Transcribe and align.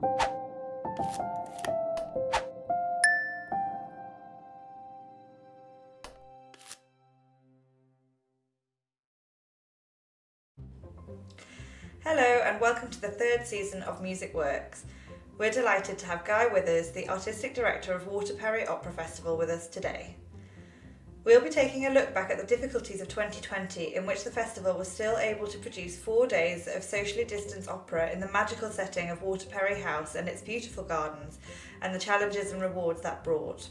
Hello, 0.00 0.10
and 12.44 12.60
welcome 12.60 12.90
to 12.90 13.00
the 13.00 13.08
third 13.08 13.44
season 13.44 13.82
of 13.82 14.00
Music 14.00 14.32
Works. 14.34 14.84
We're 15.36 15.50
delighted 15.50 15.98
to 15.98 16.06
have 16.06 16.24
Guy 16.24 16.46
Withers, 16.46 16.92
the 16.92 17.08
Artistic 17.08 17.54
Director 17.54 17.92
of 17.92 18.06
Waterperry 18.06 18.68
Opera 18.70 18.92
Festival, 18.92 19.36
with 19.36 19.50
us 19.50 19.66
today. 19.66 20.14
We'll 21.28 21.42
be 21.42 21.50
taking 21.50 21.84
a 21.84 21.90
look 21.90 22.14
back 22.14 22.30
at 22.30 22.38
the 22.38 22.46
difficulties 22.46 23.02
of 23.02 23.08
2020, 23.08 23.96
in 23.96 24.06
which 24.06 24.24
the 24.24 24.30
festival 24.30 24.72
was 24.78 24.88
still 24.88 25.18
able 25.18 25.46
to 25.48 25.58
produce 25.58 25.94
four 25.94 26.26
days 26.26 26.66
of 26.66 26.82
socially 26.82 27.26
distanced 27.26 27.68
opera 27.68 28.10
in 28.10 28.18
the 28.18 28.32
magical 28.32 28.70
setting 28.70 29.10
of 29.10 29.20
Waterperry 29.20 29.78
House 29.82 30.14
and 30.14 30.26
its 30.26 30.40
beautiful 30.40 30.84
gardens, 30.84 31.38
and 31.82 31.94
the 31.94 31.98
challenges 31.98 32.52
and 32.52 32.62
rewards 32.62 33.02
that 33.02 33.22
brought. 33.24 33.68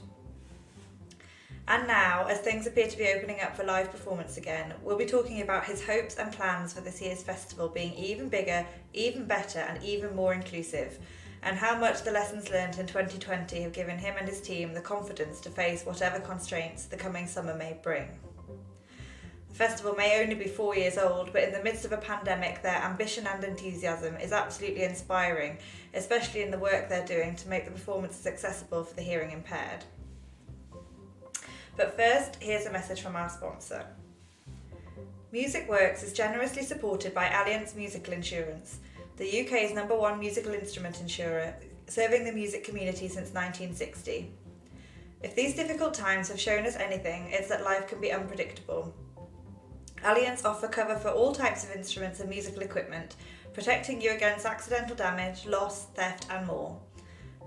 And 1.68 1.88
now, 1.88 2.28
as 2.28 2.42
things 2.42 2.68
appear 2.68 2.90
to 2.90 2.98
be 2.98 3.08
opening 3.08 3.42
up 3.42 3.58
for 3.58 3.64
live 3.64 3.90
performance 3.90 4.38
again, 4.38 4.76
we'll 4.84 4.96
be 4.96 5.08
talking 5.08 5.42
about 5.42 5.66
his 5.66 5.84
hopes 5.84 6.18
and 6.18 6.32
plans 6.32 6.74
for 6.74 6.82
this 6.82 7.02
year's 7.02 7.24
festival 7.24 7.70
being 7.70 7.96
even 7.96 8.30
bigger, 8.30 8.68
even 8.94 9.26
better, 9.26 9.62
and 9.62 9.84
even 9.84 10.16
more 10.16 10.36
inclusive, 10.36 11.00
and 11.44 11.58
how 11.58 11.78
much 11.78 12.04
the 12.04 12.12
lessons 12.12 12.50
learned 12.50 12.78
in 12.78 12.88
2020 12.88 13.62
have 13.62 13.74
given 13.74 13.98
him 13.98 14.16
and 14.18 14.28
his 14.28 14.42
team 14.42 14.74
the 14.74 14.82
confidence 14.82 15.40
to 15.42 15.50
face 15.50 15.86
whatever 15.86 16.20
constraints 16.20 16.86
the 16.86 16.98
coming 16.98 17.28
summer 17.28 17.56
may 17.56 17.78
bring. 17.84 18.08
The 19.50 19.56
festival 19.56 19.96
may 19.96 20.22
only 20.22 20.36
be 20.36 20.48
four 20.48 20.76
years 20.76 20.98
old, 20.98 21.34
but 21.34 21.44
in 21.44 21.52
the 21.52 21.64
midst 21.64 21.86
of 21.86 21.92
a 21.92 21.98
pandemic, 21.98 22.62
their 22.62 22.82
ambition 22.84 23.26
and 23.28 23.44
enthusiasm 23.44 24.16
is 24.18 24.32
absolutely 24.32 24.84
inspiring, 24.84 25.58
especially 25.94 26.44
in 26.44 26.52
the 26.52 26.60
work 26.60 26.90
they're 26.90 27.06
doing 27.06 27.36
to 27.38 27.50
make 27.50 27.66
the 27.66 27.72
performances 27.72 28.28
accessible 28.28 28.84
for 28.84 28.96
the 28.96 29.02
hearing 29.02 29.32
impaired. 29.32 29.84
But 31.76 31.96
first, 31.96 32.38
here's 32.42 32.66
a 32.66 32.72
message 32.72 33.02
from 33.02 33.16
our 33.16 33.30
sponsor. 33.30 33.86
Music 35.32 35.68
Works 35.68 36.04
is 36.04 36.14
generously 36.14 36.64
supported 36.64 37.14
by 37.14 37.26
Allianz 37.26 37.76
Musical 37.76 38.14
Insurance, 38.14 38.80
the 39.18 39.42
UK's 39.42 39.74
number 39.74 39.96
one 39.96 40.20
musical 40.20 40.54
instrument 40.54 41.02
insurer, 41.02 41.56
serving 41.88 42.24
the 42.24 42.32
music 42.32 42.64
community 42.64 43.08
since 43.08 43.34
1960. 43.34 44.32
If 45.24 45.36
these 45.36 45.56
difficult 45.56 45.96
times 45.96 46.30
have 46.30 46.40
shown 46.40 46.68
us 46.68 46.76
anything, 46.76 47.30
it's 47.32 47.50
that 47.50 47.64
life 47.64 47.88
can 47.88 48.00
be 48.00 48.12
unpredictable. 48.12 48.94
Allianz 50.04 50.46
offer 50.46 50.68
cover 50.68 50.96
for 50.96 51.10
all 51.10 51.34
types 51.34 51.64
of 51.64 51.72
instruments 51.72 52.20
and 52.20 52.30
musical 52.30 52.62
equipment, 52.62 53.16
protecting 53.54 54.00
you 54.00 54.12
against 54.12 54.46
accidental 54.46 54.96
damage, 54.96 55.48
loss, 55.48 55.86
theft, 55.96 56.28
and 56.30 56.46
more. 56.46 56.80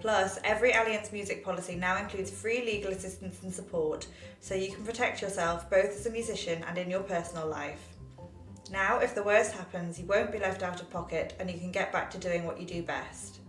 Plus, 0.00 0.40
every 0.42 0.72
Allianz 0.72 1.12
music 1.12 1.44
policy 1.44 1.76
now 1.76 1.98
includes 1.98 2.32
free 2.32 2.64
legal 2.64 2.90
assistance 2.90 3.44
and 3.44 3.54
support, 3.54 4.08
so 4.40 4.56
you 4.56 4.72
can 4.72 4.82
protect 4.82 5.22
yourself 5.22 5.70
both 5.70 5.90
as 5.90 6.06
a 6.06 6.10
musician 6.10 6.64
and 6.64 6.78
in 6.78 6.90
your 6.90 7.04
personal 7.04 7.46
life. 7.46 7.99
Now, 8.70 9.00
if 9.00 9.14
the 9.14 9.22
worst 9.22 9.52
happens, 9.52 9.98
you 9.98 10.06
won't 10.06 10.30
be 10.30 10.38
left 10.38 10.62
out 10.62 10.80
of 10.80 10.88
pocket 10.90 11.34
and 11.40 11.50
you 11.50 11.58
can 11.58 11.72
get 11.72 11.92
back 11.92 12.10
to 12.12 12.18
doing 12.18 12.44
what 12.44 12.60
you 12.60 12.66
do 12.66 12.82
best. 12.82 13.40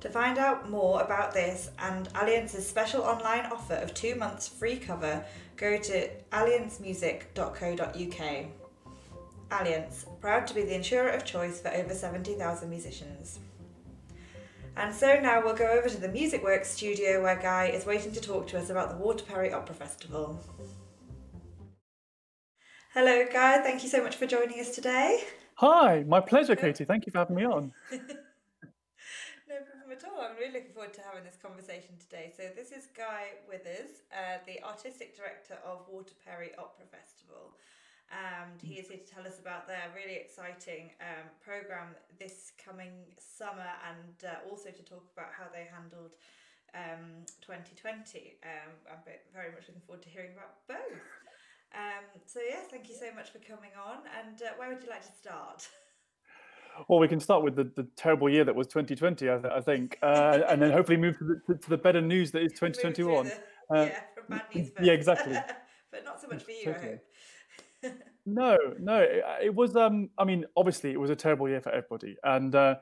To 0.00 0.08
find 0.08 0.38
out 0.38 0.70
more 0.70 1.02
about 1.02 1.32
this 1.32 1.70
and 1.78 2.08
Allianz's 2.14 2.66
special 2.66 3.02
online 3.02 3.46
offer 3.46 3.74
of 3.74 3.94
two 3.94 4.16
months 4.16 4.48
free 4.48 4.78
cover, 4.78 5.24
go 5.56 5.78
to 5.78 6.10
allianzmusic.co.uk. 6.32 8.46
Allianz, 9.50 10.20
proud 10.20 10.46
to 10.46 10.54
be 10.54 10.62
the 10.62 10.74
insurer 10.74 11.10
of 11.10 11.24
choice 11.24 11.60
for 11.60 11.68
over 11.68 11.94
70,000 11.94 12.70
musicians. 12.70 13.40
And 14.76 14.94
so 14.94 15.20
now 15.20 15.44
we'll 15.44 15.54
go 15.54 15.66
over 15.66 15.88
to 15.88 16.00
the 16.00 16.08
Music 16.08 16.42
Works 16.42 16.70
studio 16.70 17.22
where 17.22 17.36
Guy 17.36 17.66
is 17.66 17.84
waiting 17.84 18.12
to 18.12 18.20
talk 18.20 18.46
to 18.48 18.58
us 18.58 18.70
about 18.70 18.88
the 18.88 19.04
Waterperry 19.04 19.52
Opera 19.52 19.74
Festival. 19.74 20.40
Hello, 22.90 23.24
Guy. 23.32 23.62
Thank 23.62 23.84
you 23.84 23.88
so 23.88 24.02
much 24.02 24.16
for 24.16 24.26
joining 24.26 24.58
us 24.58 24.74
today. 24.74 25.22
Hi, 25.62 26.02
my 26.08 26.18
pleasure, 26.18 26.56
Katie. 26.56 26.84
Thank 26.84 27.06
you 27.06 27.12
for 27.12 27.18
having 27.18 27.36
me 27.36 27.44
on. 27.44 27.70
no 27.94 27.98
problem 29.62 29.94
at 29.94 30.02
all. 30.02 30.18
I'm 30.18 30.34
really 30.34 30.58
looking 30.58 30.74
forward 30.74 30.92
to 30.94 31.02
having 31.06 31.22
this 31.22 31.38
conversation 31.40 31.94
today. 32.02 32.34
So, 32.36 32.50
this 32.56 32.72
is 32.72 32.88
Guy 32.98 33.38
Withers, 33.46 34.02
uh, 34.10 34.42
the 34.42 34.58
artistic 34.66 35.16
director 35.16 35.54
of 35.62 35.86
Waterperry 35.86 36.50
Opera 36.58 36.90
Festival 36.90 37.54
and 38.10 38.58
he 38.60 38.74
is 38.74 38.88
here 38.88 38.98
to 38.98 39.06
tell 39.06 39.22
us 39.22 39.38
about 39.38 39.68
their 39.70 39.86
really 39.94 40.18
exciting 40.18 40.90
um, 40.98 41.30
program 41.38 41.94
this 42.18 42.50
coming 42.58 43.06
summer 43.22 43.70
and 43.86 44.26
uh, 44.26 44.50
also 44.50 44.74
to 44.74 44.82
talk 44.82 45.06
about 45.14 45.30
how 45.30 45.46
they 45.54 45.70
handled 45.70 46.18
um, 46.74 47.22
2020. 47.38 48.34
Um, 48.42 48.74
I'm 48.90 48.98
very 49.30 49.54
much 49.54 49.70
looking 49.70 49.86
forward 49.86 50.02
to 50.02 50.10
hearing 50.10 50.34
about 50.34 50.58
both. 50.66 51.29
Um, 51.74 52.04
so, 52.26 52.40
yeah, 52.48 52.60
thank 52.70 52.88
you 52.88 52.94
so 52.94 53.06
much 53.14 53.30
for 53.30 53.38
coming 53.38 53.70
on. 53.80 53.98
And 54.18 54.42
uh, 54.42 54.46
where 54.56 54.68
would 54.68 54.82
you 54.82 54.90
like 54.90 55.06
to 55.06 55.12
start? 55.12 55.68
Well, 56.88 56.98
we 56.98 57.08
can 57.08 57.20
start 57.20 57.42
with 57.42 57.56
the, 57.56 57.64
the 57.64 57.86
terrible 57.94 58.30
year 58.30 58.44
that 58.44 58.54
was 58.54 58.66
2020, 58.68 59.28
I, 59.28 59.36
th- 59.36 59.52
I 59.52 59.60
think, 59.60 59.98
uh, 60.02 60.38
and 60.48 60.62
then 60.62 60.70
hopefully 60.70 60.96
move 60.96 61.18
to 61.18 61.24
the, 61.46 61.54
to, 61.54 61.70
the 61.70 61.76
better 61.76 62.00
news 62.00 62.30
that 62.30 62.42
is 62.42 62.52
2021. 62.52 63.26
The, 63.26 63.32
uh, 63.76 63.84
yeah, 63.84 64.00
from 64.14 64.24
bad 64.30 64.42
news 64.54 64.70
Yeah, 64.80 64.92
exactly. 64.92 65.34
but 65.90 66.04
not 66.04 66.22
so 66.22 66.28
much 66.28 66.44
for 66.44 66.52
you, 66.52 66.64
totally. 66.64 66.98
I 67.82 67.86
hope 67.88 67.92
no, 68.26 68.56
no, 68.78 69.00
it, 69.00 69.24
it, 69.42 69.54
was. 69.54 69.76
Um, 69.76 70.10
I 70.18 70.24
mean, 70.24 70.44
obviously, 70.56 70.92
it 70.92 71.00
was 71.00 71.10
a 71.10 71.16
terrible 71.16 71.48
year 71.48 71.60
for 71.60 71.70
everybody, 71.70 72.16
and 72.22 72.54
uh, 72.54 72.76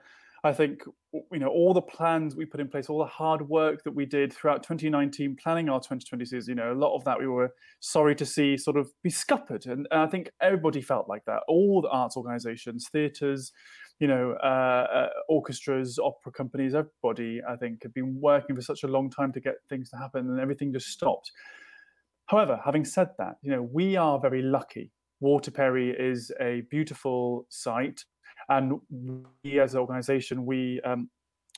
I 0.44 0.52
think 0.52 0.82
you 1.12 1.38
know 1.38 1.48
all 1.48 1.74
the 1.74 1.82
plans 1.82 2.36
we 2.36 2.44
put 2.44 2.60
in 2.60 2.68
place, 2.68 2.88
all 2.88 2.98
the 2.98 3.06
hard 3.06 3.48
work 3.48 3.82
that 3.84 3.94
we 3.94 4.06
did 4.06 4.32
throughout 4.32 4.62
2019, 4.62 5.36
planning 5.42 5.68
our 5.68 5.80
2020 5.80 6.24
season. 6.24 6.56
You 6.56 6.62
know, 6.62 6.72
a 6.72 6.74
lot 6.74 6.94
of 6.94 7.04
that 7.04 7.18
we 7.18 7.26
were 7.26 7.52
sorry 7.80 8.14
to 8.16 8.26
see 8.26 8.56
sort 8.56 8.76
of 8.76 8.90
be 9.02 9.10
scuppered, 9.10 9.66
and, 9.66 9.86
and 9.90 10.00
I 10.00 10.06
think 10.06 10.30
everybody 10.40 10.80
felt 10.80 11.08
like 11.08 11.24
that. 11.26 11.40
All 11.48 11.82
the 11.82 11.88
arts 11.88 12.16
organisations, 12.16 12.88
theatres, 12.88 13.52
you 13.98 14.06
know, 14.06 14.36
uh, 14.42 14.86
uh, 14.92 15.08
orchestras, 15.28 15.98
opera 15.98 16.32
companies, 16.32 16.74
everybody, 16.74 17.40
I 17.48 17.56
think, 17.56 17.82
had 17.82 17.92
been 17.92 18.20
working 18.20 18.54
for 18.54 18.62
such 18.62 18.84
a 18.84 18.88
long 18.88 19.10
time 19.10 19.32
to 19.32 19.40
get 19.40 19.54
things 19.68 19.90
to 19.90 19.96
happen, 19.96 20.28
and 20.28 20.38
everything 20.38 20.72
just 20.72 20.88
stopped. 20.88 21.32
However, 22.26 22.60
having 22.64 22.84
said 22.84 23.08
that, 23.18 23.36
you 23.42 23.50
know, 23.50 23.62
we 23.62 23.96
are 23.96 24.20
very 24.20 24.42
lucky. 24.42 24.92
Waterperry 25.22 25.98
is 25.98 26.30
a 26.40 26.62
beautiful 26.70 27.46
site, 27.48 28.04
and 28.48 28.80
we 29.42 29.60
as 29.60 29.74
an 29.74 29.80
organisation, 29.80 30.46
we 30.46 30.80
um, 30.82 31.10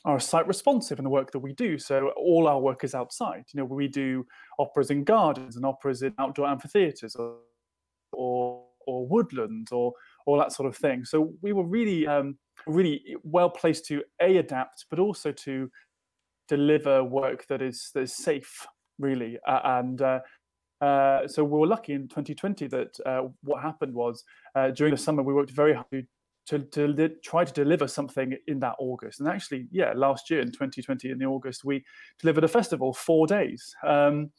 are 0.04 0.18
site 0.18 0.46
responsive 0.46 0.98
in 0.98 1.04
the 1.04 1.10
work 1.10 1.30
that 1.32 1.38
we 1.38 1.52
do. 1.52 1.78
So 1.78 2.10
all 2.16 2.48
our 2.48 2.58
work 2.58 2.84
is 2.84 2.94
outside. 2.94 3.44
You 3.52 3.60
know, 3.60 3.64
we 3.64 3.88
do 3.88 4.26
operas 4.58 4.90
in 4.90 5.04
gardens 5.04 5.56
and 5.56 5.64
operas 5.64 6.02
in 6.02 6.14
outdoor 6.18 6.48
amphitheatres 6.48 7.16
or 7.16 7.36
or, 8.12 8.64
or 8.86 9.06
woodlands 9.06 9.70
or 9.70 9.92
all 10.26 10.38
that 10.38 10.52
sort 10.52 10.68
of 10.68 10.76
thing. 10.76 11.04
So 11.04 11.32
we 11.42 11.52
were 11.52 11.64
really 11.64 12.06
um, 12.06 12.38
really 12.66 13.16
well 13.22 13.50
placed 13.50 13.86
to 13.86 14.02
a 14.20 14.38
adapt, 14.38 14.86
but 14.90 14.98
also 14.98 15.32
to 15.32 15.70
deliver 16.48 17.04
work 17.04 17.46
that 17.46 17.62
is 17.62 17.90
that 17.94 18.02
is 18.02 18.16
safe, 18.16 18.66
really, 18.98 19.38
uh, 19.46 19.60
and 19.64 20.02
uh, 20.02 20.20
uh, 20.80 21.28
so 21.28 21.44
we 21.44 21.58
were 21.58 21.66
lucky 21.66 21.92
in 21.92 22.08
2020 22.08 22.66
that 22.68 22.98
uh, 23.04 23.22
what 23.42 23.62
happened 23.62 23.94
was 23.94 24.24
uh, 24.54 24.70
during 24.70 24.92
the 24.92 25.00
summer 25.00 25.22
we 25.22 25.34
worked 25.34 25.50
very 25.50 25.74
hard 25.74 25.86
to, 25.92 26.02
to 26.58 26.88
li- 26.88 27.16
try 27.22 27.44
to 27.44 27.52
deliver 27.52 27.86
something 27.86 28.36
in 28.46 28.60
that 28.60 28.74
August. 28.78 29.20
And 29.20 29.28
actually, 29.28 29.66
yeah, 29.70 29.92
last 29.94 30.30
year 30.30 30.40
in 30.40 30.50
2020 30.50 31.10
in 31.10 31.18
the 31.18 31.24
August 31.24 31.64
we 31.64 31.84
delivered 32.18 32.44
a 32.44 32.48
festival 32.48 32.92
four 32.92 33.26
days. 33.26 33.74
Um, 33.84 34.30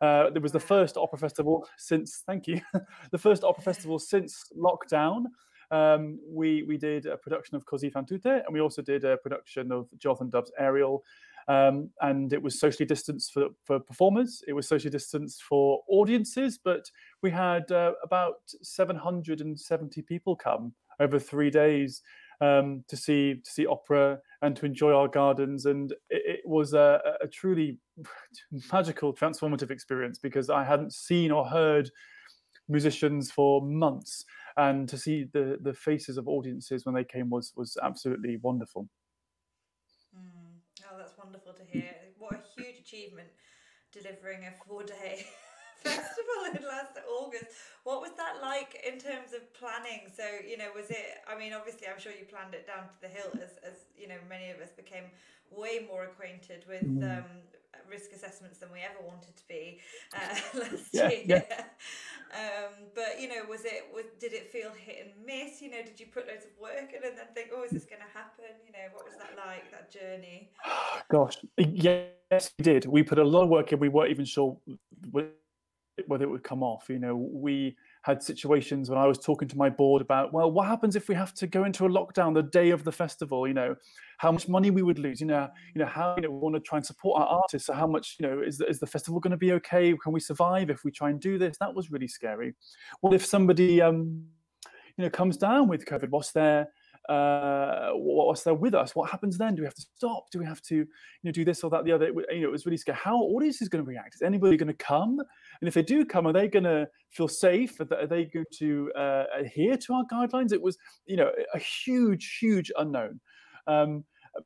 uh, 0.00 0.30
there 0.30 0.42
was 0.42 0.52
the 0.52 0.60
first 0.60 0.96
opera 0.96 1.18
festival 1.18 1.66
since 1.76 2.22
thank 2.26 2.46
you, 2.46 2.60
the 3.10 3.18
first 3.18 3.44
opera 3.44 3.62
festival 3.62 3.98
since 3.98 4.44
lockdown. 4.56 5.24
Um, 5.70 6.18
we 6.28 6.64
we 6.64 6.76
did 6.76 7.06
a 7.06 7.16
production 7.16 7.56
of 7.56 7.64
Così 7.64 7.92
fan 7.92 8.04
tutte, 8.04 8.26
and 8.26 8.52
we 8.52 8.60
also 8.60 8.82
did 8.82 9.04
a 9.04 9.16
production 9.18 9.70
of 9.70 9.88
Jonathan 9.98 10.30
Dove's 10.30 10.52
Ariel. 10.58 11.04
Um, 11.48 11.90
and 12.00 12.32
it 12.32 12.40
was 12.40 12.60
socially 12.60 12.86
distanced 12.86 13.32
for, 13.32 13.48
for 13.64 13.80
performers. 13.80 14.42
It 14.46 14.52
was 14.52 14.68
socially 14.68 14.90
distanced 14.90 15.42
for 15.42 15.82
audiences, 15.88 16.58
but 16.62 16.88
we 17.22 17.30
had 17.30 17.70
uh, 17.72 17.92
about 18.04 18.36
770 18.62 20.02
people 20.02 20.36
come 20.36 20.72
over 21.00 21.18
three 21.18 21.50
days 21.50 22.02
um, 22.40 22.84
to 22.88 22.96
see 22.96 23.34
to 23.34 23.50
see 23.50 23.66
opera 23.66 24.18
and 24.42 24.56
to 24.56 24.66
enjoy 24.66 24.92
our 24.92 25.08
gardens, 25.08 25.66
and 25.66 25.92
it, 26.08 26.38
it 26.38 26.40
was 26.44 26.72
a, 26.72 27.00
a, 27.22 27.28
truly 27.28 27.78
magical, 28.72 29.14
transformative 29.14 29.70
experience 29.70 30.18
because 30.18 30.48
I 30.48 30.64
hadn't 30.64 30.94
seen 30.94 31.30
or 31.30 31.46
heard 31.46 31.90
musicians 32.68 33.30
for 33.30 33.60
months, 33.62 34.24
and 34.56 34.88
to 34.88 34.96
see 34.96 35.26
the 35.32 35.58
the 35.60 35.74
faces 35.74 36.16
of 36.16 36.28
audiences 36.28 36.86
when 36.86 36.94
they 36.94 37.04
came 37.04 37.30
was 37.30 37.52
was 37.56 37.76
absolutely 37.82 38.38
wonderful 38.42 38.88
Mm. 40.16 40.58
Oh, 40.90 40.98
that's 40.98 41.16
wonderful 41.18 41.52
to 41.54 41.64
hear. 41.64 41.90
What 42.18 42.34
a 42.34 42.60
huge 42.60 42.80
achievement 42.80 43.28
delivering 43.92 44.44
a 44.44 44.52
four 44.66 44.84
day 44.84 45.26
festival 45.82 46.40
in 46.54 46.62
last 46.66 46.98
August. 47.08 47.46
What 47.84 48.00
was 48.00 48.12
that 48.16 48.42
like 48.42 48.82
in 48.86 48.98
terms 48.98 49.32
of 49.34 49.52
planning? 49.54 50.10
So, 50.14 50.24
you 50.46 50.56
know, 50.56 50.68
was 50.74 50.90
it, 50.90 51.24
I 51.28 51.38
mean, 51.38 51.52
obviously, 51.52 51.88
I'm 51.88 51.98
sure 51.98 52.12
you 52.12 52.24
planned 52.24 52.54
it 52.54 52.66
down 52.66 52.88
to 52.88 52.98
the 53.00 53.08
hill 53.08 53.30
as, 53.34 53.58
as 53.64 53.88
you 53.96 54.08
know, 54.08 54.20
many 54.28 54.50
of 54.50 54.60
us 54.60 54.70
became 54.70 55.04
way 55.50 55.86
more 55.88 56.04
acquainted 56.04 56.64
with 56.68 56.84
mm. 56.84 57.18
um, 57.18 57.24
risk 57.90 58.12
assessments 58.12 58.58
than 58.58 58.70
we 58.72 58.78
ever 58.80 59.04
wanted 59.04 59.36
to 59.36 59.42
be 59.48 59.80
uh, 60.14 60.34
last 60.60 60.88
yeah, 60.92 61.08
year. 61.10 61.24
Yeah. 61.26 61.64
Um, 62.30 62.86
but 62.94 63.20
you 63.20 63.28
know, 63.28 63.42
was 63.48 63.64
it 63.64 63.90
was 63.92 64.04
did 64.20 64.32
it 64.32 64.46
feel 64.46 64.70
hit 64.70 65.04
and 65.04 65.26
miss? 65.26 65.60
You 65.60 65.70
know, 65.70 65.82
did 65.82 65.98
you 65.98 66.06
put 66.06 66.28
loads 66.28 66.44
of 66.44 66.52
work 66.60 66.92
in 66.94 67.02
and 67.04 67.18
then 67.18 67.26
think, 67.34 67.50
oh, 67.52 67.64
is 67.64 67.72
this 67.72 67.84
going 67.84 68.00
to 68.00 68.18
happen? 68.18 68.54
You 68.64 68.72
know, 68.72 68.86
what 68.92 69.04
was 69.04 69.14
that 69.18 69.34
like? 69.36 69.70
That 69.72 69.90
journey? 69.90 70.50
Gosh, 71.10 71.36
yes, 71.58 72.52
we 72.56 72.62
did. 72.62 72.86
We 72.86 73.02
put 73.02 73.18
a 73.18 73.24
lot 73.24 73.42
of 73.42 73.48
work 73.48 73.72
in. 73.72 73.80
We 73.80 73.88
weren't 73.88 74.10
even 74.10 74.24
sure 74.24 74.56
whether 76.06 76.24
it 76.24 76.30
would 76.30 76.44
come 76.44 76.62
off. 76.62 76.86
You 76.88 76.98
know, 76.98 77.16
we 77.16 77.76
had 78.02 78.22
situations 78.22 78.88
when 78.88 78.98
I 78.98 79.06
was 79.06 79.18
talking 79.18 79.48
to 79.48 79.56
my 79.56 79.68
board 79.68 80.00
about, 80.00 80.32
well, 80.32 80.50
what 80.50 80.66
happens 80.66 80.96
if 80.96 81.08
we 81.08 81.14
have 81.14 81.34
to 81.34 81.46
go 81.46 81.64
into 81.64 81.84
a 81.84 81.88
lockdown 81.88 82.34
the 82.34 82.42
day 82.42 82.70
of 82.70 82.84
the 82.84 82.92
festival? 82.92 83.46
You 83.46 83.54
know, 83.54 83.76
how 84.18 84.30
much 84.30 84.48
money 84.48 84.70
we 84.70 84.82
would 84.82 84.98
lose. 84.98 85.20
You 85.20 85.26
know, 85.26 85.48
you 85.74 85.80
know 85.80 85.86
how 85.86 86.14
you 86.16 86.22
know 86.22 86.30
we 86.30 86.38
want 86.38 86.54
to 86.54 86.60
try 86.60 86.78
and 86.78 86.86
support 86.86 87.22
our 87.22 87.26
artists. 87.26 87.66
So 87.66 87.72
how 87.72 87.86
much 87.86 88.16
you 88.18 88.26
know 88.26 88.40
is 88.40 88.60
is 88.60 88.78
the 88.78 88.86
festival 88.86 89.20
going 89.20 89.30
to 89.30 89.36
be 89.36 89.52
okay? 89.52 89.94
Can 90.02 90.12
we 90.12 90.20
survive 90.20 90.70
if 90.70 90.84
we 90.84 90.90
try 90.90 91.10
and 91.10 91.20
do 91.20 91.38
this? 91.38 91.56
That 91.58 91.74
was 91.74 91.90
really 91.90 92.08
scary. 92.08 92.54
What 93.00 93.14
if 93.14 93.24
somebody 93.24 93.80
um, 93.80 94.24
you 94.96 95.04
know 95.04 95.10
comes 95.10 95.36
down 95.36 95.68
with 95.68 95.86
COVID? 95.86 96.10
What's 96.10 96.32
their 96.32 96.68
uh, 97.08 97.90
what's 97.94 98.42
there 98.42 98.54
with 98.54 98.74
us? 98.74 98.94
What 98.94 99.10
happens 99.10 99.38
then? 99.38 99.54
Do 99.54 99.62
we 99.62 99.66
have 99.66 99.74
to 99.74 99.86
stop? 99.96 100.30
Do 100.30 100.38
we 100.38 100.44
have 100.44 100.62
to, 100.62 100.76
you 100.76 100.86
know, 101.24 101.32
do 101.32 101.44
this 101.44 101.64
or 101.64 101.70
that, 101.70 101.84
the 101.84 101.92
other? 101.92 102.06
You 102.06 102.42
know, 102.42 102.48
it 102.48 102.52
was 102.52 102.66
really 102.66 102.76
scary. 102.76 102.98
How 103.00 103.16
audience 103.16 103.62
is 103.62 103.68
going 103.68 103.84
to 103.84 103.88
react? 103.88 104.14
Is 104.14 104.22
anybody 104.22 104.56
going 104.56 104.68
to 104.68 104.74
come? 104.74 105.18
And 105.60 105.68
if 105.68 105.74
they 105.74 105.82
do 105.82 106.04
come, 106.04 106.26
are 106.26 106.32
they 106.32 106.48
going 106.48 106.64
to 106.64 106.88
feel 107.10 107.28
safe? 107.28 107.80
Are 107.80 108.06
they 108.06 108.26
going 108.26 108.46
to 108.58 108.92
uh, 108.96 109.24
adhere 109.38 109.76
to 109.76 109.94
our 109.94 110.04
guidelines? 110.12 110.52
It 110.52 110.62
was, 110.62 110.76
you 111.06 111.16
know, 111.16 111.30
a 111.54 111.58
huge, 111.58 112.38
huge 112.40 112.70
unknown. 112.78 113.20
Um, 113.66 114.04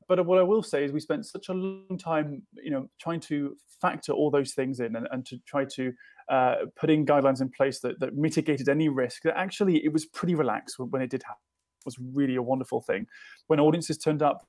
but 0.08 0.24
what 0.24 0.38
I 0.38 0.42
will 0.42 0.62
say 0.62 0.84
is 0.84 0.92
we 0.92 1.00
spent 1.00 1.26
such 1.26 1.50
a 1.50 1.52
long 1.52 1.98
time, 1.98 2.42
you 2.54 2.70
know, 2.70 2.88
trying 2.98 3.20
to 3.20 3.56
factor 3.82 4.12
all 4.12 4.30
those 4.30 4.54
things 4.54 4.80
in 4.80 4.96
and, 4.96 5.06
and 5.10 5.26
to 5.26 5.38
try 5.46 5.66
to 5.66 5.92
uh, 6.30 6.54
put 6.76 6.88
in 6.88 7.04
guidelines 7.04 7.42
in 7.42 7.50
place 7.50 7.80
that, 7.80 8.00
that 8.00 8.16
mitigated 8.16 8.70
any 8.70 8.88
risk. 8.88 9.22
That 9.24 9.36
actually 9.36 9.84
it 9.84 9.92
was 9.92 10.06
pretty 10.06 10.34
relaxed 10.34 10.78
when 10.78 11.02
it 11.02 11.10
did 11.10 11.22
happen 11.22 11.40
was 11.84 11.98
really 11.98 12.36
a 12.36 12.42
wonderful 12.42 12.80
thing. 12.80 13.06
When 13.46 13.60
audiences 13.60 13.98
turned 13.98 14.22
up, 14.22 14.46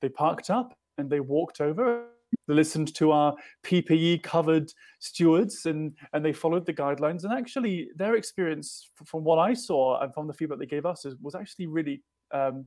they 0.00 0.08
parked 0.08 0.50
up 0.50 0.74
and 0.96 1.10
they 1.10 1.20
walked 1.20 1.60
over. 1.60 2.04
They 2.46 2.54
listened 2.54 2.94
to 2.96 3.12
our 3.12 3.34
PPE 3.64 4.22
covered 4.22 4.72
stewards 4.98 5.66
and, 5.66 5.94
and 6.12 6.24
they 6.24 6.32
followed 6.32 6.66
the 6.66 6.74
guidelines. 6.74 7.24
And 7.24 7.32
actually, 7.32 7.88
their 7.96 8.16
experience, 8.16 8.90
from 9.04 9.24
what 9.24 9.38
I 9.38 9.54
saw 9.54 10.00
and 10.00 10.12
from 10.12 10.26
the 10.26 10.34
feedback 10.34 10.58
they 10.58 10.66
gave 10.66 10.86
us, 10.86 11.06
was 11.22 11.34
actually 11.34 11.66
really 11.66 12.02
um, 12.32 12.66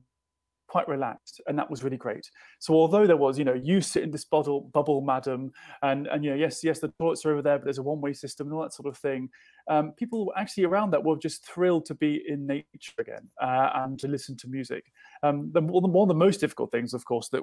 quite 0.72 0.88
relaxed, 0.88 1.38
and 1.46 1.58
that 1.58 1.70
was 1.70 1.84
really 1.84 1.98
great. 1.98 2.30
So 2.58 2.72
although 2.72 3.06
there 3.06 3.18
was, 3.18 3.38
you 3.38 3.44
know, 3.44 3.52
you 3.52 3.82
sit 3.82 4.02
in 4.02 4.10
this 4.10 4.24
bottle, 4.24 4.70
bubble, 4.72 5.02
madam, 5.02 5.52
and 5.82 6.06
and 6.06 6.24
you 6.24 6.30
know, 6.30 6.36
yes, 6.36 6.64
yes, 6.64 6.80
the 6.80 6.90
toilets 6.98 7.26
are 7.26 7.32
over 7.32 7.42
there, 7.42 7.58
but 7.58 7.64
there's 7.64 7.76
a 7.76 7.82
one-way 7.82 8.14
system 8.14 8.46
and 8.46 8.54
all 8.54 8.62
that 8.62 8.72
sort 8.72 8.88
of 8.88 8.96
thing. 8.96 9.28
Um, 9.68 9.92
people 9.92 10.32
actually 10.34 10.64
around 10.64 10.90
that 10.92 11.04
were 11.04 11.18
just 11.18 11.44
thrilled 11.44 11.84
to 11.86 11.94
be 11.94 12.22
in 12.26 12.46
nature 12.46 12.98
again 12.98 13.28
uh, 13.40 13.68
and 13.74 13.98
to 13.98 14.08
listen 14.08 14.34
to 14.38 14.48
music. 14.48 14.84
Um, 15.22 15.50
the, 15.52 15.60
one 15.60 16.08
of 16.08 16.08
the 16.08 16.24
most 16.26 16.40
difficult 16.40 16.72
things, 16.72 16.94
of 16.94 17.04
course, 17.04 17.28
that 17.28 17.42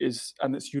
is, 0.00 0.34
and 0.42 0.56
it's 0.56 0.74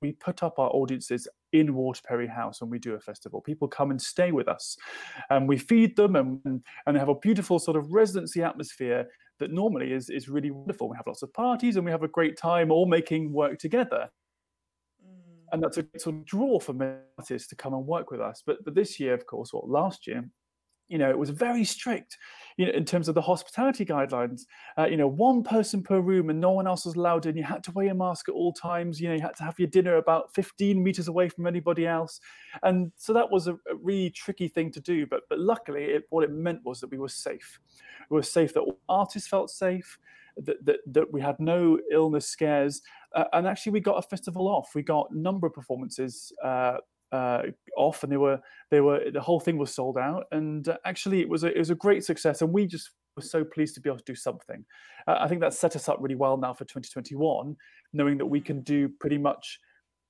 we 0.00 0.12
put 0.12 0.44
up 0.44 0.60
our 0.60 0.70
audiences 0.70 1.26
in 1.52 1.74
Waterperry 1.74 2.28
House 2.28 2.60
when 2.60 2.70
we 2.70 2.78
do 2.78 2.94
a 2.94 3.00
festival. 3.00 3.40
People 3.40 3.66
come 3.66 3.90
and 3.90 4.00
stay 4.00 4.30
with 4.30 4.46
us, 4.46 4.76
and 5.30 5.48
we 5.48 5.58
feed 5.58 5.96
them 5.96 6.14
and 6.14 6.62
and 6.86 6.96
have 6.96 7.08
a 7.08 7.16
beautiful 7.16 7.58
sort 7.58 7.76
of 7.76 7.92
residency 7.92 8.40
atmosphere 8.40 9.08
that 9.38 9.52
normally 9.52 9.92
is 9.92 10.10
is 10.10 10.28
really 10.28 10.50
wonderful. 10.50 10.88
We 10.88 10.96
have 10.96 11.06
lots 11.06 11.22
of 11.22 11.32
parties 11.32 11.76
and 11.76 11.84
we 11.84 11.90
have 11.90 12.02
a 12.02 12.08
great 12.08 12.36
time 12.36 12.70
all 12.70 12.86
making 12.86 13.32
work 13.32 13.58
together. 13.58 14.08
Mm. 15.04 15.44
And 15.52 15.62
that's 15.62 15.78
a 15.78 15.86
sort 15.98 16.16
of 16.16 16.24
draw 16.24 16.58
for 16.60 17.00
artists 17.18 17.48
to 17.48 17.56
come 17.56 17.74
and 17.74 17.86
work 17.86 18.10
with 18.10 18.20
us. 18.20 18.42
But 18.44 18.64
but 18.64 18.74
this 18.74 18.98
year, 18.98 19.14
of 19.14 19.26
course, 19.26 19.50
or 19.52 19.62
last 19.66 20.06
year, 20.06 20.28
you 20.88 20.96
know, 20.98 21.10
it 21.10 21.18
was 21.18 21.30
very 21.30 21.64
strict, 21.64 22.16
you 22.56 22.66
know, 22.66 22.72
in 22.72 22.84
terms 22.84 23.08
of 23.08 23.14
the 23.14 23.20
hospitality 23.20 23.84
guidelines. 23.84 24.42
Uh, 24.76 24.86
you 24.86 24.96
know, 24.96 25.06
one 25.06 25.42
person 25.42 25.82
per 25.82 26.00
room 26.00 26.30
and 26.30 26.40
no 26.40 26.50
one 26.50 26.66
else 26.66 26.86
was 26.86 26.94
allowed 26.94 27.26
in. 27.26 27.36
You 27.36 27.44
had 27.44 27.62
to 27.64 27.72
wear 27.72 27.90
a 27.90 27.94
mask 27.94 28.28
at 28.28 28.34
all 28.34 28.52
times. 28.52 29.00
You 29.00 29.08
know, 29.08 29.14
you 29.14 29.20
had 29.20 29.36
to 29.36 29.42
have 29.44 29.58
your 29.58 29.68
dinner 29.68 29.96
about 29.96 30.34
15 30.34 30.82
meters 30.82 31.08
away 31.08 31.28
from 31.28 31.46
anybody 31.46 31.86
else, 31.86 32.20
and 32.62 32.90
so 32.96 33.12
that 33.12 33.30
was 33.30 33.46
a, 33.46 33.54
a 33.54 33.76
really 33.80 34.10
tricky 34.10 34.48
thing 34.48 34.70
to 34.72 34.80
do. 34.80 35.06
But 35.06 35.22
but 35.28 35.38
luckily, 35.38 35.84
it, 35.84 36.04
what 36.10 36.24
it 36.24 36.32
meant 36.32 36.60
was 36.64 36.80
that 36.80 36.90
we 36.90 36.98
were 36.98 37.08
safe. 37.08 37.60
We 38.10 38.16
were 38.16 38.22
safe 38.22 38.54
that 38.54 38.64
artists 38.88 39.28
felt 39.28 39.50
safe. 39.50 39.98
That, 40.44 40.64
that, 40.66 40.78
that 40.92 41.12
we 41.12 41.20
had 41.20 41.40
no 41.40 41.80
illness 41.90 42.28
scares, 42.28 42.80
uh, 43.12 43.24
and 43.32 43.44
actually 43.44 43.72
we 43.72 43.80
got 43.80 43.98
a 43.98 44.08
festival 44.08 44.46
off. 44.46 44.70
We 44.72 44.84
got 44.84 45.08
a 45.10 45.18
number 45.18 45.48
of 45.48 45.52
performances 45.52 46.32
uh, 46.44 46.76
uh, 47.12 47.42
off, 47.76 48.02
and 48.02 48.12
they 48.12 48.16
were 48.16 48.40
they 48.70 48.80
were 48.80 49.10
the 49.12 49.20
whole 49.20 49.40
thing 49.40 49.58
was 49.58 49.74
sold 49.74 49.96
out. 49.96 50.24
And 50.32 50.68
uh, 50.68 50.76
actually, 50.84 51.20
it 51.20 51.28
was 51.28 51.44
a, 51.44 51.48
it 51.48 51.58
was 51.58 51.70
a 51.70 51.74
great 51.74 52.04
success, 52.04 52.42
and 52.42 52.52
we 52.52 52.66
just 52.66 52.90
were 53.16 53.22
so 53.22 53.44
pleased 53.44 53.74
to 53.74 53.80
be 53.80 53.88
able 53.88 53.98
to 53.98 54.04
do 54.04 54.14
something. 54.14 54.64
Uh, 55.06 55.16
I 55.20 55.28
think 55.28 55.40
that 55.40 55.54
set 55.54 55.76
us 55.76 55.88
up 55.88 55.98
really 56.00 56.14
well 56.14 56.36
now 56.36 56.52
for 56.52 56.64
2021, 56.64 57.56
knowing 57.92 58.18
that 58.18 58.26
we 58.26 58.40
can 58.40 58.62
do 58.62 58.88
pretty 59.00 59.18
much 59.18 59.58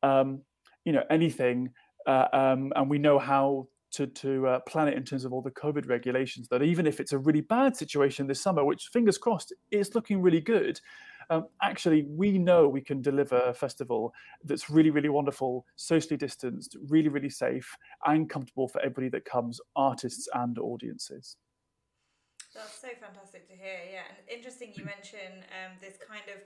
um, 0.03 0.43
you 0.85 0.93
know 0.93 1.05
anything, 1.11 1.71
uh, 2.07 2.27
um, 2.33 2.73
and 2.77 2.91
we 2.91 2.99
know 2.99 3.19
how 3.19 3.69
to 3.93 4.07
to 4.07 4.47
uh, 4.47 4.61
plan 4.61 4.89
it 4.89 4.95
in 4.95 5.05
terms 5.05 5.25
of 5.25 5.33
all 5.33 5.43
the 5.43 5.51
COVID 5.51 5.89
regulations. 5.89 6.49
That 6.49 6.63
even 6.63 6.87
if 6.87 7.01
it's 7.01 7.13
a 7.13 7.19
really 7.19 7.41
bad 7.41 7.77
situation 7.77 8.27
this 8.27 8.41
summer, 8.41 8.65
which 8.65 8.89
fingers 8.93 9.19
crossed, 9.19 9.53
is 9.71 9.95
looking 9.95 10.21
really 10.21 10.41
good, 10.41 10.81
um, 11.31 11.47
actually, 11.63 12.03
we 12.09 12.39
know 12.39 12.69
we 12.69 12.81
can 12.81 13.03
deliver 13.03 13.37
a 13.37 13.55
festival 13.55 14.13
that's 14.45 14.71
really, 14.71 14.91
really 14.91 15.11
wonderful, 15.11 15.67
socially 15.77 16.17
distanced, 16.17 16.77
really, 16.89 17.09
really 17.09 17.31
safe, 17.31 17.77
and 18.07 18.31
comfortable 18.31 18.69
for 18.69 18.81
everybody 18.81 19.09
that 19.11 19.25
comes, 19.25 19.61
artists 19.77 20.29
and 20.35 20.59
audiences. 20.59 21.37
That's 22.55 22.81
so 22.81 22.89
fantastic 23.01 23.47
to 23.49 23.55
hear. 23.55 23.79
Yeah, 23.93 24.09
and 24.09 24.19
interesting 24.27 24.73
you 24.75 24.85
mention 24.85 25.45
um, 25.53 25.77
this 25.81 25.99
kind 26.01 26.25
of 26.33 26.41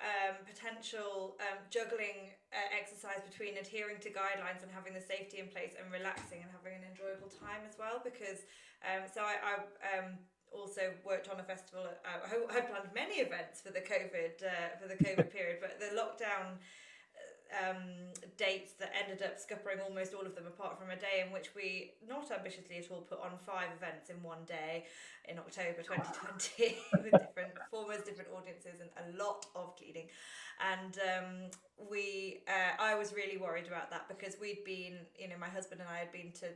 um, 0.00 0.40
potential 0.48 1.36
um, 1.44 1.62
juggling 1.70 2.34
uh, 2.50 2.68
exercise 2.72 3.22
between 3.22 3.60
adhering 3.60 4.00
to 4.02 4.10
guidelines 4.10 4.64
and 4.64 4.72
having 4.72 4.96
the 4.96 5.04
safety 5.04 5.38
in 5.38 5.46
place 5.46 5.76
and 5.78 5.86
relaxing 5.92 6.42
and 6.42 6.50
having 6.50 6.74
an 6.80 6.88
enjoyable 6.88 7.30
time 7.30 7.62
as 7.68 7.76
well. 7.78 8.02
Because 8.02 8.42
um, 8.82 9.06
so 9.06 9.22
I, 9.22 9.38
I 9.38 9.54
um, 9.94 10.18
also 10.54 10.92
worked 11.04 11.28
on 11.28 11.40
a 11.40 11.42
festival. 11.42 11.84
Uh, 11.84 12.56
I 12.56 12.60
planned 12.60 12.88
many 12.94 13.16
events 13.16 13.60
for 13.60 13.72
the 13.72 13.80
COVID 13.80 14.44
uh, 14.44 14.76
for 14.80 14.88
the 14.88 14.96
COVID 14.96 15.32
period, 15.36 15.58
but 15.60 15.80
the 15.80 15.96
lockdown 15.96 16.58
um, 17.52 18.12
dates 18.36 18.72
that 18.80 18.92
ended 18.96 19.22
up 19.22 19.36
scuppering 19.38 19.80
almost 19.84 20.14
all 20.14 20.24
of 20.24 20.34
them, 20.34 20.46
apart 20.46 20.78
from 20.78 20.90
a 20.90 20.96
day 20.96 21.22
in 21.24 21.32
which 21.32 21.54
we, 21.54 21.92
not 22.08 22.30
ambitiously 22.30 22.78
at 22.78 22.90
all, 22.90 23.02
put 23.02 23.20
on 23.20 23.32
five 23.46 23.68
events 23.76 24.10
in 24.10 24.22
one 24.22 24.44
day 24.46 24.84
in 25.28 25.38
October 25.38 25.82
2020 25.82 26.78
with 26.92 27.12
different 27.12 27.54
performers, 27.54 28.02
different 28.04 28.30
audiences, 28.34 28.80
and 28.80 28.90
a 28.96 29.22
lot 29.22 29.46
of 29.54 29.76
cleaning. 29.76 30.08
And 30.60 30.98
um, 31.12 31.50
we, 31.90 32.40
uh, 32.48 32.80
I 32.80 32.94
was 32.94 33.12
really 33.12 33.36
worried 33.36 33.66
about 33.66 33.90
that 33.90 34.08
because 34.08 34.36
we'd 34.40 34.64
been, 34.64 34.98
you 35.18 35.28
know, 35.28 35.36
my 35.38 35.48
husband 35.48 35.80
and 35.80 35.90
I 35.90 35.98
had 35.98 36.12
been 36.12 36.32
to 36.40 36.46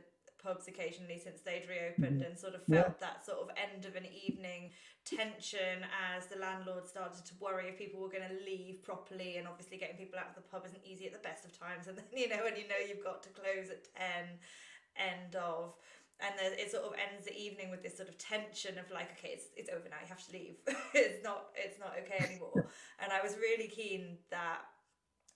pubs 0.41 0.67
occasionally 0.67 1.19
since 1.21 1.41
they'd 1.41 1.67
reopened 1.69 2.21
mm-hmm. 2.21 2.31
and 2.31 2.37
sort 2.37 2.53
of 2.53 2.63
felt 2.65 2.95
yeah. 2.97 3.01
that 3.01 3.25
sort 3.25 3.39
of 3.39 3.49
end 3.57 3.85
of 3.85 3.95
an 3.95 4.05
evening 4.05 4.71
tension 5.03 5.81
as 6.13 6.27
the 6.27 6.37
landlord 6.37 6.85
started 6.85 7.25
to 7.25 7.33
worry 7.39 7.69
if 7.69 7.77
people 7.77 7.99
were 7.99 8.11
going 8.11 8.27
to 8.27 8.37
leave 8.45 8.83
properly 8.83 9.37
and 9.37 9.47
obviously 9.47 9.77
getting 9.77 9.97
people 9.97 10.19
out 10.19 10.29
of 10.29 10.35
the 10.35 10.47
pub 10.49 10.63
isn't 10.65 10.83
easy 10.85 11.05
at 11.07 11.13
the 11.13 11.23
best 11.25 11.45
of 11.45 11.51
times 11.57 11.87
and 11.87 11.97
then 11.97 12.05
you 12.15 12.29
know 12.29 12.43
when 12.43 12.55
you 12.55 12.67
know 12.67 12.79
you've 12.79 13.03
got 13.03 13.23
to 13.23 13.29
close 13.29 13.69
at 13.69 13.83
10 13.95 14.37
end 14.97 15.35
of 15.35 15.73
and 16.19 16.33
then 16.37 16.51
it 16.57 16.71
sort 16.71 16.83
of 16.83 16.93
ends 16.97 17.25
the 17.25 17.35
evening 17.37 17.69
with 17.69 17.83
this 17.83 17.95
sort 17.95 18.09
of 18.09 18.17
tension 18.17 18.77
of 18.77 18.89
like 18.91 19.09
okay 19.17 19.33
it's, 19.33 19.47
it's 19.55 19.69
over 19.69 19.85
now 19.89 20.01
you 20.01 20.09
have 20.09 20.25
to 20.25 20.33
leave 20.33 20.57
it's 20.93 21.23
not 21.23 21.53
it's 21.55 21.79
not 21.79 21.93
okay 21.97 22.23
anymore 22.25 22.53
and 23.01 23.13
i 23.13 23.21
was 23.21 23.37
really 23.37 23.67
keen 23.67 24.17
that 24.29 24.65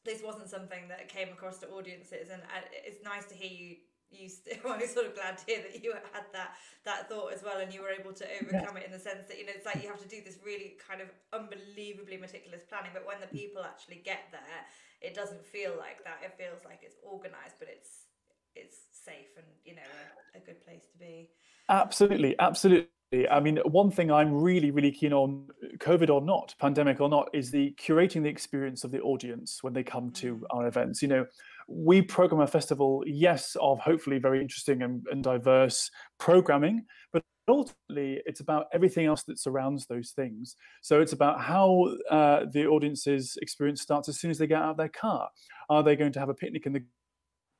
this 0.03 0.21
wasn't 0.23 0.49
something 0.49 0.87
that 0.89 1.07
came 1.07 1.29
across 1.29 1.59
to 1.59 1.69
audiences 1.69 2.29
and 2.31 2.41
it's 2.73 3.03
nice 3.03 3.25
to 3.25 3.35
hear 3.35 3.51
you 3.51 3.75
you 4.11 4.29
st- 4.29 4.59
I 4.65 4.77
was 4.77 4.91
sort 4.91 5.07
of 5.07 5.15
glad 5.15 5.37
to 5.39 5.45
hear 5.47 5.63
that 5.63 5.83
you 5.83 5.93
had 5.93 6.25
that 6.33 6.55
that 6.85 7.09
thought 7.09 7.33
as 7.33 7.43
well, 7.43 7.59
and 7.59 7.73
you 7.73 7.81
were 7.81 7.89
able 7.89 8.13
to 8.13 8.25
overcome 8.39 8.75
yeah. 8.75 8.83
it 8.83 8.85
in 8.85 8.91
the 8.91 8.99
sense 8.99 9.27
that 9.27 9.39
you 9.39 9.45
know 9.45 9.53
it's 9.55 9.65
like 9.65 9.81
you 9.81 9.89
have 9.89 10.01
to 10.01 10.07
do 10.07 10.21
this 10.23 10.37
really 10.45 10.75
kind 10.77 11.01
of 11.01 11.07
unbelievably 11.33 12.17
meticulous 12.17 12.61
planning, 12.67 12.91
but 12.93 13.05
when 13.05 13.19
the 13.19 13.31
people 13.31 13.63
actually 13.63 14.01
get 14.03 14.27
there, 14.31 14.61
it 15.01 15.15
doesn't 15.15 15.45
feel 15.45 15.73
like 15.79 16.03
that. 16.03 16.19
It 16.23 16.35
feels 16.37 16.63
like 16.65 16.79
it's 16.83 16.95
organized, 17.03 17.57
but 17.59 17.67
it's 17.71 18.11
it's 18.55 18.77
safe 18.91 19.31
and 19.37 19.47
you 19.63 19.75
know 19.75 19.89
a, 20.35 20.37
a 20.37 20.41
good 20.41 20.63
place 20.63 20.85
to 20.91 20.97
be. 20.97 21.29
Absolutely, 21.69 22.35
absolutely. 22.39 22.87
I 23.29 23.41
mean, 23.41 23.57
one 23.65 23.91
thing 23.91 24.09
I'm 24.09 24.33
really, 24.33 24.71
really 24.71 24.91
keen 24.91 25.11
on, 25.11 25.47
COVID 25.79 26.09
or 26.09 26.21
not, 26.21 26.55
pandemic 26.59 27.01
or 27.01 27.09
not, 27.09 27.29
is 27.33 27.51
the 27.51 27.75
curating 27.77 28.23
the 28.23 28.29
experience 28.29 28.85
of 28.85 28.91
the 28.91 29.01
audience 29.01 29.61
when 29.61 29.73
they 29.73 29.83
come 29.83 30.11
to 30.11 30.35
mm. 30.35 30.41
our 30.51 30.67
events. 30.67 31.01
You 31.01 31.09
know, 31.09 31.25
we 31.73 32.01
program 32.01 32.41
a 32.41 32.47
festival, 32.47 33.03
yes, 33.05 33.55
of 33.59 33.79
hopefully 33.79 34.19
very 34.19 34.41
interesting 34.41 34.81
and, 34.81 35.05
and 35.11 35.23
diverse 35.23 35.89
programming, 36.19 36.85
but 37.13 37.23
ultimately 37.47 38.21
it's 38.25 38.39
about 38.39 38.67
everything 38.73 39.05
else 39.05 39.23
that 39.23 39.39
surrounds 39.39 39.85
those 39.87 40.11
things. 40.11 40.55
So 40.81 41.01
it's 41.01 41.13
about 41.13 41.41
how 41.41 41.95
uh, 42.09 42.45
the 42.51 42.67
audience's 42.67 43.37
experience 43.41 43.81
starts 43.81 44.09
as 44.09 44.19
soon 44.19 44.31
as 44.31 44.37
they 44.37 44.47
get 44.47 44.61
out 44.61 44.71
of 44.71 44.77
their 44.77 44.89
car. 44.89 45.29
Are 45.69 45.83
they 45.83 45.95
going 45.95 46.11
to 46.13 46.19
have 46.19 46.29
a 46.29 46.33
picnic 46.33 46.65
in 46.65 46.73
the 46.73 46.83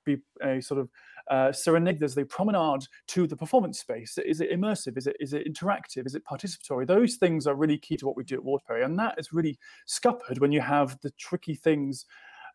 be 0.04 0.18
a 0.44 0.60
sort 0.60 0.80
of 0.80 0.90
uh, 1.30 1.52
serenade 1.52 2.02
as 2.02 2.16
they 2.16 2.24
promenade 2.24 2.88
to 3.08 3.28
the 3.28 3.36
performance 3.36 3.80
space? 3.80 4.18
Is 4.18 4.42
it 4.42 4.52
immersive? 4.52 4.98
Is 4.98 5.08
it 5.08 5.16
is 5.20 5.34
it 5.34 5.48
interactive? 5.48 6.08
Is 6.08 6.16
it 6.16 6.26
participatory? 6.26 6.88
Those 6.88 7.16
things 7.16 7.46
are 7.46 7.54
really 7.54 7.78
key 7.78 7.98
to 7.98 8.08
what 8.08 8.18
we 8.18 8.24
do 8.24 8.36
at 8.36 8.44
Waterperry 8.44 8.84
and 8.84 8.98
that 8.98 9.16
is 9.20 9.32
really 9.32 9.60
scuppered 9.86 10.40
when 10.40 10.52
you 10.52 10.62
have 10.62 10.98
the 11.02 11.12
tricky 11.12 11.54
things 11.54 12.06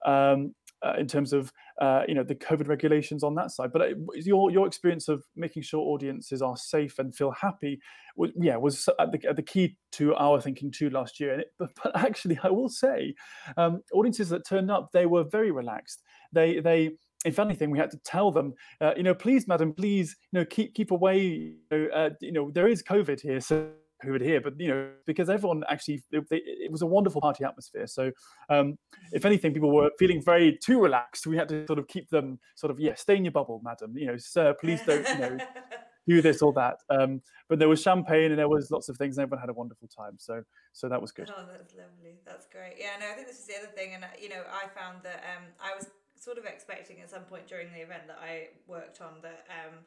um, 0.05 0.55
uh, 0.83 0.95
in 0.99 1.07
terms 1.07 1.33
of 1.33 1.53
uh, 1.81 2.03
you 2.09 2.15
know 2.15 2.23
the 2.23 2.35
COVID 2.35 2.69
regulations 2.69 3.23
on 3.23 3.35
that 3.37 3.51
side. 3.51 3.73
But 3.73 3.83
uh, 3.83 3.95
your 4.15 4.51
your 4.51 4.67
experience 4.67 5.09
of 5.09 5.25
making 5.35 5.63
sure 5.63 5.81
audiences 5.81 6.43
are 6.43 6.57
safe 6.57 6.99
and 6.99 7.15
feel 7.15 7.33
happy, 7.33 7.81
was, 8.17 8.31
yeah, 8.37 8.57
was 8.57 8.89
at 8.99 9.13
the, 9.13 9.29
at 9.29 9.37
the 9.37 9.43
key 9.43 9.77
to 9.93 10.15
our 10.17 10.41
thinking 10.41 10.71
too 10.71 10.91
last 10.91 11.21
year. 11.21 11.33
And 11.33 11.43
it, 11.43 11.53
but, 11.59 11.71
but, 11.83 11.97
actually, 11.97 12.39
I 12.43 12.51
will 12.51 12.69
say, 12.69 13.15
um, 13.57 13.83
audiences 13.93 14.29
that 14.31 14.47
turned 14.47 14.71
up, 14.71 14.91
they 14.93 15.07
were 15.07 15.25
very 15.25 15.51
relaxed. 15.51 16.03
They 16.33 16.61
they 16.61 16.93
if 17.25 17.39
anything, 17.39 17.71
we 17.71 17.79
had 17.79 17.91
to 17.91 17.99
tell 17.99 18.31
them, 18.31 18.55
uh, 18.81 18.93
you 18.97 19.03
know, 19.03 19.15
please, 19.15 19.49
madam, 19.49 19.73
please, 19.73 20.15
you 20.31 20.39
know, 20.39 20.45
keep 20.45 20.75
keep 20.75 20.91
away. 20.91 21.19
You 21.21 21.57
know, 21.71 21.89
uh, 21.95 22.11
you 22.21 22.33
know 22.33 22.51
there 22.51 22.69
is 22.69 22.83
COVID 22.83 23.21
here, 23.21 23.41
so 23.41 23.71
who 24.03 24.13
would 24.13 24.21
hear, 24.21 24.41
but 24.41 24.55
you 24.59 24.69
know, 24.69 24.91
because 25.07 25.31
everyone 25.31 25.65
actually, 25.69 26.03
it, 26.13 26.25
it 26.31 26.71
was 26.71 26.83
a 26.83 26.87
wonderful 26.87 27.21
party 27.21 27.45
atmosphere. 27.45 27.87
So, 27.87 28.11
um, 28.51 28.77
if 29.13 29.25
anything, 29.25 29.55
people 29.55 29.75
were 29.75 29.91
feeling 29.99 30.23
very 30.23 30.59
too 30.63 30.81
relaxed. 30.81 31.27
We 31.27 31.37
had 31.37 31.49
to 31.49 31.67
sort 31.67 31.79
of 31.79 31.89
keep 31.89 32.11
them 32.11 32.39
sort 32.55 32.71
of, 32.71 32.79
yeah, 32.79 32.95
stay 32.95 33.17
in 33.17 33.25
your 33.25 33.33
bubble, 33.33 33.61
madam. 33.65 33.97
You 33.97 34.09
know, 34.09 34.17
sir, 34.17 34.55
please 34.61 34.81
don't, 34.87 35.09
you 35.09 35.19
know, 35.19 35.39
do 36.09 36.21
this 36.21 36.43
or 36.43 36.53
that. 36.55 36.77
Um, 36.91 37.23
but 37.49 37.59
there 37.59 37.69
was 37.69 37.81
champagne 37.81 38.31
and 38.31 38.39
there 38.39 38.49
was 38.49 38.71
lots 38.71 38.89
of 38.89 38.97
things, 38.97 39.17
and 39.17 39.23
everyone 39.23 39.41
had 39.41 39.51
a 39.51 39.55
wonderful 39.55 39.89
time. 39.89 40.17
So, 40.19 40.43
so 40.73 40.89
that 40.89 41.01
was 41.01 41.13
good. 41.13 41.31
Oh, 41.35 41.45
that's 41.51 41.75
lovely. 41.75 42.19
That's 42.27 42.47
great. 42.47 42.75
Yeah, 42.79 42.99
no, 43.01 43.11
I 43.11 43.15
think 43.15 43.29
this 43.29 43.39
is 43.39 43.47
the 43.47 43.59
other 43.59 43.73
thing, 43.75 43.95
and 43.95 44.05
you 44.21 44.29
know, 44.29 44.43
I 44.51 44.69
found 44.69 45.03
that 45.05 45.25
um, 45.37 45.45
I 45.63 45.75
was 45.75 45.89
sort 46.19 46.39
of 46.39 46.45
expecting 46.45 47.01
at 47.01 47.11
some 47.11 47.23
point 47.23 47.47
during 47.47 47.73
the 47.73 47.81
event 47.81 48.07
that 48.09 48.19
I 48.23 48.49
worked 48.67 49.01
on 49.01 49.15
that. 49.23 49.47
Um, 49.49 49.79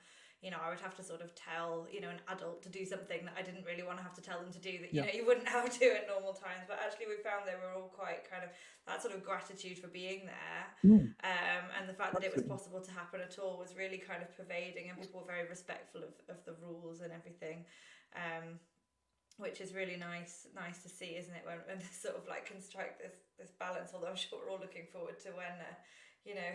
you 0.41 0.51
know, 0.51 0.57
I 0.63 0.69
would 0.69 0.79
have 0.79 0.95
to 0.95 1.03
sort 1.03 1.19
of 1.19 1.35
tell, 1.35 1.85
you 1.91 1.99
know, 1.99 2.07
an 2.07 2.23
adult 2.31 2.63
to 2.63 2.69
do 2.69 2.85
something 2.85 3.27
that 3.27 3.35
I 3.35 3.43
didn't 3.43 3.67
really 3.67 3.83
want 3.83 3.99
to 3.99 4.03
have 4.03 4.15
to 4.15 4.23
tell 4.23 4.39
them 4.39 4.55
to 4.55 4.61
do 4.63 4.79
that, 4.79 4.95
you 4.95 5.03
yeah. 5.03 5.11
know, 5.11 5.13
you 5.13 5.25
wouldn't 5.27 5.47
have 5.51 5.67
to 5.67 5.79
do 5.79 5.91
at 5.91 6.07
normal 6.07 6.31
times. 6.31 6.63
But 6.63 6.79
actually, 6.79 7.11
we 7.11 7.19
found 7.19 7.43
they 7.43 7.59
were 7.59 7.75
all 7.75 7.91
quite 7.91 8.23
kind 8.31 8.47
of 8.47 8.49
that 8.87 9.03
sort 9.03 9.11
of 9.13 9.19
gratitude 9.27 9.77
for 9.77 9.91
being 9.91 10.23
there. 10.31 10.63
Mm. 10.87 11.11
Um, 11.27 11.63
and 11.75 11.83
the 11.91 11.93
fact 11.93 12.15
Absolutely. 12.15 12.39
that 12.39 12.47
it 12.47 12.47
was 12.47 12.47
possible 12.47 12.79
to 12.79 12.91
happen 12.95 13.19
at 13.19 13.35
all 13.35 13.59
was 13.59 13.75
really 13.75 13.99
kind 13.99 14.23
of 14.23 14.31
pervading, 14.31 14.87
and 14.87 14.95
people 14.95 15.19
were 15.19 15.27
very 15.27 15.43
respectful 15.43 16.07
of, 16.07 16.15
of 16.31 16.39
the 16.47 16.55
rules 16.63 17.03
and 17.03 17.11
everything. 17.11 17.67
Um, 18.15 18.63
which 19.39 19.61
is 19.61 19.73
really 19.73 19.95
nice 19.95 20.47
nice 20.53 20.83
to 20.83 20.89
see 20.89 21.15
isn't 21.15 21.33
it 21.33 21.47
when, 21.47 21.63
when 21.63 21.79
sort 21.95 22.15
of 22.19 22.27
like 22.27 22.45
can 22.45 22.59
strike 22.59 22.99
this 22.99 23.15
this 23.39 23.51
balance 23.57 23.91
although 23.93 24.11
i'm 24.11 24.19
sure 24.19 24.35
we're 24.35 24.51
all 24.51 24.59
looking 24.59 24.83
forward 24.91 25.17
to 25.17 25.29
when 25.31 25.55
uh, 25.63 25.75
you 26.25 26.35
know 26.35 26.51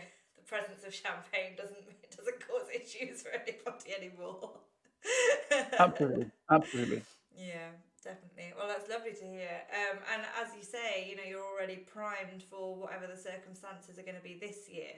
presence 0.46 0.84
of 0.86 0.94
champagne 0.94 1.56
doesn't 1.56 1.84
doesn't 2.16 2.40
cause 2.46 2.68
issues 2.74 3.22
for 3.22 3.30
anybody 3.30 3.94
anymore. 3.96 4.60
absolutely, 5.78 6.30
absolutely. 6.50 7.02
Yeah, 7.36 7.74
definitely. 8.02 8.54
Well, 8.56 8.68
that's 8.68 8.88
lovely 8.88 9.12
to 9.12 9.26
hear. 9.26 9.60
Um, 9.68 9.98
and 10.14 10.22
as 10.40 10.54
you 10.56 10.62
say, 10.62 11.06
you 11.10 11.16
know, 11.16 11.26
you're 11.26 11.44
already 11.44 11.84
primed 11.84 12.42
for 12.42 12.76
whatever 12.76 13.06
the 13.06 13.18
circumstances 13.18 13.98
are 13.98 14.06
going 14.06 14.16
to 14.16 14.24
be 14.24 14.38
this 14.40 14.68
year. 14.70 14.96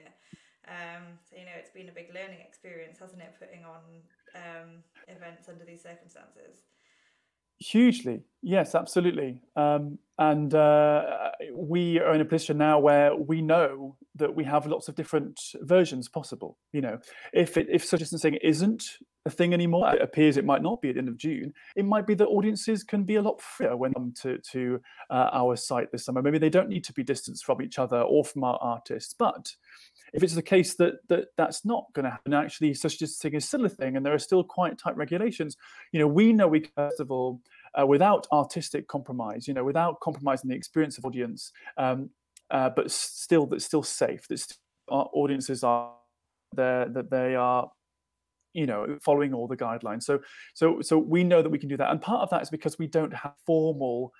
Um, 0.67 1.19
so 1.23 1.35
you 1.39 1.47
know, 1.47 1.55
it's 1.55 1.71
been 1.71 1.89
a 1.89 1.95
big 1.95 2.13
learning 2.13 2.39
experience, 2.43 2.99
hasn't 2.99 3.21
it? 3.21 3.35
Putting 3.39 3.63
on 3.63 3.83
um, 4.35 4.83
events 5.07 5.49
under 5.49 5.63
these 5.63 5.81
circumstances. 5.81 6.67
Hugely, 7.59 8.21
yes, 8.41 8.75
absolutely. 8.75 9.41
Um, 9.55 9.97
and 10.19 10.53
uh, 10.53 11.31
we 11.53 11.99
are 11.99 12.13
in 12.13 12.21
a 12.21 12.25
position 12.25 12.57
now 12.57 12.79
where 12.79 13.15
we 13.15 13.41
know 13.41 13.95
that 14.15 14.35
we 14.35 14.43
have 14.43 14.65
lots 14.65 14.87
of 14.87 14.95
different 14.95 15.39
versions 15.61 16.07
possible. 16.09 16.57
You 16.71 16.81
know, 16.81 16.99
if 17.33 17.57
it, 17.57 17.67
if 17.69 17.83
social 17.83 17.99
distancing 17.99 18.35
isn't 18.35 18.97
a 19.25 19.29
thing 19.29 19.53
anymore, 19.53 19.93
it 19.93 20.01
appears 20.01 20.37
it 20.37 20.45
might 20.45 20.63
not 20.63 20.81
be 20.81 20.89
at 20.89 20.95
the 20.95 20.99
end 20.99 21.09
of 21.09 21.17
June. 21.17 21.53
It 21.75 21.85
might 21.85 22.07
be 22.07 22.15
that 22.15 22.25
audiences 22.27 22.83
can 22.83 23.03
be 23.03 23.15
a 23.15 23.21
lot 23.21 23.41
freer 23.41 23.75
when 23.75 23.93
come 23.93 24.13
to 24.21 24.39
to 24.51 24.81
uh, 25.09 25.29
our 25.33 25.55
site 25.55 25.91
this 25.91 26.05
summer. 26.05 26.21
Maybe 26.21 26.39
they 26.39 26.49
don't 26.49 26.69
need 26.69 26.83
to 26.85 26.93
be 26.93 27.03
distanced 27.03 27.45
from 27.45 27.61
each 27.61 27.77
other 27.77 28.01
or 28.01 28.23
from 28.23 28.43
our 28.43 28.57
artists, 28.61 29.13
but 29.13 29.53
if 30.13 30.23
it's 30.23 30.35
the 30.35 30.41
case 30.41 30.75
that 30.75 30.95
that 31.09 31.29
that's 31.37 31.65
not 31.65 31.85
going 31.93 32.05
to 32.05 32.11
happen, 32.11 32.33
actually 32.33 32.73
social 32.73 32.99
distancing 32.99 33.35
is 33.35 33.47
still 33.47 33.65
a 33.65 33.69
thing, 33.69 33.95
and 33.95 34.05
there 34.05 34.13
are 34.13 34.19
still 34.19 34.43
quite 34.43 34.77
tight 34.77 34.95
regulations. 34.97 35.57
You 35.91 35.99
know, 35.99 36.07
we 36.07 36.33
know 36.33 36.47
we 36.47 36.69
first 36.75 36.99
of 36.99 37.11
all, 37.11 37.41
uh, 37.79 37.85
without 37.85 38.27
artistic 38.31 38.87
compromise, 38.87 39.47
you 39.47 39.53
know, 39.53 39.63
without 39.63 39.99
compromising 39.99 40.49
the 40.49 40.55
experience 40.55 40.97
of 40.97 41.05
audience, 41.05 41.51
um, 41.77 42.09
uh, 42.51 42.69
but 42.69 42.91
still 42.91 43.45
that's 43.45 43.65
still 43.65 43.83
safe. 43.83 44.27
That 44.27 44.45
our 44.89 45.09
audiences 45.13 45.63
are 45.63 45.93
there, 46.53 46.87
that 46.89 47.09
they 47.09 47.35
are 47.35 47.69
you 48.53 48.65
know 48.65 48.97
following 49.03 49.33
all 49.33 49.47
the 49.47 49.57
guidelines 49.57 50.03
so 50.03 50.19
so 50.55 50.81
so 50.81 50.97
we 50.97 51.23
know 51.23 51.41
that 51.41 51.49
we 51.49 51.59
can 51.59 51.69
do 51.69 51.77
that 51.77 51.91
and 51.91 52.01
part 52.01 52.21
of 52.21 52.29
that 52.29 52.41
is 52.41 52.49
because 52.49 52.79
we 52.79 52.87
don't 52.87 53.13
have 53.13 53.33
formal 53.45 54.11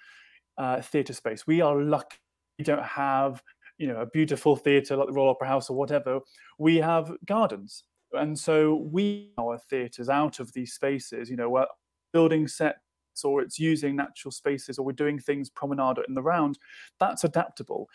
uh, 0.57 0.81
theatre 0.81 1.13
space 1.13 1.47
we 1.47 1.61
are 1.61 1.81
lucky 1.81 2.17
we 2.59 2.63
don't 2.63 2.83
have 2.83 3.41
you 3.77 3.87
know 3.87 3.97
a 3.97 4.05
beautiful 4.05 4.55
theatre 4.55 4.95
like 4.95 5.07
the 5.07 5.13
Royal 5.13 5.29
Opera 5.29 5.47
House 5.47 5.69
or 5.69 5.77
whatever, 5.77 6.19
we 6.57 6.77
have 6.77 7.11
gardens, 7.25 7.83
and 8.13 8.37
so 8.37 8.75
we 8.75 9.31
our 9.37 9.57
theatres 9.69 10.09
out 10.09 10.39
of 10.39 10.51
these 10.53 10.73
spaces. 10.73 11.29
You 11.29 11.35
know, 11.35 11.49
we're 11.49 11.65
building 12.13 12.47
sets 12.47 12.79
or 13.23 13.41
it's 13.41 13.59
using 13.59 13.95
natural 13.95 14.31
spaces 14.31 14.77
or 14.77 14.85
we're 14.85 14.91
doing 14.91 15.19
things 15.19 15.49
promenade 15.49 15.97
in 16.07 16.13
the 16.13 16.21
round. 16.21 16.59
That's 16.99 17.23
adaptable 17.23 17.89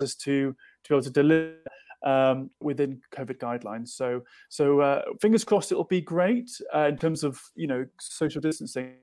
as 0.00 0.14
to 0.16 0.54
to 0.84 0.88
be 0.88 0.94
able 0.94 1.02
to 1.02 1.10
deliver 1.10 1.56
um, 2.02 2.50
within 2.60 3.00
COVID 3.12 3.38
guidelines. 3.38 3.88
So, 3.88 4.22
so 4.48 4.80
uh, 4.80 5.02
fingers 5.20 5.44
crossed, 5.44 5.72
it'll 5.72 5.84
be 5.84 6.00
great 6.00 6.50
uh, 6.74 6.86
in 6.88 6.98
terms 6.98 7.24
of 7.24 7.40
you 7.54 7.66
know 7.66 7.86
social 7.98 8.40
distancing. 8.40 8.94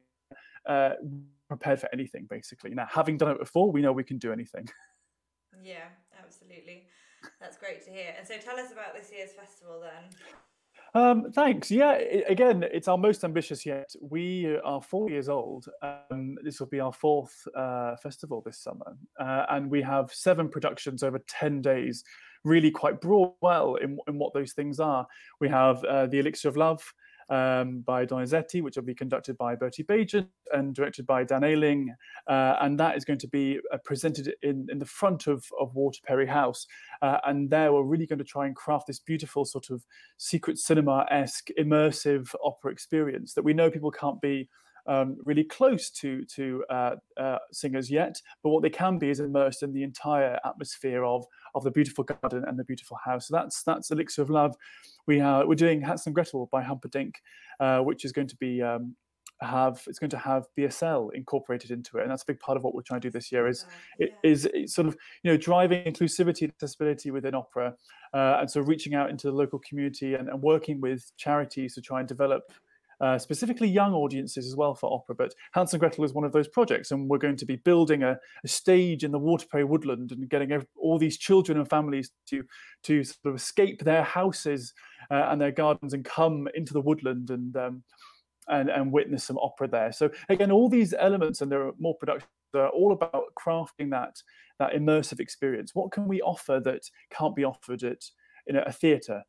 Uh, 0.68 0.92
prepared 1.48 1.82
for 1.82 1.90
anything, 1.92 2.28
basically. 2.30 2.70
Now, 2.70 2.86
having 2.88 3.18
done 3.18 3.32
it 3.32 3.40
before, 3.40 3.72
we 3.72 3.82
know 3.82 3.92
we 3.92 4.04
can 4.04 4.20
do 4.20 4.32
anything. 4.32 4.70
Yeah, 5.64 5.86
absolutely. 6.32 6.88
That's 7.40 7.58
great 7.58 7.84
to 7.86 7.92
hear. 7.92 8.14
And 8.18 8.28
so 8.28 8.38
tell 8.38 8.58
us 8.58 8.72
about 8.72 8.96
this 8.96 9.12
year's 9.12 9.32
festival 9.34 9.82
then. 9.82 10.10
Um, 10.94 11.32
thanks. 11.32 11.72
Yeah, 11.72 11.94
it, 11.94 12.26
again, 12.28 12.66
it's 12.72 12.88
our 12.88 12.98
most 12.98 13.24
ambitious 13.24 13.66
yet. 13.66 13.90
We 14.02 14.58
are 14.64 14.82
four 14.82 15.10
years 15.10 15.30
old. 15.30 15.68
Um, 15.82 16.38
this 16.44 16.60
will 16.60 16.68
be 16.68 16.80
our 16.80 16.92
fourth 16.92 17.34
uh, 17.56 17.96
festival 17.98 18.42
this 18.46 18.60
summer. 18.60 18.98
Uh, 19.20 19.46
and 19.50 19.70
we 19.70 19.82
have 19.82 20.12
seven 20.12 20.50
productions 20.50 21.04
over 21.04 21.20
10 21.28 21.62
days, 21.62 22.04
really 22.44 22.72
quite 22.72 23.00
broad 23.00 23.34
well 23.42 23.76
in, 23.76 23.98
in 24.08 24.18
what 24.18 24.34
those 24.34 24.54
things 24.54 24.80
are. 24.80 25.06
We 25.40 25.50
have 25.50 25.84
uh, 25.84 26.08
The 26.08 26.20
Elixir 26.20 26.50
of 26.50 26.58
Love, 26.58 26.84
um, 27.30 27.82
by 27.82 28.06
Donizetti, 28.06 28.62
which 28.62 28.76
will 28.76 28.84
be 28.84 28.96
conducted 28.96 29.38
by 29.38 29.56
Bertie 29.56 29.84
Baigent 29.84 30.28
and 30.54 30.76
directed 30.76 31.06
by 31.06 31.24
Dan 31.24 31.44
Ayling. 31.44 31.94
Uh, 32.28 32.56
and 32.62 32.80
that 32.80 32.98
is 32.98 33.06
going 33.06 33.20
to 33.20 33.28
be 33.28 33.60
uh, 33.72 33.78
presented 33.84 34.34
in, 34.42 34.68
in 34.70 34.80
the 34.80 34.86
front 34.86 35.28
of, 35.28 35.46
of 35.60 35.74
Waterperry 35.74 36.28
House. 36.28 36.68
Uh, 37.02 37.18
and 37.26 37.50
there 37.50 37.74
we're 37.74 37.84
really 37.84 38.06
going 38.06 38.20
to 38.20 38.26
try 38.26 38.46
and 38.46 38.56
craft 38.56 38.88
this 38.88 39.00
beautiful 39.00 39.46
sort 39.46 39.70
of 39.70 39.86
secret 40.18 40.58
cinema 40.58 41.06
esque 41.10 41.50
immersive 41.60 42.34
opera 42.44 42.72
experience 42.72 43.34
that 43.34 43.44
we 43.44 43.54
know 43.54 43.70
people 43.70 43.92
can't 43.92 44.22
be 44.22 44.50
um, 44.92 45.18
really 45.24 45.46
close 45.46 45.90
to 45.90 46.26
to 46.26 46.64
uh, 46.70 46.96
uh, 47.18 47.38
singers 47.52 47.90
yet, 47.90 48.22
but 48.44 48.50
what 48.50 48.62
they 48.62 48.70
can 48.70 48.98
be 48.98 49.10
is 49.10 49.22
immersed 49.22 49.64
in 49.64 49.72
the 49.72 49.84
entire 49.84 50.38
atmosphere 50.46 51.06
of 51.06 51.26
of 51.56 51.64
the 51.64 51.72
beautiful 51.72 52.04
garden 52.04 52.44
and 52.46 52.60
the 52.60 52.66
beautiful 52.66 52.98
house. 53.04 53.30
So 53.30 53.36
that's 53.36 53.64
that's 53.64 53.90
Elixir 53.92 54.22
of 54.22 54.30
Love. 54.30 54.56
We 55.08 55.22
are 55.22 55.48
we're 55.48 55.56
doing 55.56 55.82
Hansel 55.82 56.10
and 56.10 56.16
Gretel 56.16 56.50
by 56.52 56.62
Humperdinck, 56.62 57.22
uh, 57.60 57.80
which 57.80 58.04
is 58.04 58.12
going 58.12 58.28
to 58.28 58.36
be 58.36 58.62
um, 58.62 58.96
have 59.40 59.82
it's 59.88 59.98
going 59.98 60.10
to 60.10 60.18
have 60.18 60.46
BSL 60.58 61.14
incorporated 61.14 61.72
into 61.72 61.98
it, 61.98 62.02
and 62.02 62.12
that's 62.12 62.24
a 62.24 62.28
big 62.28 62.40
part 62.40 62.58
of 62.58 62.64
what 62.64 62.76
we're 62.76 62.82
trying 62.82 63.00
to 63.02 63.08
do 63.08 63.12
this 63.12 63.32
year. 63.32 63.48
Is 63.48 63.66
yeah. 63.98 64.08
is, 64.24 64.46
is 64.48 64.74
sort 64.74 64.88
of 64.88 64.98
you 65.24 65.32
know 65.32 65.38
driving 65.38 65.86
inclusivity 65.86 66.42
and 66.42 66.52
accessibility 66.52 67.12
within 67.12 67.34
opera, 67.34 67.76
uh, 68.14 68.38
and 68.40 68.52
so 68.52 68.60
reaching 68.60 68.94
out 68.94 69.10
into 69.10 69.28
the 69.28 69.34
local 69.34 69.60
community 69.60 70.16
and, 70.16 70.28
and 70.28 70.42
working 70.42 70.82
with 70.82 71.12
charities 71.18 71.76
to 71.76 71.82
try 71.82 72.00
and 72.00 72.10
develop 72.10 72.52
uh, 73.02 73.18
specifically 73.18 73.68
young 73.68 73.94
audiences 73.94 74.46
as 74.46 74.56
well 74.56 74.76
for 74.76 74.94
opera. 74.94 75.16
But 75.16 75.34
Hansel 75.54 75.78
and 75.78 75.80
Gretel 75.82 76.06
is 76.06 76.14
one 76.14 76.24
of 76.24 76.32
those 76.32 76.48
projects, 76.48 76.92
and 76.92 77.10
we're 77.10 77.18
going 77.18 77.38
to 77.38 77.46
be 77.46 77.56
building 77.58 78.04
a, 78.04 78.18
a 78.44 78.48
stage 78.48 79.04
in 79.04 79.12
the 79.12 79.20
Waterperry 79.20 79.68
woodland 79.68 80.12
and 80.12 80.30
getting 80.30 80.64
all 80.78 80.98
these 80.98 81.18
children 81.18 81.58
and 81.58 81.70
families 81.70 82.12
to 82.28 82.44
to 82.84 83.04
sort 83.04 83.26
of 83.26 83.36
escape 83.36 83.84
their 83.84 84.04
houses 84.04 84.74
uh, 85.10 85.28
and 85.30 85.42
their 85.42 85.52
gardens 85.52 85.94
and 85.94 86.06
come 86.06 86.48
into 86.54 86.74
the 86.74 86.82
woodland 86.82 87.30
and. 87.30 87.56
Um, 87.56 87.84
and, 88.48 88.70
and 88.70 88.92
witness 88.92 89.24
some 89.24 89.38
opera 89.38 89.68
there. 89.68 89.92
So 89.92 90.10
again, 90.28 90.52
all 90.52 90.68
these 90.68 90.96
elements, 90.98 91.42
and 91.42 91.52
there 91.52 91.68
are 91.68 91.74
more 91.80 91.96
productions, 91.96 92.28
are 92.56 92.70
all 92.70 92.92
about 92.92 93.26
crafting 93.40 93.92
that 93.92 94.16
that 94.60 94.74
immersive 94.74 95.20
experience. 95.20 95.74
What 95.74 95.92
can 95.92 96.08
we 96.08 96.22
offer 96.22 96.60
that 96.64 96.82
can't 97.12 97.36
be 97.36 97.46
offered 97.46 97.84
at 97.84 98.04
in 98.48 98.58
a 98.58 98.72
theatre? 98.72 99.24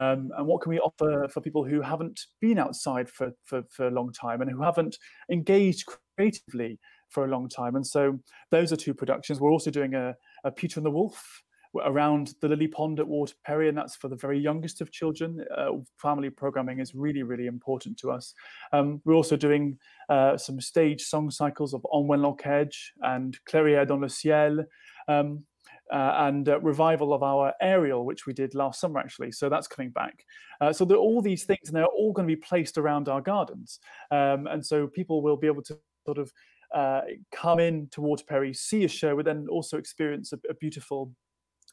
Um, 0.00 0.30
and 0.36 0.46
what 0.46 0.60
can 0.60 0.70
we 0.70 0.78
offer 0.78 1.28
for 1.28 1.40
people 1.40 1.64
who 1.64 1.80
haven't 1.80 2.20
been 2.40 2.58
outside 2.58 3.08
for, 3.08 3.32
for, 3.44 3.62
for 3.70 3.88
a 3.88 3.90
long 3.90 4.12
time 4.12 4.40
and 4.40 4.50
who 4.50 4.62
haven't 4.62 4.96
engaged 5.30 5.84
creatively 6.16 6.78
for 7.08 7.24
a 7.24 7.28
long 7.28 7.48
time? 7.48 7.76
And 7.76 7.86
so 7.86 8.18
those 8.50 8.72
are 8.72 8.76
two 8.76 8.94
productions. 8.94 9.40
We're 9.40 9.52
also 9.52 9.70
doing 9.70 9.94
a, 9.94 10.14
a 10.44 10.50
Peter 10.50 10.78
and 10.78 10.86
the 10.86 10.90
Wolf 10.90 11.42
around 11.84 12.34
the 12.40 12.48
Lily 12.48 12.68
Pond 12.68 13.00
at 13.00 13.06
Waterperry, 13.06 13.68
and 13.68 13.76
that's 13.76 13.96
for 13.96 14.08
the 14.08 14.16
very 14.16 14.38
youngest 14.38 14.80
of 14.80 14.90
children. 14.90 15.44
Uh, 15.56 15.72
family 15.96 16.30
programming 16.30 16.80
is 16.80 16.94
really, 16.94 17.22
really 17.22 17.46
important 17.46 17.98
to 17.98 18.10
us. 18.10 18.34
Um, 18.72 19.00
we're 19.04 19.14
also 19.14 19.36
doing 19.36 19.78
uh, 20.08 20.36
some 20.36 20.60
stage 20.60 21.02
song 21.02 21.30
cycles 21.30 21.74
of 21.74 21.84
On 21.92 22.06
Wenlock 22.06 22.46
Edge 22.46 22.92
and 23.02 23.38
Clairière 23.48 23.86
dans 23.86 24.00
le 24.00 24.08
ciel. 24.08 24.64
Um, 25.08 25.44
uh, 25.92 26.14
and 26.26 26.48
uh, 26.48 26.60
revival 26.60 27.12
of 27.12 27.22
our 27.22 27.52
Ariel, 27.60 28.04
which 28.04 28.26
we 28.26 28.32
did 28.32 28.54
last 28.54 28.80
summer 28.80 29.00
actually. 29.00 29.32
So 29.32 29.48
that's 29.48 29.66
coming 29.66 29.90
back. 29.90 30.24
Uh, 30.60 30.72
so 30.72 30.84
there 30.84 30.96
are 30.96 31.00
all 31.00 31.22
these 31.22 31.44
things, 31.44 31.68
and 31.68 31.76
they're 31.76 31.86
all 31.86 32.12
going 32.12 32.28
to 32.28 32.34
be 32.34 32.40
placed 32.40 32.78
around 32.78 33.08
our 33.08 33.20
gardens, 33.20 33.80
um, 34.10 34.46
and 34.46 34.64
so 34.64 34.86
people 34.86 35.22
will 35.22 35.36
be 35.36 35.46
able 35.46 35.62
to 35.62 35.78
sort 36.06 36.18
of 36.18 36.32
uh, 36.74 37.02
come 37.32 37.60
in 37.60 37.88
to 37.92 38.00
Waterperry, 38.00 38.54
see 38.54 38.84
a 38.84 38.88
show, 38.88 39.16
but 39.16 39.24
then 39.24 39.46
also 39.50 39.78
experience 39.78 40.32
a, 40.32 40.38
a 40.50 40.54
beautiful 40.54 41.12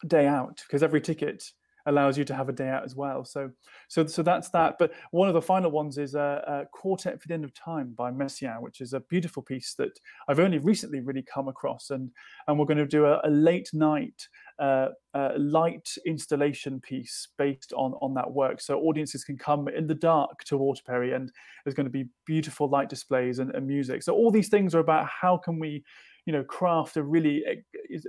day 0.08 0.28
out 0.28 0.62
because 0.68 0.84
every 0.84 1.02
ticket 1.02 1.44
allows 1.86 2.18
you 2.18 2.24
to 2.26 2.36
have 2.36 2.50
a 2.50 2.54
day 2.54 2.68
out 2.68 2.84
as 2.84 2.96
well. 2.96 3.24
So, 3.24 3.52
so, 3.88 4.06
so 4.06 4.24
that's 4.24 4.50
that. 4.50 4.76
But 4.80 4.92
one 5.12 5.28
of 5.28 5.34
the 5.34 5.42
final 5.42 5.72
ones 5.72 5.98
is 5.98 6.16
a, 6.16 6.66
Quartet 6.72 7.22
for 7.22 7.28
the 7.28 7.34
End 7.34 7.44
of 7.44 7.54
Time 7.54 7.94
by 7.96 8.12
Messiaen, 8.12 8.62
which 8.62 8.82
is 8.82 8.94
a 8.94 9.00
beautiful 9.02 9.44
piece 9.44 9.76
that 9.76 10.00
I've 10.28 10.40
only 10.40 10.58
recently 10.58 11.00
really 11.00 11.22
come 11.22 11.48
across, 11.48 11.90
and 11.90 12.12
and 12.48 12.58
we're 12.58 12.66
going 12.66 12.78
to 12.78 12.86
do 12.86 13.06
a, 13.06 13.22
a 13.24 13.30
late 13.30 13.70
night 13.74 14.28
uh, 14.60 14.90
uh, 15.14 15.32
light 15.38 15.90
installation 16.06 16.80
piece 16.80 17.28
based 17.38 17.74
on 17.74 17.94
on 18.02 18.14
that 18.16 18.32
work. 18.32 18.62
So 18.62 18.80
audiences 18.80 19.24
can 19.24 19.38
come 19.38 19.68
in 19.68 19.88
the 19.88 19.96
dark 19.96 20.44
to 20.46 20.58
Waterperry, 20.58 21.16
and 21.16 21.32
there's 21.64 21.76
going 21.76 21.86
to 21.86 21.92
be 21.92 22.06
beautiful 22.26 22.70
light 22.70 22.90
displays 22.90 23.40
and, 23.40 23.54
and 23.54 23.68
music. 23.68 24.04
So 24.04 24.14
all 24.14 24.32
these 24.32 24.50
things 24.50 24.74
are 24.74 24.80
about 24.80 25.08
how 25.08 25.38
can 25.38 25.60
we 25.60 25.84
you 26.26 26.34
know 26.34 26.44
craft 26.44 26.98
a 26.98 27.04
really 27.04 27.44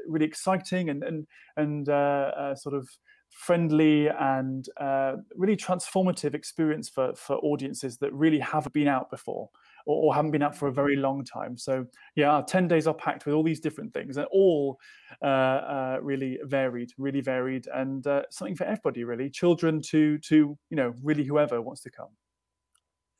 really 0.08 0.26
exciting 0.26 0.88
and 0.88 1.02
and 1.02 1.26
and 1.56 1.88
uh, 1.88 2.32
uh, 2.36 2.54
sort 2.54 2.74
of 2.74 2.88
friendly 3.30 4.08
and 4.08 4.68
uh, 4.78 5.16
really 5.34 5.56
transformative 5.56 6.34
experience 6.34 6.88
for 6.88 7.14
for 7.14 7.36
audiences 7.36 7.98
that 7.98 8.12
really 8.12 8.38
haven't 8.38 8.72
been 8.72 8.88
out 8.88 9.10
before 9.10 9.48
or, 9.86 10.04
or, 10.04 10.14
haven't 10.14 10.32
been 10.32 10.42
out 10.42 10.56
for 10.56 10.68
a 10.68 10.72
very 10.72 10.96
long 10.96 11.24
time. 11.24 11.56
So 11.56 11.86
yeah, 12.16 12.30
our 12.30 12.42
ten 12.42 12.66
days 12.66 12.86
are 12.86 12.94
packed 12.94 13.26
with 13.26 13.34
all 13.34 13.42
these 13.42 13.60
different 13.60 13.94
things 13.94 14.16
and 14.16 14.26
all 14.32 14.78
uh, 15.22 15.26
uh, 15.26 15.98
really 16.02 16.38
varied, 16.44 16.92
really 16.98 17.20
varied, 17.20 17.68
and 17.72 18.06
uh, 18.06 18.22
something 18.30 18.56
for 18.56 18.64
everybody 18.64 19.04
really, 19.04 19.30
children 19.30 19.80
to 19.82 20.18
to 20.18 20.58
you 20.70 20.76
know 20.76 20.94
really 21.02 21.24
whoever 21.24 21.60
wants 21.62 21.82
to 21.82 21.90
come. 21.90 22.10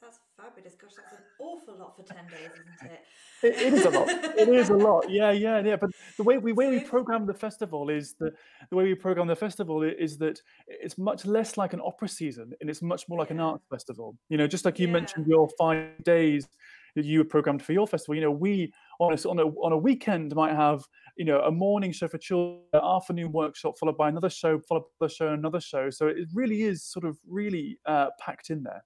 That's 0.02 0.18
fabulous. 0.36 0.74
Gosh, 0.74 0.92
that's 0.96 1.12
an 1.12 1.25
awful 1.46 1.78
lot 1.78 1.96
for 1.96 2.02
ten 2.02 2.26
days, 2.26 2.50
isn't 2.52 2.92
it? 2.92 3.04
it, 3.42 3.66
it 3.66 3.74
is 3.74 3.84
a 3.84 3.90
lot. 3.90 4.08
It 4.08 4.48
is 4.48 4.68
a 4.70 4.74
lot. 4.88 5.10
Yeah, 5.10 5.30
yeah, 5.30 5.60
yeah. 5.60 5.76
But 5.76 5.90
the 6.16 6.22
way 6.22 6.38
we 6.38 6.52
way 6.52 6.70
we 6.70 6.80
program 6.80 7.26
the 7.26 7.34
festival 7.34 7.88
is 7.90 8.14
the 8.18 8.32
the 8.70 8.76
way 8.76 8.84
we 8.84 8.94
program 8.94 9.26
the 9.26 9.36
festival 9.36 9.82
is 9.82 10.18
that 10.18 10.40
it's 10.66 10.98
much 10.98 11.24
less 11.26 11.56
like 11.56 11.72
an 11.72 11.80
opera 11.84 12.08
season 12.08 12.52
and 12.60 12.68
it's 12.68 12.82
much 12.82 13.08
more 13.08 13.18
like 13.18 13.30
an 13.30 13.40
arts 13.40 13.64
festival. 13.70 14.16
You 14.28 14.38
know, 14.38 14.46
just 14.46 14.64
like 14.64 14.78
you 14.78 14.86
yeah. 14.86 14.92
mentioned 14.94 15.26
your 15.26 15.48
five 15.58 16.02
days 16.04 16.48
that 16.96 17.04
you 17.04 17.18
were 17.18 17.24
programmed 17.24 17.62
for 17.62 17.72
your 17.72 17.86
festival. 17.86 18.14
You 18.14 18.22
know, 18.22 18.30
we 18.30 18.72
on 18.98 19.12
a, 19.12 19.28
on 19.28 19.38
a 19.38 19.46
on 19.46 19.72
a 19.72 19.78
weekend 19.78 20.34
might 20.34 20.54
have 20.54 20.84
you 21.16 21.24
know 21.24 21.40
a 21.40 21.50
morning 21.50 21.92
show 21.92 22.08
for 22.08 22.18
children, 22.18 22.62
an 22.72 22.80
afternoon 22.82 23.30
workshop 23.32 23.78
followed 23.78 23.96
by 23.96 24.08
another 24.08 24.30
show, 24.30 24.58
followed 24.58 24.84
by 24.98 25.06
the 25.06 25.12
show, 25.12 25.28
another 25.28 25.60
show. 25.60 25.90
So 25.90 26.08
it 26.08 26.28
really 26.34 26.62
is 26.62 26.82
sort 26.82 27.04
of 27.04 27.18
really 27.28 27.78
uh, 27.86 28.08
packed 28.18 28.50
in 28.50 28.62
there. 28.62 28.82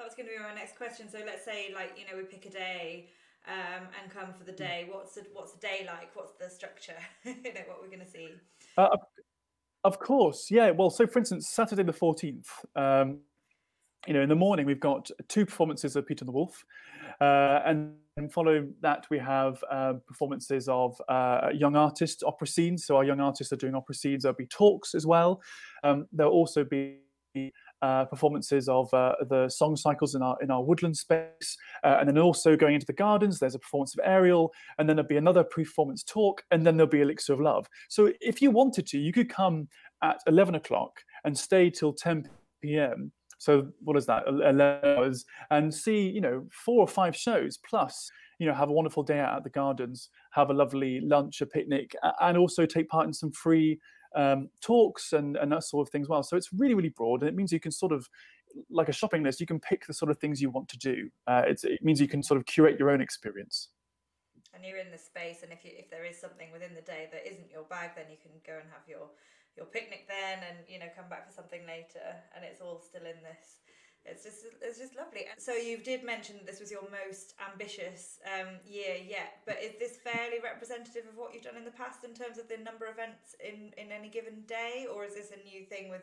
That 0.00 0.06
was 0.06 0.14
going 0.14 0.28
to 0.28 0.32
be 0.32 0.42
my 0.42 0.54
next 0.54 0.78
question. 0.78 1.10
So 1.10 1.18
let's 1.26 1.44
say 1.44 1.74
like 1.74 1.92
you 1.94 2.06
know 2.06 2.16
we 2.16 2.24
pick 2.24 2.46
a 2.46 2.50
day 2.50 3.10
um, 3.46 3.86
and 4.00 4.10
come 4.10 4.32
for 4.32 4.44
the 4.44 4.52
day. 4.52 4.88
What's 4.90 5.14
the 5.14 5.26
what's 5.34 5.52
the 5.52 5.60
day 5.60 5.86
like? 5.86 6.16
What's 6.16 6.32
the 6.40 6.48
structure? 6.48 6.96
you 7.24 7.34
know 7.34 7.60
what 7.66 7.82
we're 7.82 7.88
going 7.88 8.00
to 8.00 8.10
see. 8.10 8.30
Uh, 8.78 8.96
of 9.84 9.98
course, 9.98 10.50
yeah. 10.50 10.70
Well, 10.70 10.88
so 10.88 11.06
for 11.06 11.18
instance, 11.18 11.50
Saturday 11.50 11.82
the 11.82 11.92
fourteenth. 11.92 12.48
Um, 12.74 13.18
you 14.06 14.14
know, 14.14 14.22
in 14.22 14.30
the 14.30 14.34
morning 14.34 14.64
we've 14.64 14.80
got 14.80 15.10
two 15.28 15.44
performances 15.44 15.96
of 15.96 16.06
Peter 16.06 16.22
and 16.22 16.28
the 16.28 16.32
Wolf, 16.32 16.64
uh, 17.20 17.60
and, 17.66 17.92
and 18.16 18.32
following 18.32 18.72
that 18.80 19.04
we 19.10 19.18
have 19.18 19.62
uh, 19.70 19.92
performances 20.08 20.66
of 20.66 20.98
uh, 21.10 21.48
young 21.52 21.76
artists 21.76 22.22
opera 22.22 22.46
scenes. 22.46 22.86
So 22.86 22.96
our 22.96 23.04
young 23.04 23.20
artists 23.20 23.52
are 23.52 23.56
doing 23.56 23.74
opera 23.74 23.94
scenes. 23.94 24.22
There'll 24.22 24.34
be 24.34 24.46
talks 24.46 24.94
as 24.94 25.06
well. 25.06 25.42
Um, 25.84 26.06
there'll 26.10 26.32
also 26.32 26.64
be 26.64 27.00
uh, 27.82 28.04
performances 28.04 28.68
of 28.68 28.92
uh, 28.92 29.14
the 29.28 29.48
song 29.48 29.76
cycles 29.76 30.14
in 30.14 30.22
our 30.22 30.36
in 30.42 30.50
our 30.50 30.62
woodland 30.62 30.96
space, 30.96 31.56
uh, 31.84 31.96
and 31.98 32.08
then 32.08 32.18
also 32.18 32.56
going 32.56 32.74
into 32.74 32.86
the 32.86 32.92
gardens. 32.92 33.38
There's 33.38 33.54
a 33.54 33.58
performance 33.58 33.94
of 33.94 34.00
Ariel, 34.04 34.52
and 34.78 34.88
then 34.88 34.96
there'll 34.96 35.08
be 35.08 35.16
another 35.16 35.44
performance 35.44 36.02
talk, 36.02 36.42
and 36.50 36.66
then 36.66 36.76
there'll 36.76 36.90
be 36.90 37.00
Elixir 37.00 37.32
of 37.32 37.40
Love. 37.40 37.68
So 37.88 38.12
if 38.20 38.42
you 38.42 38.50
wanted 38.50 38.86
to, 38.88 38.98
you 38.98 39.12
could 39.12 39.28
come 39.28 39.68
at 40.02 40.18
11 40.26 40.54
o'clock 40.54 41.00
and 41.24 41.36
stay 41.36 41.70
till 41.70 41.92
10 41.92 42.28
p.m. 42.62 43.12
So 43.38 43.68
what 43.80 43.96
is 43.96 44.06
that? 44.06 44.24
11 44.26 44.60
hours, 44.60 45.24
and 45.50 45.72
see 45.72 46.08
you 46.08 46.20
know 46.20 46.46
four 46.52 46.80
or 46.80 46.88
five 46.88 47.16
shows 47.16 47.58
plus 47.58 48.10
you 48.38 48.46
know 48.46 48.54
have 48.54 48.68
a 48.68 48.72
wonderful 48.72 49.02
day 49.02 49.18
out 49.18 49.36
at 49.36 49.44
the 49.44 49.50
gardens, 49.50 50.10
have 50.32 50.50
a 50.50 50.54
lovely 50.54 51.00
lunch, 51.00 51.40
a 51.40 51.46
picnic, 51.46 51.94
and 52.20 52.36
also 52.36 52.66
take 52.66 52.88
part 52.88 53.06
in 53.06 53.12
some 53.12 53.32
free 53.32 53.78
um, 54.14 54.48
talks 54.60 55.12
and, 55.12 55.36
and 55.36 55.52
that 55.52 55.64
sort 55.64 55.86
of 55.86 55.92
thing 55.92 56.02
as 56.02 56.08
well. 56.08 56.22
So 56.22 56.36
it's 56.36 56.52
really, 56.52 56.74
really 56.74 56.90
broad, 56.90 57.22
and 57.22 57.28
it 57.28 57.34
means 57.34 57.52
you 57.52 57.60
can 57.60 57.72
sort 57.72 57.92
of, 57.92 58.08
like 58.68 58.88
a 58.88 58.92
shopping 58.92 59.22
list, 59.22 59.40
you 59.40 59.46
can 59.46 59.60
pick 59.60 59.86
the 59.86 59.94
sort 59.94 60.10
of 60.10 60.18
things 60.18 60.42
you 60.42 60.50
want 60.50 60.68
to 60.68 60.78
do. 60.78 61.08
Uh, 61.26 61.42
it 61.46 61.82
means 61.82 62.00
you 62.00 62.08
can 62.08 62.22
sort 62.22 62.38
of 62.38 62.46
curate 62.46 62.78
your 62.78 62.90
own 62.90 63.00
experience. 63.00 63.68
And 64.52 64.64
you're 64.64 64.78
in 64.78 64.90
the 64.90 64.98
space, 64.98 65.44
and 65.44 65.52
if 65.52 65.64
you, 65.64 65.70
if 65.74 65.90
there 65.90 66.04
is 66.04 66.18
something 66.18 66.50
within 66.52 66.74
the 66.74 66.82
day 66.82 67.08
that 67.12 67.22
isn't 67.30 67.50
your 67.50 67.62
bag, 67.64 67.90
then 67.94 68.06
you 68.10 68.18
can 68.20 68.32
go 68.44 68.58
and 68.58 68.68
have 68.74 68.82
your 68.88 69.06
your 69.56 69.66
picnic 69.66 70.06
then, 70.08 70.42
and 70.42 70.58
you 70.68 70.78
know 70.78 70.90
come 70.96 71.08
back 71.08 71.26
for 71.26 71.34
something 71.34 71.62
later, 71.66 72.02
and 72.34 72.44
it's 72.44 72.60
all 72.60 72.82
still 72.82 73.02
in 73.02 73.22
this 73.22 73.62
it's 74.04 74.24
just 74.24 74.46
it's 74.62 74.78
just 74.78 74.96
lovely. 74.96 75.26
So 75.38 75.52
you 75.52 75.78
did 75.78 76.04
mention 76.04 76.36
that 76.36 76.46
this 76.46 76.60
was 76.60 76.70
your 76.70 76.82
most 76.90 77.34
ambitious 77.40 78.18
um, 78.24 78.56
year 78.64 78.96
yet, 78.96 79.44
but 79.46 79.58
is 79.62 79.78
this 79.78 79.98
fairly 80.02 80.40
representative 80.42 81.04
of 81.08 81.16
what 81.16 81.34
you've 81.34 81.44
done 81.44 81.56
in 81.56 81.64
the 81.64 81.76
past 81.76 82.04
in 82.04 82.14
terms 82.14 82.38
of 82.38 82.48
the 82.48 82.56
number 82.58 82.86
of 82.86 82.94
events 82.94 83.36
in 83.40 83.72
in 83.76 83.92
any 83.92 84.08
given 84.08 84.42
day, 84.46 84.86
or 84.92 85.04
is 85.04 85.14
this 85.14 85.32
a 85.32 85.44
new 85.44 85.64
thing 85.64 85.88
with 85.88 86.02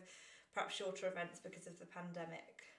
perhaps 0.54 0.76
shorter 0.76 1.08
events 1.08 1.40
because 1.44 1.68
of 1.68 1.80
the 1.80 1.86
pandemic? 1.86 2.77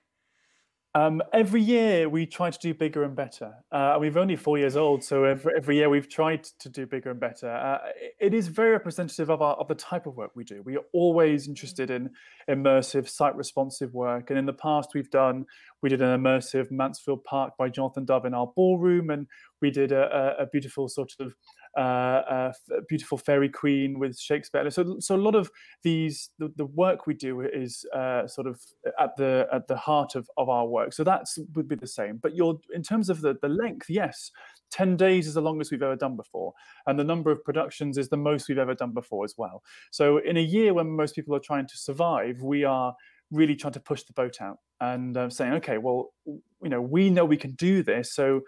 Um, 0.95 1.23
every 1.33 1.61
year 1.61 2.09
we 2.09 2.25
try 2.25 2.51
to 2.51 2.59
do 2.59 2.73
bigger 2.73 3.05
and 3.05 3.15
better. 3.15 3.53
Uh, 3.71 3.97
we're 4.01 4.19
only 4.19 4.37
four 4.37 4.59
years 4.59 4.75
old, 4.75 5.05
so 5.05 5.25
every, 5.25 5.53
every 5.57 5.77
year 5.77 5.91
we've 5.91 6.09
tried 6.09 6.45
to 6.61 6.69
do 6.69 6.87
bigger 6.87 7.11
and 7.11 7.21
better. 7.21 7.51
Uh, 7.51 7.79
it 8.19 8.33
is 8.33 8.49
very 8.49 8.71
representative 8.71 9.29
of, 9.29 9.43
our, 9.43 9.55
of 9.57 9.69
the 9.69 9.75
type 9.75 10.07
of 10.07 10.17
work 10.17 10.31
we 10.35 10.45
do. 10.45 10.63
We 10.63 10.77
are 10.77 10.85
always 10.95 11.47
interested 11.47 11.91
in 11.91 12.11
immersive, 12.49 13.09
site 13.09 13.37
responsive 13.37 13.93
work. 13.93 14.31
And 14.31 14.39
in 14.39 14.47
the 14.47 14.55
past, 14.55 14.91
we've 14.95 15.11
done, 15.11 15.45
we 15.83 15.91
did 15.91 16.01
an 16.01 16.19
immersive 16.19 16.71
Mansfield 16.71 17.23
Park 17.23 17.53
by 17.59 17.69
Jonathan 17.69 18.07
Dove 18.07 18.25
in 18.25 18.33
our 18.33 18.51
ballroom, 18.57 19.11
and 19.11 19.27
we 19.61 19.71
did 19.71 19.93
a, 19.93 20.37
a 20.39 20.47
beautiful 20.47 20.89
sort 20.89 21.13
of 21.21 21.35
uh, 21.77 22.53
beautiful 22.89 23.19
fairy 23.19 23.49
queen 23.49 23.99
with 23.99 24.19
Shakespeare. 24.19 24.71
So, 24.71 24.97
so 25.01 25.15
a 25.15 25.17
lot 25.17 25.35
of 25.35 25.51
these, 25.83 26.31
the, 26.39 26.53
the 26.57 26.67
work 26.67 27.07
we 27.07 27.15
do 27.15 27.41
is 27.41 27.85
uh, 27.95 28.27
sort 28.27 28.47
of 28.47 28.61
at 28.99 29.17
the 29.17 29.47
at 29.53 29.69
the 29.69 29.77
heart 29.77 30.15
of, 30.15 30.29
of 30.37 30.49
our 30.49 30.67
work. 30.67 30.93
So 30.93 31.05
that 31.05 31.27
would 31.55 31.69
be 31.69 31.77
the 31.77 31.87
same. 31.87 32.19
But 32.23 32.35
you're 32.35 32.59
in 32.75 32.83
terms 32.83 33.11
of 33.11 33.21
the, 33.21 33.37
the 33.41 33.49
length, 33.49 33.87
yes, 33.89 34.31
10 34.71 34.97
days 34.97 35.27
is 35.27 35.35
the 35.35 35.41
longest 35.41 35.71
we've 35.71 35.83
ever 35.83 35.97
done 35.97 36.17
before. 36.17 36.53
And 36.87 36.99
the 36.99 37.05
number 37.05 37.31
of 37.31 37.45
productions 37.45 37.99
is 37.99 38.09
the 38.09 38.17
most 38.17 38.49
we've 38.49 38.59
ever 38.59 38.75
done 38.75 38.93
before 38.93 39.25
as 39.25 39.35
well. 39.37 39.63
So 39.91 40.19
in 40.19 40.37
a 40.37 40.43
year 40.43 40.75
when 40.75 40.91
most 40.91 41.15
people 41.15 41.35
are 41.35 41.41
trying 41.41 41.67
to 41.67 41.77
survive, 41.77 42.43
we 42.43 42.65
are 42.65 42.95
really 43.31 43.57
trying 43.57 43.75
to 43.75 43.81
push 43.81 44.03
the 44.05 44.13
boat 44.13 44.41
out 44.41 44.59
and 44.81 45.17
uh, 45.17 45.29
saying, 45.29 45.53
okay, 45.55 45.79
well, 45.79 46.13
you 46.27 46.69
know, 46.69 46.81
we 46.81 47.11
know 47.11 47.25
we 47.25 47.37
can 47.37 47.53
do 47.53 47.83
this. 47.83 48.15
So 48.15 48.43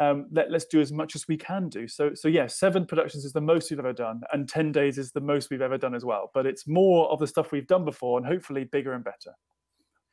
um, 0.00 0.26
let, 0.30 0.52
us 0.52 0.64
do 0.64 0.80
as 0.80 0.92
much 0.92 1.14
as 1.14 1.26
we 1.28 1.36
can 1.36 1.68
do. 1.68 1.88
So, 1.88 2.14
so 2.14 2.28
yeah, 2.28 2.46
seven 2.46 2.86
productions 2.86 3.24
is 3.24 3.32
the 3.32 3.40
most 3.40 3.70
we've 3.70 3.78
ever 3.78 3.92
done, 3.92 4.22
and 4.32 4.48
ten 4.48 4.72
days 4.72 4.98
is 4.98 5.12
the 5.12 5.20
most 5.20 5.50
we've 5.50 5.62
ever 5.62 5.78
done 5.78 5.94
as 5.94 6.04
well. 6.04 6.30
But 6.34 6.46
it's 6.46 6.66
more 6.66 7.10
of 7.10 7.18
the 7.18 7.26
stuff 7.26 7.52
we've 7.52 7.66
done 7.66 7.84
before, 7.84 8.18
and 8.18 8.26
hopefully 8.26 8.64
bigger 8.64 8.92
and 8.92 9.04
better. 9.04 9.32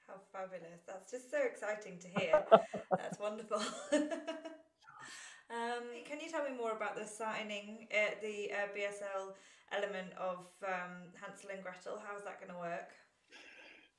How 0.08 0.15
fabulous! 0.32 0.82
That's 0.88 1.12
just 1.12 1.32
so 1.32 1.38
exciting 1.44 2.00
to 2.00 2.08
hear. 2.20 2.44
That's 2.98 3.20
wonderful. 3.20 3.58
um, 3.94 5.84
can 6.06 6.20
you 6.20 6.30
tell 6.30 6.44
me 6.44 6.56
more 6.56 6.72
about 6.72 6.96
the 6.96 7.06
signing, 7.06 7.88
uh, 7.91 8.15
the 8.22 8.52
uh, 8.52 8.67
BSL 8.78 9.34
element 9.72 10.12
of 10.20 10.48
um, 10.67 11.12
Hansel 11.22 11.50
and 11.54 11.63
Gretel? 11.63 12.02
How 12.06 12.17
is 12.17 12.24
that 12.24 12.39
going 12.39 12.52
to 12.52 12.60
work? 12.60 12.91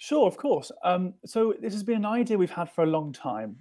Sure, 0.02 0.26
of 0.26 0.36
course. 0.36 0.72
Um, 0.82 1.14
so 1.24 1.54
this 1.60 1.72
has 1.74 1.84
been 1.84 1.98
an 1.98 2.06
idea 2.06 2.36
we've 2.36 2.50
had 2.50 2.68
for 2.68 2.82
a 2.82 2.88
long 2.88 3.12
time, 3.12 3.56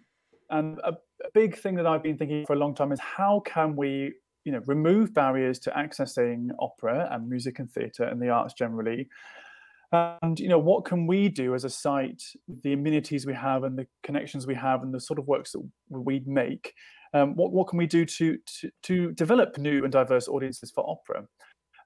and 0.51 0.79
a, 0.83 0.91
a 0.91 1.31
big 1.33 1.57
thing 1.57 1.75
that 1.75 1.87
I've 1.87 2.03
been 2.03 2.17
thinking 2.17 2.45
for 2.45 2.53
a 2.53 2.59
long 2.59 2.75
time 2.75 2.91
is 2.91 2.99
how 2.99 3.41
can 3.45 3.75
we, 3.75 4.13
you 4.43 4.51
know, 4.51 4.61
remove 4.65 5.13
barriers 5.13 5.59
to 5.59 5.71
accessing 5.71 6.49
opera 6.59 7.07
and 7.11 7.29
music 7.29 7.59
and 7.59 7.71
theatre 7.71 8.03
and 8.03 8.21
the 8.21 8.29
arts 8.29 8.53
generally, 8.53 9.07
And 9.91 10.39
you 10.39 10.47
know, 10.47 10.59
what 10.59 10.85
can 10.85 11.05
we 11.05 11.27
do 11.27 11.53
as 11.53 11.65
a 11.65 11.69
site, 11.69 12.23
the 12.63 12.73
amenities 12.73 13.25
we 13.25 13.33
have 13.33 13.63
and 13.63 13.77
the 13.77 13.87
connections 14.03 14.47
we 14.47 14.55
have 14.55 14.83
and 14.83 14.93
the 14.93 14.99
sort 15.01 15.19
of 15.19 15.27
works 15.27 15.51
that 15.51 15.69
we 15.89 16.23
make? 16.25 16.73
Um, 17.13 17.35
what 17.35 17.51
what 17.51 17.67
can 17.67 17.77
we 17.77 17.87
do 17.87 18.05
to, 18.05 18.37
to 18.37 18.71
to 18.83 19.11
develop 19.11 19.57
new 19.57 19.83
and 19.83 19.91
diverse 19.91 20.29
audiences 20.29 20.71
for 20.71 20.89
opera? 20.89 21.27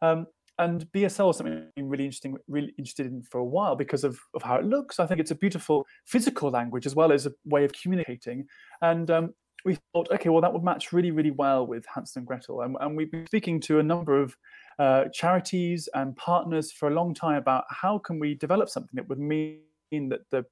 Um, 0.03 0.27
and 0.57 0.85
BSL 0.93 1.31
is 1.31 1.37
something 1.37 1.67
I'm 1.77 1.89
really 1.89 2.05
interesting, 2.05 2.37
really 2.47 2.73
interested 2.77 3.07
in 3.07 3.23
for 3.23 3.39
a 3.39 3.45
while 3.45 3.75
because 3.75 4.03
of, 4.03 4.19
of 4.33 4.41
how 4.41 4.55
it 4.55 4.65
looks. 4.65 4.99
I 4.99 5.05
think 5.05 5.19
it's 5.19 5.31
a 5.31 5.35
beautiful 5.35 5.85
physical 6.05 6.49
language 6.49 6.85
as 6.85 6.95
well 6.95 7.11
as 7.11 7.25
a 7.25 7.31
way 7.45 7.65
of 7.65 7.73
communicating. 7.73 8.47
And 8.81 9.11
um, 9.11 9.33
we 9.65 9.77
thought, 9.93 10.09
okay, 10.11 10.29
well, 10.29 10.41
that 10.41 10.53
would 10.53 10.63
match 10.63 10.93
really, 10.93 11.11
really 11.11 11.31
well 11.31 11.67
with 11.67 11.85
Hansel 11.93 12.19
and 12.19 12.27
Gretel. 12.27 12.61
And, 12.61 12.77
and 12.79 12.95
we've 12.95 13.11
been 13.11 13.27
speaking 13.27 13.59
to 13.61 13.79
a 13.79 13.83
number 13.83 14.21
of 14.21 14.37
uh, 14.79 15.05
charities 15.13 15.89
and 15.93 16.15
partners 16.15 16.71
for 16.71 16.87
a 16.87 16.93
long 16.93 17.13
time 17.13 17.35
about 17.35 17.65
how 17.69 17.97
can 17.97 18.19
we 18.19 18.35
develop 18.35 18.69
something 18.69 18.95
that 18.95 19.09
would 19.09 19.19
mean 19.19 19.59
that 19.91 20.21
the 20.31 20.45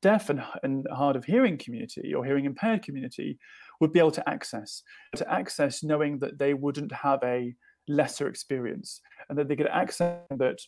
deaf 0.00 0.30
and, 0.30 0.42
and 0.62 0.86
hard 0.92 1.16
of 1.16 1.24
hearing 1.24 1.58
community 1.58 2.14
or 2.14 2.24
hearing 2.24 2.44
impaired 2.44 2.82
community 2.82 3.38
would 3.80 3.92
be 3.92 3.98
able 3.98 4.10
to 4.10 4.28
access 4.28 4.82
to 5.16 5.32
access 5.32 5.82
knowing 5.82 6.18
that 6.18 6.38
they 6.38 6.54
wouldn't 6.54 6.92
have 6.92 7.20
a 7.24 7.54
lesser 7.88 8.28
experience 8.28 9.00
and 9.28 9.38
that 9.38 9.48
they 9.48 9.56
get 9.56 9.68
access 9.68 10.20
that 10.30 10.58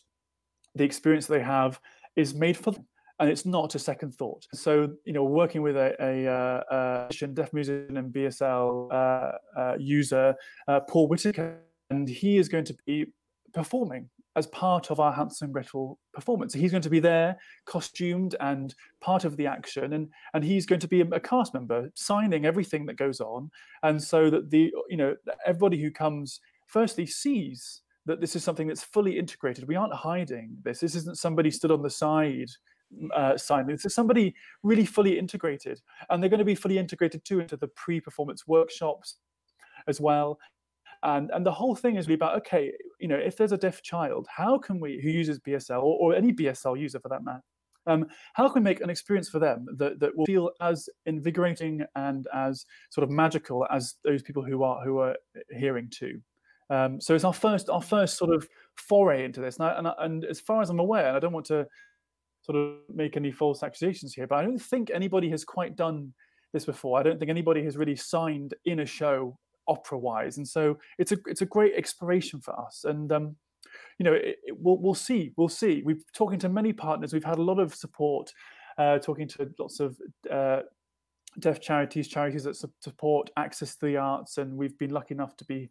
the 0.75 0.83
experience 0.83 1.27
they 1.27 1.41
have 1.41 1.79
is 2.15 2.33
made 2.33 2.57
for 2.57 2.71
them 2.71 2.85
and 3.21 3.29
it's 3.29 3.45
not 3.45 3.75
a 3.75 3.79
second 3.79 4.15
thought. 4.15 4.47
So, 4.51 4.93
you 5.05 5.13
know, 5.13 5.23
working 5.23 5.61
with 5.61 5.77
a, 5.77 5.95
a, 5.99 6.27
uh, 6.27 7.07
a 7.11 7.27
deaf 7.27 7.53
musician 7.53 7.97
and 7.97 8.11
BSL 8.11 8.91
uh, 8.91 9.31
uh, 9.59 9.75
user, 9.79 10.33
uh, 10.67 10.79
Paul 10.81 11.07
Whitaker, 11.07 11.59
and 11.91 12.09
he 12.09 12.37
is 12.37 12.49
going 12.49 12.65
to 12.65 12.75
be 12.87 13.05
performing 13.53 14.09
as 14.35 14.47
part 14.47 14.89
of 14.89 14.99
our 14.99 15.11
Hansel 15.11 15.45
and 15.45 15.53
Gretel 15.53 15.99
performance. 16.13 16.53
He's 16.53 16.71
going 16.71 16.81
to 16.81 16.89
be 16.89 16.99
there, 16.99 17.37
costumed 17.65 18.35
and 18.39 18.73
part 19.01 19.23
of 19.23 19.37
the 19.37 19.45
action, 19.45 19.93
and 19.93 20.09
and 20.33 20.43
he's 20.43 20.65
going 20.65 20.81
to 20.81 20.87
be 20.87 21.01
a, 21.01 21.05
a 21.11 21.19
cast 21.19 21.53
member, 21.53 21.91
signing 21.93 22.45
everything 22.45 22.85
that 22.87 22.95
goes 22.97 23.19
on, 23.19 23.51
and 23.83 24.01
so 24.01 24.29
that 24.29 24.49
the 24.49 24.73
you 24.89 24.97
know 24.97 25.15
everybody 25.45 25.79
who 25.79 25.91
comes 25.91 26.39
firstly 26.71 27.05
sees 27.05 27.81
that 28.05 28.19
this 28.19 28.35
is 28.35 28.43
something 28.43 28.67
that's 28.67 28.83
fully 28.83 29.19
integrated. 29.19 29.67
We 29.67 29.75
aren't 29.75 29.93
hiding 29.93 30.57
this. 30.63 30.79
This 30.79 30.95
isn't 30.95 31.17
somebody 31.17 31.51
stood 31.51 31.71
on 31.71 31.81
the 31.81 31.89
side 31.89 32.49
uh. 33.13 33.37
This 33.67 33.85
is 33.85 33.93
somebody 33.93 34.35
really 34.63 34.85
fully 34.85 35.17
integrated, 35.17 35.81
and 36.09 36.21
they're 36.21 36.29
going 36.29 36.39
to 36.39 36.45
be 36.45 36.55
fully 36.55 36.77
integrated 36.77 37.23
too 37.23 37.39
into 37.39 37.57
the 37.57 37.69
pre-performance 37.69 38.47
workshops 38.47 39.17
as 39.87 40.01
well. 40.01 40.39
And 41.03 41.31
and 41.31 41.45
the 41.45 41.51
whole 41.51 41.75
thing 41.75 41.95
is 41.95 42.07
really 42.07 42.15
about 42.15 42.37
okay, 42.37 42.71
you 42.99 43.07
know, 43.07 43.15
if 43.15 43.37
there's 43.37 43.53
a 43.53 43.57
deaf 43.57 43.81
child, 43.81 44.27
how 44.29 44.57
can 44.57 44.79
we 44.79 44.99
who 45.01 45.09
uses 45.09 45.39
BSL 45.39 45.81
or, 45.81 45.97
or 45.99 46.15
any 46.15 46.33
BSL 46.33 46.79
user 46.79 46.99
for 46.99 47.09
that 47.09 47.23
matter, 47.23 47.43
um, 47.87 48.07
how 48.33 48.47
can 48.49 48.61
we 48.61 48.69
make 48.69 48.81
an 48.81 48.89
experience 48.89 49.29
for 49.29 49.39
them 49.39 49.65
that, 49.77 49.99
that 49.99 50.15
will 50.15 50.25
feel 50.25 50.51
as 50.61 50.89
invigorating 51.05 51.83
and 51.95 52.27
as 52.33 52.65
sort 52.89 53.03
of 53.03 53.09
magical 53.09 53.65
as 53.71 53.95
those 54.03 54.21
people 54.21 54.43
who 54.43 54.63
are 54.63 54.83
who 54.83 54.99
are 54.99 55.15
hearing 55.49 55.89
too? 55.89 56.21
Um, 56.71 57.01
so 57.01 57.13
it's 57.13 57.25
our 57.25 57.33
first 57.33 57.69
our 57.69 57.81
first 57.81 58.17
sort 58.17 58.33
of 58.33 58.47
foray 58.75 59.25
into 59.25 59.41
this, 59.41 59.57
and, 59.57 59.67
I, 59.67 59.77
and, 59.77 59.87
I, 59.87 59.93
and 59.99 60.25
as 60.25 60.39
far 60.39 60.61
as 60.61 60.69
I'm 60.69 60.79
aware, 60.79 61.07
and 61.07 61.17
I 61.17 61.19
don't 61.19 61.33
want 61.33 61.45
to 61.47 61.67
sort 62.43 62.57
of 62.57 62.77
make 62.93 63.17
any 63.17 63.31
false 63.31 63.61
accusations 63.61 64.13
here, 64.13 64.25
but 64.25 64.37
I 64.37 64.43
don't 64.43 64.57
think 64.57 64.89
anybody 64.89 65.29
has 65.29 65.43
quite 65.43 65.75
done 65.75 66.13
this 66.53 66.65
before. 66.65 66.97
I 66.97 67.03
don't 67.03 67.19
think 67.19 67.29
anybody 67.29 67.63
has 67.65 67.75
really 67.75 67.97
signed 67.97 68.53
in 68.65 68.79
a 68.79 68.85
show 68.85 69.37
opera-wise, 69.67 70.37
and 70.37 70.47
so 70.47 70.79
it's 70.97 71.11
a 71.11 71.17
it's 71.25 71.41
a 71.41 71.45
great 71.45 71.73
exploration 71.75 72.39
for 72.39 72.57
us. 72.57 72.85
And 72.85 73.11
um, 73.11 73.35
you 73.99 74.05
know, 74.05 74.13
it, 74.13 74.37
it, 74.43 74.55
we'll 74.57 74.77
we'll 74.77 74.95
see, 74.95 75.33
we'll 75.35 75.49
see. 75.49 75.83
We've 75.85 76.03
talking 76.13 76.39
to 76.39 76.49
many 76.49 76.71
partners. 76.71 77.11
We've 77.11 77.23
had 77.23 77.37
a 77.37 77.43
lot 77.43 77.59
of 77.59 77.75
support, 77.75 78.31
uh, 78.77 78.97
talking 78.99 79.27
to 79.29 79.51
lots 79.59 79.79
of. 79.81 79.97
Uh, 80.29 80.61
deaf 81.39 81.61
charities, 81.61 82.09
charities 82.09 82.43
that 82.43 82.57
support 82.81 83.29
access 83.37 83.77
to 83.77 83.85
the 83.85 83.95
arts, 83.95 84.37
and 84.37 84.57
we've 84.57 84.77
been 84.77 84.89
lucky 84.89 85.13
enough 85.13 85.37
to 85.37 85.45
be 85.45 85.69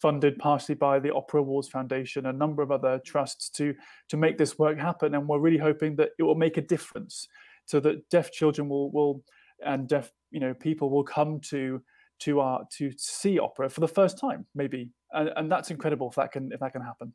funded 0.00 0.38
partially 0.38 0.74
by 0.74 0.98
the 0.98 1.14
Opera 1.14 1.40
Awards 1.40 1.68
Foundation, 1.68 2.26
a 2.26 2.32
number 2.32 2.62
of 2.62 2.70
other 2.70 3.00
trusts 3.04 3.48
to 3.50 3.74
to 4.08 4.16
make 4.16 4.38
this 4.38 4.58
work 4.58 4.78
happen. 4.78 5.14
And 5.14 5.28
we're 5.28 5.40
really 5.40 5.58
hoping 5.58 5.96
that 5.96 6.10
it 6.18 6.22
will 6.22 6.34
make 6.34 6.56
a 6.56 6.62
difference, 6.62 7.28
so 7.64 7.80
that 7.80 8.08
deaf 8.10 8.32
children 8.32 8.68
will 8.68 8.90
will 8.90 9.22
and 9.64 9.88
deaf 9.88 10.12
you 10.30 10.40
know 10.40 10.54
people 10.54 10.90
will 10.90 11.04
come 11.04 11.40
to 11.40 11.82
to 12.18 12.40
our 12.40 12.64
to 12.72 12.92
see 12.96 13.38
opera 13.38 13.68
for 13.68 13.80
the 13.80 13.88
first 13.88 14.18
time 14.18 14.46
maybe. 14.54 14.90
And, 15.12 15.30
and 15.36 15.50
that's 15.50 15.70
incredible 15.70 16.08
if 16.08 16.16
that 16.16 16.32
can 16.32 16.50
if 16.52 16.60
that 16.60 16.72
can 16.72 16.82
happen. 16.82 17.12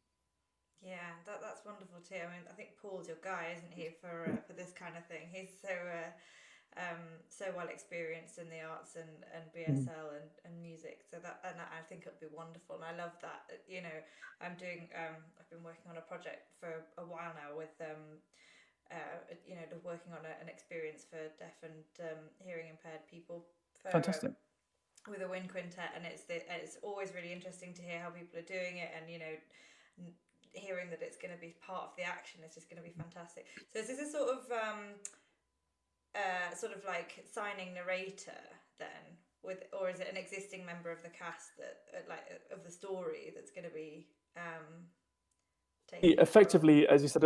Yeah 0.81 1.11
that, 1.25 1.39
that's 1.41 1.65
wonderful 1.65 1.99
too. 2.07 2.15
I 2.15 2.31
mean 2.31 2.45
i 2.49 2.53
think 2.53 2.69
paul's 2.81 3.07
your 3.07 3.17
guy 3.23 3.53
isn't 3.55 3.73
he 3.73 3.89
for 4.01 4.31
uh, 4.31 4.35
for 4.47 4.53
this 4.53 4.71
kind 4.73 4.95
of 4.97 5.05
thing? 5.07 5.29
He's 5.31 5.49
so 5.61 5.69
uh, 5.69 6.09
um, 6.79 7.19
so 7.27 7.51
well 7.55 7.67
experienced 7.67 8.39
in 8.39 8.47
the 8.47 8.63
arts 8.63 8.95
and, 8.95 9.11
and 9.35 9.43
BSL 9.51 9.91
mm. 9.91 10.15
and, 10.15 10.29
and 10.47 10.53
music. 10.61 11.03
So 11.03 11.19
that 11.19 11.43
and 11.43 11.59
I 11.59 11.83
think 11.87 12.07
it'll 12.07 12.23
be 12.23 12.31
wonderful. 12.31 12.79
And 12.79 12.87
I 12.87 12.95
love 12.95 13.15
that. 13.21 13.51
You 13.67 13.83
know, 13.83 13.97
I'm 14.39 14.55
doing. 14.55 14.87
Um, 14.95 15.19
I've 15.35 15.49
been 15.51 15.63
working 15.63 15.91
on 15.91 15.99
a 15.99 16.05
project 16.05 16.55
for 16.59 16.71
a 16.97 17.05
while 17.05 17.35
now 17.35 17.55
with. 17.55 17.75
Um, 17.81 18.23
uh, 18.91 19.23
you 19.47 19.55
know, 19.55 19.63
working 19.87 20.11
on 20.11 20.19
a, 20.27 20.35
an 20.43 20.51
experience 20.51 21.07
for 21.07 21.31
deaf 21.39 21.55
and 21.63 21.79
um, 22.03 22.27
hearing 22.43 22.67
impaired 22.67 22.99
people. 23.07 23.47
For, 23.79 23.87
Fantastic. 23.87 24.35
Um, 24.35 24.35
with 25.09 25.23
a 25.23 25.29
wind 25.31 25.49
quintet, 25.49 25.95
and 25.95 26.05
it's 26.05 26.27
the, 26.27 26.43
it's 26.51 26.77
always 26.83 27.15
really 27.15 27.31
interesting 27.31 27.73
to 27.73 27.81
hear 27.81 28.03
how 28.03 28.11
people 28.11 28.37
are 28.37 28.45
doing 28.45 28.77
it, 28.83 28.91
and 28.91 29.09
you 29.09 29.17
know, 29.17 29.33
hearing 30.51 30.89
that 30.91 31.01
it's 31.01 31.17
going 31.17 31.33
to 31.33 31.39
be 31.39 31.55
part 31.63 31.89
of 31.89 31.95
the 31.95 32.03
action 32.03 32.41
is 32.45 32.53
just 32.53 32.69
going 32.69 32.81
to 32.81 32.85
be 32.85 32.93
fantastic. 32.93 33.47
So 33.71 33.79
is 33.79 33.87
this 33.87 33.99
a 33.99 34.11
sort 34.11 34.29
of 34.29 34.43
um, 34.51 34.99
uh, 36.15 36.55
sort 36.55 36.73
of 36.73 36.83
like 36.85 37.23
signing 37.31 37.73
narrator 37.73 38.41
then 38.79 39.17
with 39.43 39.63
or 39.79 39.89
is 39.89 39.99
it 39.99 40.07
an 40.09 40.17
existing 40.17 40.65
member 40.65 40.91
of 40.91 41.01
the 41.03 41.09
cast 41.09 41.57
that 41.57 41.77
uh, 41.93 42.01
like 42.09 42.25
uh, 42.31 42.55
of 42.55 42.63
the 42.63 42.71
story 42.71 43.31
that's 43.35 43.51
going 43.51 43.63
to 43.63 43.73
be 43.73 44.07
um 44.37 44.85
effectively 46.03 46.87
as 46.87 47.01
you 47.01 47.07
said 47.07 47.21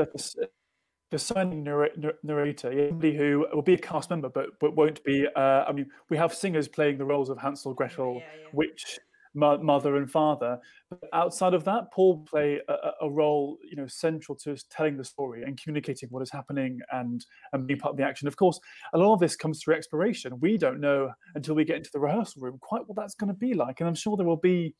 the 1.11 1.19
signing 1.19 1.63
narrator 1.63 2.89
somebody 2.89 3.15
who 3.15 3.45
will 3.53 3.61
be 3.61 3.73
a 3.73 3.77
cast 3.77 4.09
member 4.09 4.29
but 4.29 4.47
but 4.59 4.75
won't 4.75 5.03
be 5.03 5.27
uh, 5.35 5.63
i 5.67 5.71
mean 5.71 5.85
we 6.09 6.17
have 6.17 6.33
singers 6.33 6.67
playing 6.67 6.97
the 6.97 7.05
roles 7.05 7.29
of 7.29 7.37
hansel 7.37 7.73
gretel 7.73 8.15
yeah, 8.15 8.41
yeah. 8.41 8.47
which 8.51 8.99
mother 9.35 9.97
and 9.97 10.09
father. 10.09 10.59
But 10.89 11.09
outside 11.13 11.53
of 11.53 11.63
that, 11.65 11.91
Paul 11.93 12.25
play 12.29 12.59
a, 12.67 12.91
a, 13.01 13.09
role, 13.09 13.57
you 13.69 13.75
know, 13.75 13.87
central 13.87 14.35
to 14.39 14.55
telling 14.69 14.97
the 14.97 15.03
story 15.03 15.43
and 15.43 15.61
communicating 15.61 16.09
what 16.09 16.23
is 16.23 16.31
happening 16.31 16.79
and 16.91 17.25
and 17.53 17.67
being 17.67 17.79
part 17.79 17.91
of 17.91 17.97
the 17.97 18.03
action. 18.03 18.27
Of 18.27 18.37
course, 18.37 18.59
a 18.93 18.97
lot 18.97 19.13
of 19.13 19.19
this 19.19 19.35
comes 19.35 19.61
through 19.61 19.75
exploration. 19.75 20.39
We 20.39 20.57
don't 20.57 20.79
know 20.79 21.11
until 21.35 21.55
we 21.55 21.65
get 21.65 21.77
into 21.77 21.91
the 21.93 21.99
rehearsal 21.99 22.41
room 22.41 22.57
quite 22.61 22.87
what 22.87 22.95
that's 22.95 23.15
going 23.15 23.29
to 23.29 23.33
be 23.33 23.53
like, 23.53 23.79
and 23.79 23.87
I'm 23.87 23.95
sure 23.95 24.17
there 24.17 24.25
will 24.25 24.37
be, 24.37 24.73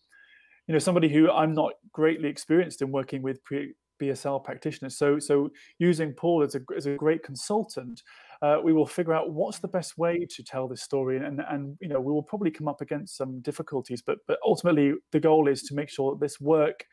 you 0.67 0.73
know, 0.73 0.79
somebody 0.79 1.09
who 1.09 1.29
I'm 1.29 1.53
not 1.53 1.73
greatly 1.91 2.29
experienced 2.29 2.81
in 2.81 2.91
working 2.91 3.21
with 3.21 3.43
pre- 3.43 3.73
BSL 4.01 4.43
practitioners. 4.43 4.97
So 4.97 5.19
so 5.19 5.49
using 5.79 6.13
Paul 6.13 6.43
as 6.43 6.55
a 6.55 6.61
as 6.75 6.85
a 6.85 6.95
great 6.95 7.23
consultant 7.23 8.01
uh, 8.41 8.58
we 8.63 8.74
will 8.74 8.86
figure 8.86 9.13
out 9.13 9.32
what's 9.32 9.60
the 9.60 9.67
best 9.67 9.98
way 9.98 10.26
to 10.30 10.43
tell 10.43 10.67
this 10.67 10.82
story, 10.82 11.17
and 11.17 11.41
and 11.50 11.78
you 11.80 11.88
know 11.88 12.00
we 12.00 12.12
will 12.12 12.24
probably 12.24 12.52
come 12.52 12.67
up 12.67 12.82
against 12.82 13.17
some 13.17 13.39
difficulties, 13.41 14.02
but 14.02 14.19
but 14.28 14.39
ultimately 14.45 14.93
the 15.12 15.19
goal 15.19 15.48
is 15.48 15.63
to 15.63 15.76
make 15.76 15.89
sure 15.89 16.12
that 16.12 16.19
this 16.19 16.39
work 16.39 16.86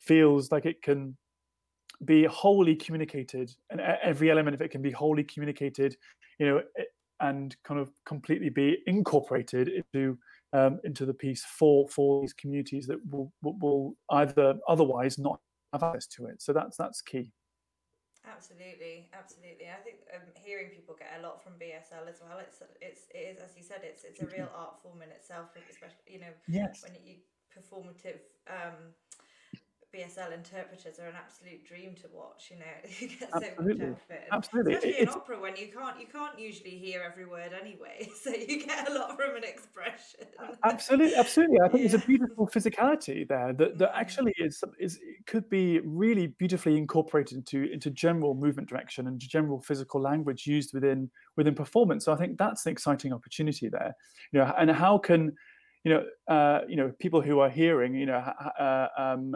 feels 0.00 0.50
like 0.50 0.66
it 0.66 0.82
can 0.82 1.16
be 2.04 2.24
wholly 2.24 2.74
communicated, 2.76 3.50
and 3.70 3.80
every 3.80 4.30
element 4.30 4.54
of 4.54 4.62
it 4.62 4.70
can 4.70 4.82
be 4.82 4.90
wholly 4.90 5.24
communicated, 5.24 5.96
you 6.38 6.46
know, 6.46 6.62
and 7.20 7.56
kind 7.64 7.78
of 7.78 7.90
completely 8.06 8.48
be 8.48 8.78
incorporated 8.86 9.68
into 9.68 10.18
um, 10.52 10.80
into 10.84 11.06
the 11.06 11.14
piece 11.14 11.44
for 11.44 11.88
for 11.88 12.22
these 12.22 12.32
communities 12.32 12.86
that 12.86 12.98
will 13.10 13.32
will 13.42 13.94
either 14.10 14.54
otherwise 14.68 15.18
not 15.18 15.40
have 15.72 15.82
access 15.82 16.06
to 16.06 16.26
it. 16.26 16.42
So 16.42 16.52
that's 16.52 16.76
that's 16.76 17.02
key. 17.02 17.30
Absolutely, 18.28 19.08
absolutely. 19.16 19.72
I 19.72 19.80
think 19.80 20.04
um, 20.12 20.28
hearing 20.36 20.68
people 20.68 20.92
get 20.92 21.08
a 21.16 21.24
lot 21.24 21.40
from 21.40 21.56
BSL 21.56 22.04
as 22.04 22.20
well. 22.20 22.36
It's 22.36 22.60
it's 22.80 23.08
it 23.16 23.24
is 23.32 23.38
as 23.40 23.56
you 23.56 23.64
said. 23.64 23.80
It's 23.80 24.04
it's 24.04 24.20
a 24.20 24.28
real 24.28 24.48
art 24.52 24.76
form 24.82 25.00
in 25.00 25.08
itself. 25.08 25.56
Especially 25.56 26.04
you 26.04 26.20
know 26.20 26.34
yes. 26.46 26.84
when 26.84 26.92
you 27.00 27.24
performative 27.48 28.20
um, 28.44 28.92
BSL 29.94 30.32
interpreters 30.32 31.00
are 31.00 31.06
an 31.06 31.16
absolute 31.16 31.64
dream 31.64 31.94
to 31.96 32.08
watch. 32.14 32.50
You 32.50 32.58
know, 32.58 32.64
you 33.00 33.08
get 33.08 33.30
Absolutely. 33.34 33.56
so 33.56 33.66
much 33.66 33.80
out 33.80 33.98
of 34.04 34.10
it. 34.10 34.28
Absolutely, 34.32 34.74
especially 34.74 35.00
in 35.00 35.08
opera 35.08 35.40
when 35.40 35.56
you 35.56 35.68
can't 35.68 36.00
you 36.00 36.06
can't 36.06 36.38
usually 36.38 36.70
hear 36.78 37.02
every 37.02 37.26
word 37.26 37.50
anyway, 37.60 38.08
so 38.22 38.30
you 38.30 38.64
get 38.64 38.88
a 38.88 38.94
lot 38.94 39.16
from 39.16 39.36
an 39.36 39.44
expression. 39.44 40.26
Absolutely, 40.64 41.16
absolutely. 41.16 41.58
I 41.60 41.68
think 41.68 41.82
yeah. 41.82 41.88
there's 41.88 42.02
a 42.02 42.06
beautiful 42.06 42.46
physicality 42.46 43.26
there 43.26 43.52
that, 43.52 43.78
that 43.78 43.90
mm-hmm. 43.90 44.00
actually 44.00 44.34
is 44.38 44.62
is 44.78 45.00
could 45.26 45.48
be 45.48 45.80
really 45.80 46.28
beautifully 46.28 46.76
incorporated 46.76 47.38
into 47.38 47.64
into 47.72 47.90
general 47.90 48.34
movement 48.34 48.68
direction 48.68 49.08
and 49.08 49.18
general 49.18 49.60
physical 49.60 50.00
language 50.00 50.46
used 50.46 50.72
within 50.72 51.10
within 51.36 51.54
performance. 51.54 52.04
So 52.04 52.12
I 52.12 52.16
think 52.16 52.38
that's 52.38 52.64
an 52.66 52.72
exciting 52.72 53.12
opportunity 53.12 53.68
there. 53.68 53.94
You 54.30 54.40
know, 54.40 54.54
and 54.56 54.70
how 54.70 54.98
can 54.98 55.32
you 55.84 55.92
know, 55.94 56.04
uh, 56.28 56.60
you 56.68 56.76
know, 56.76 56.92
people 56.98 57.22
who 57.22 57.40
are 57.40 57.48
hearing, 57.48 57.94
you 57.94 58.06
know, 58.06 58.18
uh, 58.58 58.88
um, 58.98 59.34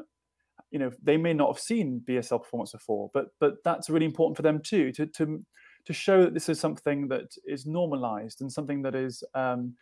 you 0.75 0.81
know 0.81 0.91
they 1.01 1.17
may 1.17 1.33
not 1.33 1.55
have 1.55 1.61
seen 1.61 2.03
BSL 2.07 2.43
performance 2.43 2.73
before, 2.73 3.09
but 3.15 3.27
but 3.39 3.55
that's 3.65 3.89
really 3.89 4.07
important 4.07 4.37
for 4.37 4.43
them 4.43 4.61
too 4.61 4.91
to 4.93 5.07
to 5.07 5.43
to 5.87 5.93
show 5.93 6.23
that 6.23 6.35
this 6.35 6.49
is 6.49 6.59
something 6.59 7.09
that 7.09 7.31
is 7.47 7.65
normalized 7.65 8.41
and 8.41 8.51
something 8.51 8.83
that 8.83 8.97
is 8.97 9.23
um, 9.35 9.75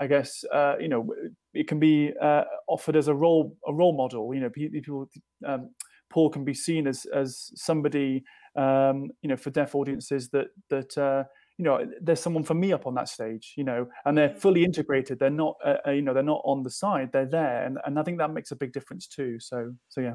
I 0.00 0.06
guess 0.06 0.44
uh, 0.52 0.76
you 0.78 0.88
know 0.88 1.12
it 1.52 1.66
can 1.66 1.80
be 1.80 2.12
uh, 2.22 2.44
offered 2.68 2.94
as 2.94 3.08
a 3.08 3.14
role 3.14 3.56
a 3.66 3.74
role 3.74 3.96
model. 3.96 4.32
You 4.34 4.40
know, 4.40 4.50
people 4.50 5.10
um, 5.44 5.70
Paul 6.10 6.30
can 6.30 6.44
be 6.44 6.54
seen 6.54 6.86
as 6.86 7.06
as 7.12 7.50
somebody 7.56 8.22
um, 8.56 9.10
you 9.22 9.28
know 9.28 9.36
for 9.36 9.50
deaf 9.50 9.74
audiences 9.74 10.28
that 10.30 10.48
that 10.70 10.96
uh, 10.96 11.24
you 11.58 11.64
know 11.64 11.84
there's 12.00 12.20
someone 12.20 12.44
for 12.44 12.54
me 12.54 12.72
up 12.72 12.86
on 12.86 12.94
that 12.94 13.08
stage. 13.08 13.54
You 13.56 13.64
know, 13.64 13.88
and 14.04 14.16
they're 14.16 14.34
fully 14.34 14.64
integrated. 14.64 15.18
They're 15.18 15.30
not 15.30 15.56
uh, 15.64 15.78
uh, 15.86 15.90
you 15.90 16.02
know 16.02 16.14
they're 16.14 16.22
not 16.22 16.42
on 16.44 16.62
the 16.62 16.70
side. 16.70 17.10
They're 17.12 17.26
there, 17.26 17.64
and 17.64 17.78
and 17.84 17.98
I 17.98 18.02
think 18.02 18.18
that 18.18 18.32
makes 18.32 18.52
a 18.52 18.56
big 18.56 18.72
difference 18.72 19.06
too. 19.06 19.38
So 19.40 19.72
so 19.88 20.00
yeah. 20.00 20.14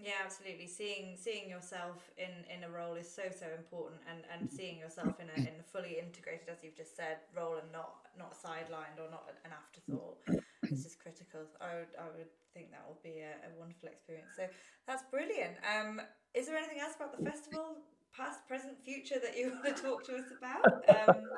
Yeah, 0.00 0.24
absolutely. 0.24 0.66
Seeing 0.66 1.14
seeing 1.20 1.50
yourself 1.50 2.10
in 2.16 2.32
in 2.48 2.64
a 2.64 2.70
role 2.72 2.94
is 2.94 3.04
so 3.04 3.28
so 3.28 3.44
important, 3.52 4.00
and 4.08 4.24
and 4.32 4.50
seeing 4.50 4.78
yourself 4.78 5.20
in 5.20 5.28
a 5.28 5.36
in 5.36 5.60
a 5.60 5.62
fully 5.62 6.00
integrated, 6.00 6.48
as 6.48 6.64
you've 6.64 6.76
just 6.76 6.96
said, 6.96 7.18
role 7.36 7.60
and 7.60 7.70
not 7.70 8.08
not 8.16 8.32
sidelined 8.32 8.96
or 8.96 9.10
not 9.10 9.28
an 9.44 9.52
afterthought. 9.52 10.16
This 10.62 10.86
is 10.86 10.96
critical. 10.96 11.44
I 11.60 11.84
would 11.84 11.92
I 12.00 12.08
would 12.16 12.32
think 12.54 12.70
that 12.70 12.82
will 12.88 12.98
be 13.04 13.20
a, 13.20 13.36
a 13.44 13.50
wonderful 13.60 13.90
experience. 13.90 14.32
So 14.36 14.48
that's 14.86 15.04
brilliant. 15.10 15.60
Um, 15.68 16.00
is 16.32 16.46
there 16.46 16.56
anything 16.56 16.80
else 16.80 16.96
about 16.96 17.12
the 17.12 17.22
festival, 17.22 17.76
past, 18.16 18.46
present, 18.48 18.80
future, 18.82 19.20
that 19.22 19.36
you 19.36 19.52
want 19.64 19.76
to 19.76 19.82
talk 19.82 20.04
to 20.04 20.16
us 20.16 20.32
about 20.32 20.64
um, 20.64 21.28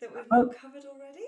that 0.00 0.10
we've 0.12 0.26
not 0.32 0.56
covered 0.58 0.84
already? 0.84 1.26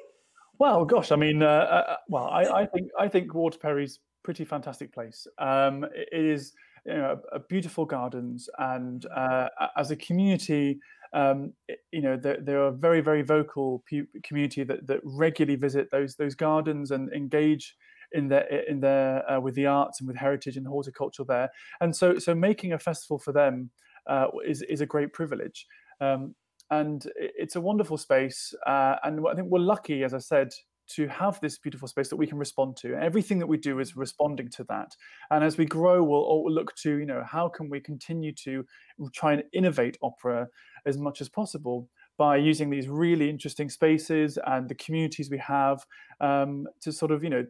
Well, 0.59 0.85
gosh, 0.85 1.13
I 1.13 1.17
mean, 1.17 1.43
uh, 1.43 1.47
uh, 1.47 1.97
well, 2.09 2.27
I, 2.27 2.43
I 2.63 2.67
think 2.67 2.91
I 2.99 3.07
think 3.07 3.35
Waterperry's 3.35 4.01
pretty 4.23 4.45
fantastic 4.45 4.93
place. 4.93 5.27
Um, 5.39 5.85
it 5.95 6.25
is 6.25 6.53
you 6.87 6.95
know, 6.95 7.19
a, 7.33 7.37
a 7.37 7.41
beautiful 7.41 7.85
gardens, 7.85 8.49
and 8.59 9.05
uh, 9.15 9.49
as 9.77 9.91
a 9.91 9.97
community, 9.97 10.81
um, 11.13 11.53
you 11.93 12.03
know, 12.03 12.17
they're, 12.17 12.39
they're, 12.41 12.71
very 12.71 13.01
very 13.01 13.23
vocal 13.23 13.83
pu- 13.89 14.07
community 14.23 14.65
that 14.65 14.87
that 14.87 15.01
regularly 15.05 15.57
visit 15.57 15.91
those 15.91 16.17
those 16.17 16.35
gardens 16.35 16.91
and 16.91 17.13
engage 17.13 17.77
in 18.13 18.29
their 18.29 18.47
in 18.69 18.81
their 18.81 19.31
uh, 19.31 19.41
with 19.41 19.55
the 19.55 19.67
arts 19.67 20.01
and 20.01 20.09
with 20.09 20.17
heritage 20.17 20.57
and 20.57 20.67
horticulture 20.67 21.25
there. 21.25 21.51
And 21.81 21.95
so 21.95 22.19
so 22.19 22.35
making 22.35 22.73
a 22.73 22.79
festival 22.79 23.19
for 23.19 23.33
them 23.33 23.71
uh, 24.07 24.27
is 24.47 24.63
is 24.63 24.81
a 24.81 24.87
great 24.87 25.13
privilege. 25.13 25.67
Um, 26.01 26.35
and 26.73 27.05
it's 27.17 27.57
a 27.57 27.61
wonderful 27.61 27.97
space, 27.97 28.55
uh, 28.65 28.95
and 29.03 29.27
I 29.27 29.35
think 29.35 29.49
we're 29.49 29.59
lucky, 29.59 30.05
as 30.05 30.15
I 30.15 30.19
said, 30.19 30.53
to 30.97 31.09
have 31.09 31.41
this 31.41 31.59
beautiful 31.59 31.89
space 31.89 32.09
that 32.09 32.17
we 32.17 32.27
can 32.27 32.39
respond 32.39 32.77
to. 32.79 32.95
Everything 32.95 33.39
that 33.39 33.47
we 33.47 33.57
do 33.57 33.79
is 33.81 33.97
responding 33.97 34.49
to 34.51 34.65
that. 34.65 34.95
And 35.31 35.45
as 35.45 35.57
we 35.57 35.65
grow, 35.65 36.03
we'll, 36.03 36.45
we'll 36.45 36.53
look 36.53 36.75
to, 36.77 36.97
you 36.97 37.07
know, 37.07 37.23
how 37.25 37.49
can 37.49 37.69
we 37.69 37.81
continue 37.81 38.33
to 38.45 38.65
try 39.13 39.35
and 39.35 39.43
innovate 39.53 39.97
opera 40.03 40.49
as 40.87 40.99
much 40.99 41.21
as 41.21 41.29
possible 41.29 41.89
by 42.17 42.37
using 42.37 42.71
these 42.71 42.89
really 42.89 43.31
interesting 43.31 43.71
spaces 43.71 44.39
and 44.47 44.69
the 44.69 44.75
communities 44.75 45.31
we 45.31 45.39
have 45.39 45.85
um, 46.21 46.67
to 46.81 46.93
sort 46.93 47.13
of, 47.13 47.25
you 47.25 47.31
know, 47.31 47.47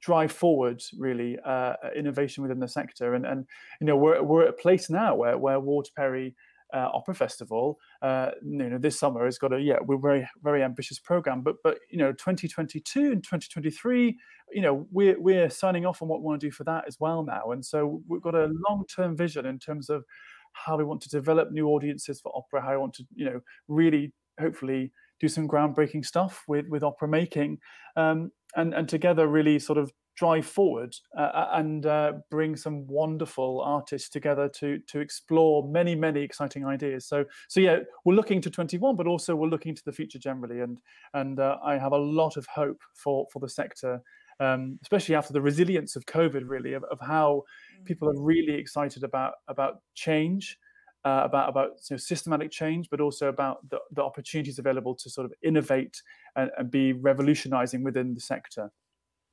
drive 0.00 0.32
forward 0.32 0.82
really 0.96 1.36
uh, 1.44 1.74
innovation 1.96 2.42
within 2.42 2.60
the 2.60 2.68
sector. 2.68 3.14
And, 3.14 3.26
and 3.26 3.46
you 3.80 3.86
know, 3.86 3.96
we're, 3.96 4.22
we're 4.22 4.44
at 4.44 4.50
a 4.50 4.52
place 4.52 4.90
now 4.90 5.14
where, 5.14 5.36
where 5.38 5.60
Waterperry 5.60 6.34
uh, 6.74 6.88
opera 6.92 7.14
festival 7.14 7.78
uh, 8.02 8.30
you 8.42 8.68
know 8.68 8.78
this 8.78 8.98
summer 8.98 9.24
has 9.24 9.38
got 9.38 9.52
a 9.52 9.60
yeah 9.60 9.78
we're 9.84 9.98
very 9.98 10.28
very 10.42 10.62
ambitious 10.62 10.98
program 10.98 11.42
but 11.42 11.56
but 11.64 11.78
you 11.90 11.98
know 11.98 12.12
2022 12.12 13.12
and 13.12 13.24
2023 13.24 14.16
you 14.52 14.62
know 14.62 14.86
we're 14.90 15.20
we're 15.20 15.50
signing 15.50 15.86
off 15.86 16.02
on 16.02 16.08
what 16.08 16.20
we 16.20 16.26
want 16.26 16.40
to 16.40 16.46
do 16.46 16.50
for 16.50 16.64
that 16.64 16.84
as 16.86 16.98
well 17.00 17.22
now. 17.22 17.50
And 17.50 17.64
so 17.64 18.02
we've 18.08 18.22
got 18.22 18.34
a 18.34 18.50
long-term 18.68 19.16
vision 19.16 19.46
in 19.46 19.58
terms 19.58 19.90
of 19.90 20.04
how 20.52 20.76
we 20.76 20.84
want 20.84 21.00
to 21.02 21.08
develop 21.08 21.50
new 21.50 21.68
audiences 21.68 22.20
for 22.20 22.32
opera 22.34 22.62
how 22.62 22.72
we 22.72 22.78
want 22.78 22.94
to 22.94 23.04
you 23.14 23.24
know 23.24 23.40
really 23.68 24.12
hopefully 24.40 24.92
do 25.20 25.28
some 25.28 25.48
groundbreaking 25.48 26.04
stuff 26.04 26.44
with 26.48 26.66
with 26.68 26.82
opera 26.82 27.08
making. 27.08 27.58
Um, 27.96 28.30
and 28.56 28.72
and 28.74 28.88
together 28.88 29.26
really 29.26 29.58
sort 29.58 29.78
of 29.78 29.92
drive 30.18 30.44
forward 30.44 30.96
uh, 31.16 31.20
uh, 31.20 31.50
and 31.52 31.86
uh, 31.86 32.12
bring 32.28 32.56
some 32.56 32.84
wonderful 32.88 33.60
artists 33.60 34.08
together 34.08 34.48
to 34.48 34.80
to 34.88 34.98
explore 34.98 35.62
many 35.68 35.94
many 35.94 36.22
exciting 36.22 36.66
ideas 36.66 37.06
so 37.06 37.24
so 37.46 37.60
yeah 37.60 37.78
we're 38.04 38.16
looking 38.16 38.40
to 38.40 38.50
21 38.50 38.96
but 38.96 39.06
also 39.06 39.36
we're 39.36 39.48
looking 39.48 39.76
to 39.76 39.84
the 39.84 39.92
future 39.92 40.18
generally 40.18 40.60
and 40.60 40.80
and 41.14 41.38
uh, 41.38 41.56
i 41.64 41.78
have 41.78 41.92
a 41.92 41.96
lot 41.96 42.36
of 42.36 42.44
hope 42.46 42.82
for 42.94 43.26
for 43.32 43.38
the 43.38 43.48
sector 43.48 44.02
um, 44.40 44.78
especially 44.82 45.14
after 45.14 45.32
the 45.32 45.40
resilience 45.40 45.94
of 45.94 46.04
covid 46.06 46.42
really 46.46 46.72
of, 46.72 46.82
of 46.90 46.98
how 47.00 47.44
people 47.84 48.08
are 48.08 48.14
mm-hmm. 48.14 48.24
really 48.24 48.54
excited 48.54 49.04
about 49.04 49.34
about 49.46 49.82
change 49.94 50.58
uh, 51.04 51.22
about 51.24 51.48
about 51.48 51.70
you 51.88 51.94
know, 51.94 51.96
systematic 51.96 52.50
change, 52.50 52.90
but 52.90 53.00
also 53.00 53.28
about 53.28 53.58
the, 53.70 53.78
the 53.92 54.02
opportunities 54.02 54.58
available 54.58 54.96
to 54.96 55.08
sort 55.08 55.24
of 55.24 55.32
innovate 55.44 56.02
and, 56.34 56.50
and 56.58 56.72
be 56.72 56.92
revolutionizing 56.92 57.84
within 57.84 58.14
the 58.14 58.20
sector. 58.20 58.72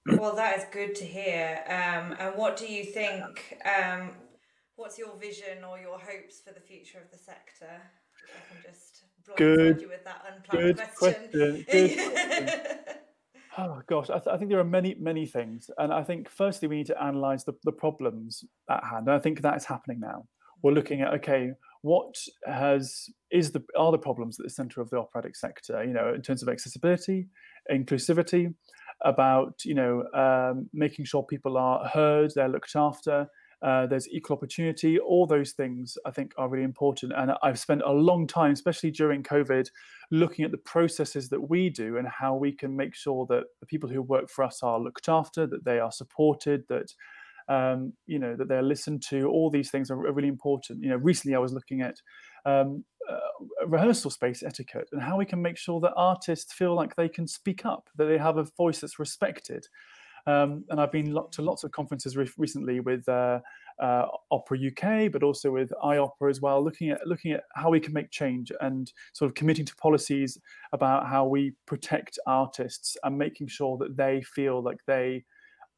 Well, 0.05 0.35
that 0.35 0.57
is 0.57 0.65
good 0.71 0.95
to 0.95 1.05
hear. 1.05 1.63
Um, 1.67 2.15
and 2.19 2.35
what 2.35 2.57
do 2.57 2.67
you 2.71 2.83
think? 2.83 3.57
Um, 3.65 4.11
what's 4.75 4.99
your 4.99 5.17
vision 5.17 5.63
or 5.67 5.79
your 5.79 5.97
hopes 5.97 6.41
for 6.45 6.53
the 6.53 6.59
future 6.59 6.99
of 6.99 7.09
the 7.11 7.17
sector? 7.17 7.69
I 7.69 8.53
can 8.53 8.71
just 8.71 9.03
good, 9.35 9.81
you 9.81 9.89
with 9.89 10.03
that 10.03 10.23
unplanned 10.31 10.77
good 10.77 10.87
question. 10.97 11.29
question. 11.31 11.65
Good 11.69 12.69
Oh 13.57 13.81
gosh, 13.87 14.09
I, 14.09 14.19
th- 14.19 14.27
I, 14.27 14.37
think 14.37 14.51
there 14.51 14.59
are 14.59 14.65
many, 14.65 14.95
many 14.99 15.25
things, 15.25 15.69
and 15.77 15.93
I 15.93 16.03
think 16.03 16.29
firstly 16.29 16.67
we 16.67 16.75
need 16.75 16.87
to 16.87 17.07
analyse 17.07 17.45
the, 17.45 17.53
the 17.63 17.71
problems 17.71 18.43
at 18.69 18.83
hand, 18.83 19.07
and 19.07 19.15
I 19.15 19.19
think 19.19 19.41
that 19.41 19.55
is 19.55 19.63
happening 19.63 20.01
now. 20.01 20.25
We're 20.61 20.73
looking 20.73 21.01
at 21.01 21.13
okay, 21.13 21.51
what 21.81 22.15
has 22.45 23.05
is 23.31 23.51
the 23.51 23.63
are 23.77 23.93
the 23.93 23.97
problems 23.97 24.37
at 24.39 24.43
the 24.43 24.49
centre 24.49 24.81
of 24.81 24.89
the 24.89 24.97
operatic 24.97 25.37
sector? 25.37 25.81
You 25.85 25.93
know, 25.93 26.13
in 26.13 26.21
terms 26.21 26.43
of 26.43 26.49
accessibility, 26.49 27.27
inclusivity, 27.71 28.53
about 29.01 29.63
you 29.65 29.73
know 29.73 30.03
um, 30.13 30.69
making 30.73 31.05
sure 31.05 31.23
people 31.23 31.57
are 31.57 31.87
heard, 31.87 32.31
they're 32.35 32.49
looked 32.49 32.75
after. 32.75 33.27
Uh, 33.61 33.87
there's 33.87 34.07
equal 34.09 34.35
opportunity. 34.35 34.99
All 34.99 35.25
those 35.25 35.53
things 35.53 35.97
I 36.05 36.11
think 36.11 36.33
are 36.37 36.49
really 36.49 36.65
important. 36.65 37.13
And 37.15 37.31
I've 37.41 37.57
spent 37.57 37.81
a 37.83 37.91
long 37.91 38.27
time, 38.27 38.51
especially 38.51 38.91
during 38.91 39.23
COVID, 39.23 39.69
looking 40.11 40.45
at 40.45 40.51
the 40.51 40.57
processes 40.57 41.29
that 41.29 41.49
we 41.49 41.69
do 41.69 41.97
and 41.97 42.07
how 42.07 42.35
we 42.35 42.51
can 42.51 42.75
make 42.75 42.93
sure 42.93 43.25
that 43.29 43.45
the 43.61 43.65
people 43.65 43.89
who 43.89 44.01
work 44.03 44.29
for 44.29 44.43
us 44.43 44.61
are 44.61 44.79
looked 44.79 45.09
after, 45.09 45.47
that 45.47 45.65
they 45.65 45.79
are 45.79 45.91
supported, 45.91 46.65
that 46.69 46.93
um, 47.47 47.93
you 48.05 48.19
know 48.19 48.35
that 48.35 48.47
they're 48.47 48.61
listened 48.61 49.03
to. 49.09 49.27
All 49.27 49.49
these 49.49 49.71
things 49.71 49.89
are 49.89 49.97
really 49.97 50.27
important. 50.27 50.83
You 50.83 50.89
know, 50.89 50.97
recently 50.97 51.35
I 51.35 51.39
was 51.39 51.53
looking 51.53 51.81
at 51.81 51.95
um, 52.45 52.83
uh, 53.09 53.65
rehearsal 53.67 54.09
space 54.09 54.43
etiquette 54.43 54.89
and 54.91 55.01
how 55.01 55.17
we 55.17 55.25
can 55.25 55.41
make 55.41 55.57
sure 55.57 55.79
that 55.79 55.93
artists 55.95 56.53
feel 56.53 56.75
like 56.75 56.95
they 56.95 57.09
can 57.09 57.27
speak 57.27 57.65
up, 57.65 57.89
that 57.95 58.05
they 58.05 58.17
have 58.17 58.37
a 58.37 58.47
voice 58.57 58.79
that's 58.79 58.99
respected. 58.99 59.67
Um, 60.27 60.65
and 60.69 60.81
I've 60.81 60.91
been 60.91 61.15
to 61.31 61.41
lots 61.41 61.63
of 61.63 61.71
conferences 61.71 62.17
re- 62.17 62.29
recently 62.37 62.79
with 62.79 63.07
uh, 63.07 63.39
uh, 63.81 64.05
Opera 64.31 64.57
UK, 64.57 65.11
but 65.11 65.21
also 65.21 65.51
with 65.51 65.71
iOpera 65.83 66.29
as 66.29 66.41
well, 66.41 66.63
looking 66.63 66.89
at 66.89 67.05
looking 67.05 67.31
at 67.31 67.43
how 67.53 67.69
we 67.69 67.79
can 67.79 67.93
make 67.93 68.09
change 68.09 68.51
and 68.61 68.91
sort 69.13 69.29
of 69.29 69.35
committing 69.35 69.65
to 69.65 69.75
policies 69.75 70.37
about 70.73 71.07
how 71.07 71.27
we 71.27 71.53
protect 71.67 72.17
artists 72.25 72.97
and 73.03 73.17
making 73.17 73.47
sure 73.47 73.77
that 73.77 73.97
they 73.97 74.21
feel 74.21 74.63
like 74.63 74.79
they 74.87 75.23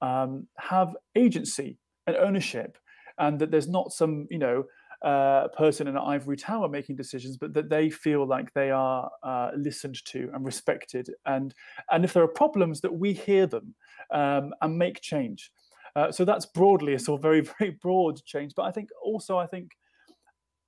um, 0.02 0.48
have 0.58 0.96
agency 1.16 1.78
and 2.06 2.16
ownership, 2.16 2.78
and 3.18 3.40
that 3.40 3.52
there's 3.52 3.68
not 3.68 3.92
some 3.92 4.28
you 4.30 4.40
know 4.40 4.64
uh, 5.04 5.48
person 5.50 5.88
in 5.88 5.96
an 5.96 6.04
ivory 6.04 6.38
tower 6.38 6.68
making 6.68 6.96
decisions, 6.96 7.38
but 7.38 7.54
that 7.54 7.70
they 7.70 7.90
feel 7.90 8.26
like 8.26 8.54
they 8.54 8.72
are 8.72 9.10
uh, 9.24 9.52
listened 9.56 10.04
to 10.06 10.30
and 10.34 10.46
respected, 10.46 11.10
and 11.26 11.54
and 11.92 12.04
if 12.04 12.14
there 12.14 12.24
are 12.24 12.28
problems, 12.28 12.82
that 12.82 12.94
we 12.94 13.14
hear 13.14 13.48
them 13.48 13.76
um, 14.12 14.54
and 14.62 14.78
make 14.78 15.02
change. 15.02 15.52
Uh, 15.96 16.12
so 16.12 16.24
that's 16.24 16.46
broadly 16.46 16.94
a 16.94 17.00
sort 17.00 17.20
of 17.20 17.24
very 17.24 17.42
very 17.60 17.72
broad 17.72 18.24
change. 18.26 18.54
But 18.56 18.64
I 18.64 18.72
think 18.72 18.90
also 19.04 19.38
I 19.38 19.48
think 19.48 19.72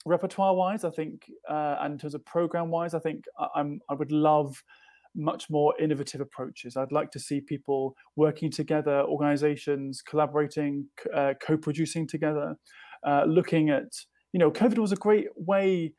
repertoire 0.06 0.56
wise, 0.56 0.84
I 0.84 0.90
think, 0.90 1.30
uh, 1.50 1.78
and 1.82 1.94
in 1.94 2.00
terms 2.00 2.16
of 2.16 2.26
program 2.26 2.70
wise, 2.70 2.94
I 2.94 3.00
think 3.00 3.26
I, 3.38 3.60
am 3.60 3.80
I 3.90 3.94
would 3.94 4.12
love 4.12 4.64
much 5.16 5.50
more 5.50 5.74
innovative 5.80 6.22
approaches. 6.22 6.78
I'd 6.78 6.92
like 6.92 7.12
to 7.12 7.20
see 7.20 7.42
people 7.42 7.96
working 8.16 8.52
together, 8.52 9.02
organizations 9.02 10.02
collaborating, 10.02 10.86
uh, 11.14 11.34
co 11.42 11.58
producing 11.58 12.08
together, 12.08 12.56
uh, 13.06 13.24
looking 13.28 13.70
at, 13.70 13.92
you 14.34 14.40
know, 14.40 14.52
COVID 14.52 14.78
was 14.78 14.92
a 14.92 14.98
great 14.98 15.28
way. 15.36 15.94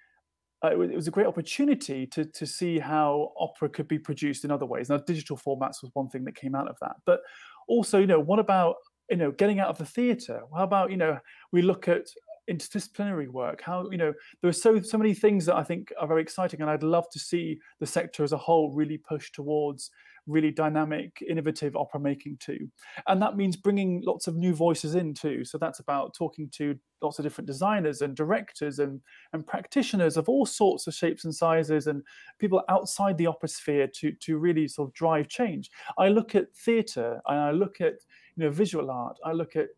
Uh, 0.63 0.79
it 0.81 0.95
was 0.95 1.09
a 1.09 1.11
great 1.11 1.27
opportunity 1.27 2.07
to, 2.07 2.25
to 2.25 2.47
see 2.47 2.79
how 2.79 3.33
opera 3.39 3.69
could 3.69 3.89
be 3.89 3.99
produced 3.99 4.45
in 4.45 4.51
other 4.51 4.67
ways. 4.67 4.91
Now, 4.91 4.99
digital 4.99 5.37
formats 5.37 5.83
was 5.83 5.91
one 5.95 6.11
thing 6.11 6.25
that 6.25 6.37
came 6.37 6.55
out 6.55 6.69
of 6.69 6.77
that. 6.83 6.97
But 7.07 7.21
also, 7.67 7.99
you 7.99 8.07
know, 8.07 8.21
what 8.21 8.39
about 8.39 8.77
you 9.11 9.17
know 9.17 9.31
getting 9.33 9.59
out 9.59 9.69
of 9.69 9.79
the 9.79 9.87
theatre? 9.87 10.43
How 10.55 10.65
about 10.65 10.91
you 10.91 10.97
know 10.97 11.19
we 11.53 11.63
look 11.63 11.89
at 11.89 12.07
interdisciplinary 12.51 13.29
work 13.29 13.63
how 13.63 13.89
you 13.91 13.99
know 13.99 14.13
there 14.41 14.49
are 14.49 14.53
so 14.53 14.81
so 14.81 14.99
many 14.99 15.15
things 15.15 15.47
that 15.47 15.55
i 15.55 15.63
think 15.63 15.93
are 16.01 16.09
very 16.09 16.21
exciting 16.21 16.61
and 16.61 16.71
i'd 16.71 16.83
love 16.83 17.05
to 17.13 17.19
see 17.19 17.59
the 17.79 17.87
sector 17.87 18.25
as 18.25 18.33
a 18.33 18.37
whole 18.37 18.73
really 18.73 18.99
push 18.99 19.31
towards 19.31 19.91
really 20.27 20.51
dynamic, 20.51 21.23
innovative 21.29 21.77
opera 21.77 22.01
making 22.01 22.37
too. 22.39 22.69
And 23.09 23.21
that 23.23 23.37
means 23.37 23.57
bringing 23.57 24.03
lots 24.05 24.27
of 24.27 24.37
new 24.37 24.55
voices 24.55 24.95
in 24.95 25.15
too. 25.15 25.45
So 25.45 25.59
that's 25.59 25.81
about 25.81 26.15
talking 26.15 26.49
to 26.51 26.77
lots 27.03 27.19
of 27.19 27.25
different 27.25 27.47
designers 27.47 28.03
and 28.03 28.15
directors 28.15 28.79
and, 28.79 29.01
and 29.33 29.47
practitioners 29.47 30.17
of 30.17 30.29
all 30.29 30.47
sorts 30.47 30.87
of 30.87 30.95
shapes 30.95 31.25
and 31.25 31.35
sizes 31.35 31.87
and 31.87 32.03
people 32.39 32.63
outside 32.69 33.17
the 33.19 33.27
opera 33.27 33.49
sphere 33.49 33.87
to, 33.87 34.13
to 34.13 34.39
really 34.39 34.69
sort 34.69 34.89
of 34.89 34.95
drive 34.95 35.29
change. 35.29 35.71
I 35.99 36.09
look 36.09 36.35
at 36.35 36.55
theatre 36.55 37.21
and 37.27 37.39
I 37.39 37.51
look 37.53 37.81
at 37.81 37.95
you 38.37 38.45
know 38.45 38.51
visual 38.51 38.91
art, 38.91 39.19
I 39.25 39.33
look 39.33 39.57
at 39.57 39.69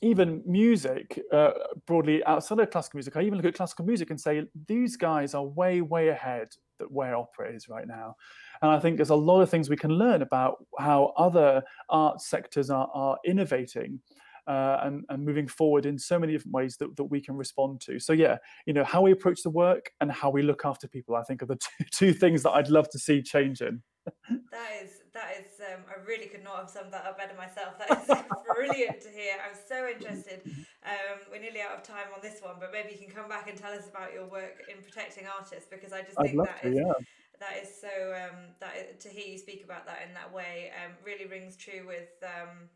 even 0.00 0.42
music 0.46 1.20
uh, 1.32 1.50
broadly 1.86 2.24
outside 2.24 2.60
of 2.60 2.70
classical 2.70 2.98
music, 2.98 3.16
I 3.16 3.22
even 3.22 3.36
look 3.36 3.46
at 3.46 3.54
classical 3.54 3.84
music 3.84 4.10
and 4.10 4.20
say 4.20 4.44
these 4.66 4.96
guys 4.96 5.34
are 5.34 5.44
way, 5.44 5.80
way 5.80 6.08
ahead 6.08 6.48
that 6.78 6.90
where 6.90 7.16
opera 7.16 7.52
is 7.52 7.68
right 7.68 7.86
now. 7.86 8.14
And 8.62 8.70
I 8.70 8.78
think 8.78 8.96
there's 8.96 9.10
a 9.10 9.16
lot 9.16 9.40
of 9.40 9.50
things 9.50 9.70
we 9.70 9.76
can 9.76 9.92
learn 9.92 10.22
about 10.22 10.64
how 10.78 11.12
other 11.16 11.62
art 11.88 12.20
sectors 12.20 12.70
are, 12.70 12.88
are 12.94 13.18
innovating. 13.24 14.00
Uh, 14.46 14.80
and, 14.84 15.04
and 15.10 15.22
moving 15.22 15.46
forward 15.46 15.84
in 15.84 15.98
so 15.98 16.18
many 16.18 16.32
different 16.32 16.54
ways 16.54 16.78
that, 16.78 16.96
that 16.96 17.04
we 17.04 17.20
can 17.20 17.36
respond 17.36 17.82
to. 17.82 17.98
So 17.98 18.14
yeah, 18.14 18.38
you 18.64 18.72
know 18.72 18.82
how 18.82 19.02
we 19.02 19.12
approach 19.12 19.42
the 19.42 19.50
work 19.50 19.90
and 20.00 20.10
how 20.10 20.30
we 20.30 20.40
look 20.40 20.62
after 20.64 20.88
people. 20.88 21.16
I 21.16 21.22
think 21.22 21.42
are 21.42 21.46
the 21.46 21.56
two, 21.78 21.84
two 21.92 22.12
things 22.14 22.44
that 22.44 22.52
I'd 22.52 22.70
love 22.70 22.88
to 22.92 22.98
see 22.98 23.20
change 23.20 23.60
in. 23.60 23.82
that 24.50 24.70
is 24.82 25.02
that 25.12 25.34
is 25.36 25.60
um, 25.60 25.82
I 25.90 26.00
really 26.06 26.26
could 26.26 26.44
not 26.44 26.56
have 26.58 26.70
summed 26.70 26.92
that 26.92 27.04
up 27.04 27.18
better 27.18 27.34
myself. 27.36 27.78
That 27.78 27.90
is 28.02 28.08
brilliant 28.54 29.00
to 29.02 29.10
hear. 29.10 29.34
I'm 29.42 29.56
so 29.56 29.86
interested. 29.88 30.40
Um, 30.86 31.18
we're 31.30 31.40
nearly 31.40 31.60
out 31.60 31.76
of 31.76 31.82
time 31.82 32.08
on 32.14 32.20
this 32.22 32.40
one, 32.40 32.56
but 32.60 32.70
maybe 32.72 32.92
you 32.92 32.98
can 32.98 33.14
come 33.14 33.28
back 33.28 33.48
and 33.48 33.58
tell 33.58 33.72
us 33.72 33.88
about 33.88 34.12
your 34.12 34.26
work 34.26 34.62
in 34.70 34.82
protecting 34.82 35.24
artists 35.26 35.68
because 35.70 35.92
I 35.92 36.02
just 36.02 36.16
think 36.20 36.36
that 36.38 36.62
to, 36.62 36.68
is, 36.68 36.76
yeah. 36.76 36.92
That 37.40 37.62
is 37.62 37.68
so 37.80 37.88
um, 38.14 38.54
that 38.60 38.74
is, 38.76 39.02
to 39.02 39.08
hear 39.08 39.26
you 39.26 39.38
speak 39.38 39.64
about 39.64 39.86
that 39.86 40.04
in 40.06 40.14
that 40.14 40.32
way 40.32 40.70
um, 40.84 40.92
really 41.04 41.26
rings 41.26 41.56
true 41.56 41.86
with 41.86 42.10
um, 42.22 42.68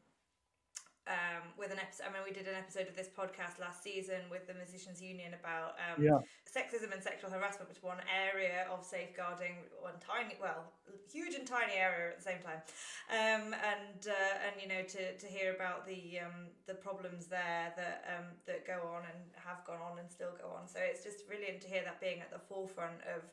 um, 1.08 1.50
with 1.58 1.72
an 1.72 1.82
episode. 1.82 2.06
I 2.06 2.14
mean, 2.14 2.22
we 2.22 2.30
did 2.30 2.46
an 2.46 2.54
episode 2.54 2.86
of 2.86 2.94
this 2.94 3.10
podcast 3.10 3.58
last 3.58 3.82
season 3.82 4.22
with 4.30 4.46
the 4.46 4.54
Musicians 4.54 5.02
Union 5.02 5.34
about 5.34 5.74
um, 5.82 5.98
yeah. 5.98 6.22
sexism 6.46 6.94
and 6.94 7.02
sexual 7.02 7.30
harassment, 7.30 7.68
which 7.68 7.82
one 7.82 7.98
area 8.06 8.66
of 8.70 8.84
safeguarding, 8.84 9.66
one 9.80 9.98
tiny, 9.98 10.38
well, 10.38 10.70
huge 11.10 11.34
and 11.34 11.46
tiny 11.46 11.74
area 11.74 12.14
at 12.14 12.18
the 12.18 12.22
same 12.22 12.38
time. 12.38 12.62
Um, 13.10 13.50
and 13.50 14.06
uh, 14.06 14.46
and 14.46 14.54
you 14.62 14.68
know 14.70 14.82
to, 14.86 15.18
to 15.18 15.26
hear 15.26 15.54
about 15.54 15.86
the 15.86 16.22
um, 16.22 16.54
the 16.66 16.74
problems 16.74 17.26
there 17.26 17.74
that 17.74 18.06
um, 18.06 18.38
that 18.46 18.66
go 18.66 18.78
on 18.94 19.02
and 19.10 19.18
have 19.34 19.66
gone 19.66 19.82
on 19.82 19.98
and 19.98 20.10
still 20.10 20.34
go 20.38 20.54
on. 20.54 20.68
So 20.68 20.78
it's 20.78 21.02
just 21.02 21.26
brilliant 21.26 21.62
to 21.62 21.68
hear 21.68 21.82
that 21.82 22.00
being 22.00 22.20
at 22.20 22.30
the 22.30 22.38
forefront 22.38 23.02
of 23.10 23.26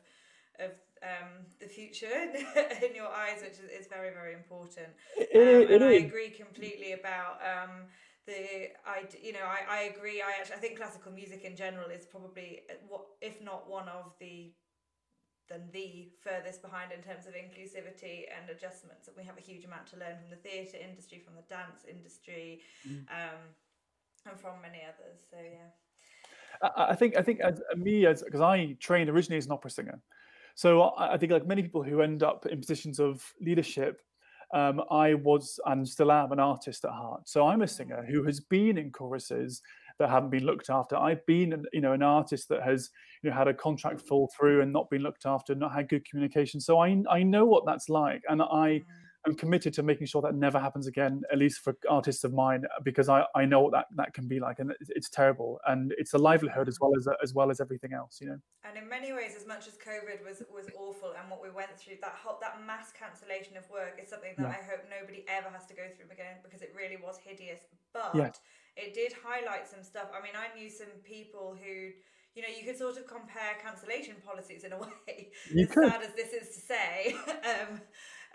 of 0.58 0.72
um, 1.02 1.46
the 1.60 1.66
future 1.66 2.06
in 2.82 2.94
your 2.94 3.08
eyes, 3.08 3.40
which 3.42 3.58
is, 3.58 3.82
is 3.82 3.86
very, 3.88 4.12
very 4.12 4.34
important. 4.34 4.88
Um, 5.18 5.74
and 5.74 5.84
I 5.84 5.92
agree 5.92 6.30
completely 6.30 6.92
about 6.92 7.40
um, 7.40 7.86
the 8.26 8.70
I 8.86 9.08
you 9.22 9.32
know 9.32 9.44
I, 9.44 9.60
I 9.68 9.80
agree. 9.94 10.20
I 10.20 10.38
actually 10.38 10.56
I 10.56 10.58
think 10.58 10.76
classical 10.76 11.12
music 11.12 11.44
in 11.44 11.56
general 11.56 11.90
is 11.90 12.04
probably 12.04 12.60
uh, 12.70 12.74
what 12.88 13.02
if 13.20 13.40
not 13.40 13.68
one 13.68 13.88
of 13.88 14.12
the 14.20 14.52
than 15.48 15.68
the 15.72 16.08
furthest 16.22 16.62
behind 16.62 16.92
in 16.92 17.02
terms 17.02 17.26
of 17.26 17.34
inclusivity 17.34 18.22
and 18.30 18.48
adjustments. 18.50 19.08
And 19.08 19.16
we 19.16 19.24
have 19.24 19.36
a 19.36 19.40
huge 19.40 19.64
amount 19.64 19.88
to 19.88 19.96
learn 19.96 20.16
from 20.16 20.30
the 20.30 20.36
theatre 20.36 20.78
industry, 20.78 21.20
from 21.24 21.34
the 21.34 21.42
dance 21.50 21.84
industry, 21.90 22.60
mm. 22.86 23.00
um, 23.10 23.50
and 24.30 24.38
from 24.38 24.62
many 24.62 24.78
others. 24.86 25.18
So 25.28 25.36
yeah. 25.36 25.74
I 26.76 26.94
think 26.94 27.16
I 27.16 27.22
think 27.22 27.40
as 27.40 27.60
me 27.76 28.06
as 28.06 28.22
because 28.22 28.40
I 28.40 28.76
trained 28.80 29.08
originally 29.08 29.38
as 29.38 29.46
an 29.46 29.52
opera 29.52 29.70
singer, 29.70 30.00
so 30.54 30.92
I 30.98 31.16
think, 31.16 31.32
like 31.32 31.46
many 31.46 31.62
people 31.62 31.82
who 31.82 32.02
end 32.02 32.22
up 32.22 32.46
in 32.46 32.60
positions 32.60 33.00
of 33.00 33.32
leadership, 33.40 34.02
um, 34.52 34.82
I 34.90 35.14
was 35.14 35.60
and 35.66 35.88
still 35.88 36.10
am 36.10 36.32
an 36.32 36.40
artist 36.40 36.84
at 36.84 36.90
heart. 36.90 37.28
So 37.28 37.46
I'm 37.46 37.62
a 37.62 37.68
singer 37.68 38.04
who 38.08 38.24
has 38.24 38.40
been 38.40 38.78
in 38.78 38.90
choruses 38.90 39.62
that 39.98 40.10
haven't 40.10 40.30
been 40.30 40.44
looked 40.44 40.70
after. 40.70 40.96
I've 40.96 41.24
been, 41.26 41.64
you 41.72 41.80
know, 41.80 41.92
an 41.92 42.02
artist 42.02 42.48
that 42.48 42.62
has, 42.62 42.90
you 43.22 43.30
know, 43.30 43.36
had 43.36 43.48
a 43.48 43.54
contract 43.54 44.00
fall 44.00 44.30
through 44.36 44.62
and 44.62 44.72
not 44.72 44.90
been 44.90 45.02
looked 45.02 45.26
after, 45.26 45.54
not 45.54 45.72
had 45.72 45.88
good 45.88 46.08
communication. 46.08 46.60
So 46.60 46.78
I 46.78 47.02
I 47.08 47.22
know 47.22 47.44
what 47.44 47.64
that's 47.66 47.88
like, 47.88 48.22
and 48.28 48.42
I. 48.42 48.80
Mm 48.80 48.84
I'm 49.26 49.34
committed 49.34 49.74
to 49.74 49.82
making 49.82 50.06
sure 50.06 50.22
that 50.22 50.34
never 50.34 50.58
happens 50.58 50.86
again, 50.86 51.22
at 51.30 51.38
least 51.38 51.60
for 51.60 51.76
artists 51.88 52.24
of 52.24 52.32
mine, 52.32 52.64
because 52.84 53.08
I, 53.08 53.24
I 53.34 53.44
know 53.44 53.60
what 53.60 53.72
that, 53.72 53.86
that 53.96 54.14
can 54.14 54.26
be 54.26 54.40
like, 54.40 54.60
and 54.60 54.72
it's, 54.80 54.90
it's 54.94 55.10
terrible, 55.10 55.60
and 55.66 55.92
it's 55.98 56.14
a 56.14 56.18
livelihood 56.18 56.68
as 56.68 56.78
well 56.80 56.92
as 56.96 57.06
as 57.22 57.34
well 57.34 57.50
as 57.50 57.60
everything 57.60 57.92
else, 57.92 58.18
you 58.20 58.28
know. 58.28 58.38
And 58.64 58.78
in 58.78 58.88
many 58.88 59.12
ways, 59.12 59.32
as 59.36 59.46
much 59.46 59.68
as 59.68 59.74
COVID 59.76 60.24
was 60.24 60.42
was 60.52 60.66
awful, 60.76 61.12
and 61.20 61.30
what 61.30 61.42
we 61.42 61.50
went 61.50 61.76
through, 61.76 61.96
that 62.00 62.16
whole, 62.16 62.38
that 62.40 62.64
mass 62.66 62.92
cancellation 62.92 63.56
of 63.56 63.68
work 63.68 64.00
is 64.02 64.08
something 64.08 64.32
that 64.38 64.48
yeah. 64.48 64.56
I 64.56 64.64
hope 64.64 64.88
nobody 64.88 65.24
ever 65.28 65.50
has 65.52 65.66
to 65.66 65.74
go 65.74 65.84
through 65.94 66.10
again, 66.10 66.40
because 66.42 66.62
it 66.62 66.72
really 66.74 66.96
was 66.96 67.18
hideous. 67.18 67.60
But 67.92 68.14
yes. 68.14 68.40
it 68.76 68.94
did 68.94 69.12
highlight 69.22 69.68
some 69.68 69.82
stuff. 69.82 70.08
I 70.16 70.22
mean, 70.24 70.32
I 70.32 70.48
knew 70.56 70.70
some 70.70 70.96
people 71.04 71.58
who 71.60 71.92
you 72.34 72.42
know, 72.42 72.48
you 72.48 72.64
could 72.64 72.78
sort 72.78 72.96
of 72.96 73.06
compare 73.06 73.58
cancellation 73.62 74.14
policies 74.24 74.64
in 74.64 74.72
a 74.72 74.78
way. 74.80 75.30
You 75.52 75.64
as 75.64 75.70
could. 75.70 75.90
sad 75.90 76.02
as 76.02 76.14
this 76.14 76.32
is 76.32 76.54
to 76.54 76.60
say, 76.60 77.14
um, 77.28 77.80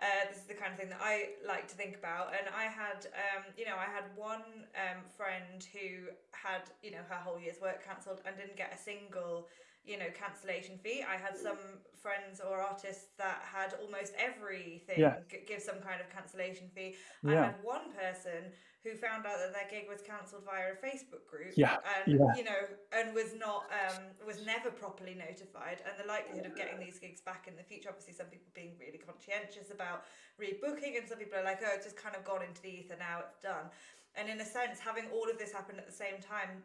uh, 0.02 0.28
this 0.28 0.38
is 0.38 0.48
the 0.48 0.54
kind 0.54 0.74
of 0.74 0.80
thing 0.80 0.90
that 0.90 1.00
I 1.02 1.40
like 1.48 1.68
to 1.70 1.76
think 1.76 1.96
about. 1.96 2.34
And 2.36 2.52
I 2.52 2.64
had, 2.68 3.08
um, 3.16 3.44
you 3.58 3.66
know, 3.66 3.80
I 3.80 3.88
had 3.88 4.04
one 4.16 4.68
um, 4.76 5.00
friend 5.16 5.64
who 5.72 6.12
had, 6.32 6.68
you 6.84 6.92
know, 6.92 7.04
her 7.08 7.16
whole 7.16 7.40
year's 7.40 7.62
work 7.62 7.86
cancelled 7.86 8.22
and 8.28 8.36
didn't 8.36 8.58
get 8.58 8.76
a 8.76 8.78
single, 8.78 9.48
you 9.86 9.98
know, 9.98 10.10
cancellation 10.14 10.78
fee. 10.78 11.04
I 11.08 11.18
had 11.18 11.38
some 11.38 11.58
friends 12.02 12.42
or 12.42 12.62
artists 12.62 13.14
that 13.18 13.42
had 13.42 13.74
almost 13.82 14.14
everything 14.18 15.00
yeah. 15.00 15.18
give 15.48 15.62
some 15.62 15.80
kind 15.82 16.02
of 16.02 16.10
cancellation 16.10 16.70
fee. 16.74 16.96
Yeah. 17.24 17.32
I 17.32 17.46
had 17.46 17.56
one 17.64 17.94
person 17.94 18.54
who 18.86 18.94
found 18.94 19.26
out 19.26 19.42
that 19.42 19.50
their 19.50 19.66
gig 19.66 19.90
was 19.90 20.06
cancelled 20.06 20.46
via 20.46 20.74
a 20.74 20.78
Facebook 20.78 21.26
group. 21.26 21.58
Yeah, 21.58 21.82
and 21.82 22.06
yeah. 22.06 22.38
you 22.38 22.46
know, 22.46 22.62
and 22.94 23.18
was 23.18 23.34
not 23.34 23.66
um, 23.74 24.14
was 24.22 24.46
never 24.46 24.70
properly 24.70 25.18
notified. 25.18 25.82
And 25.82 25.98
the 25.98 26.06
likelihood 26.06 26.46
of 26.46 26.54
getting 26.54 26.78
these 26.78 27.02
gigs 27.02 27.22
back 27.22 27.50
in 27.50 27.58
the 27.58 27.66
future, 27.66 27.90
obviously, 27.90 28.14
some 28.14 28.30
people 28.30 28.54
being 28.54 28.78
really 28.78 29.02
conscientious 29.02 29.74
about 29.74 30.06
rebooking, 30.38 31.02
and 31.02 31.10
some 31.10 31.18
people 31.18 31.42
are 31.42 31.44
like, 31.44 31.66
oh, 31.66 31.74
it's 31.74 31.90
just 31.90 31.98
kind 31.98 32.14
of 32.14 32.22
gone 32.22 32.46
into 32.46 32.62
the 32.62 32.86
ether 32.86 32.98
now, 33.02 33.26
it's 33.26 33.42
done. 33.42 33.74
And 34.14 34.30
in 34.30 34.40
a 34.40 34.46
sense, 34.46 34.78
having 34.80 35.10
all 35.12 35.28
of 35.28 35.42
this 35.42 35.52
happen 35.52 35.76
at 35.82 35.90
the 35.90 35.98
same 35.98 36.22
time 36.22 36.64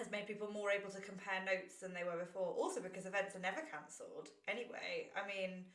has 0.00 0.10
made 0.10 0.26
people 0.26 0.48
more 0.50 0.72
able 0.72 0.90
to 0.90 1.00
compare 1.00 1.44
notes 1.44 1.76
than 1.84 1.92
they 1.92 2.02
were 2.02 2.18
before. 2.18 2.56
Also 2.56 2.80
because 2.80 3.04
events 3.04 3.36
are 3.36 3.44
never 3.44 3.60
cancelled 3.68 4.32
anyway. 4.48 5.12
I 5.14 5.22
mean 5.28 5.68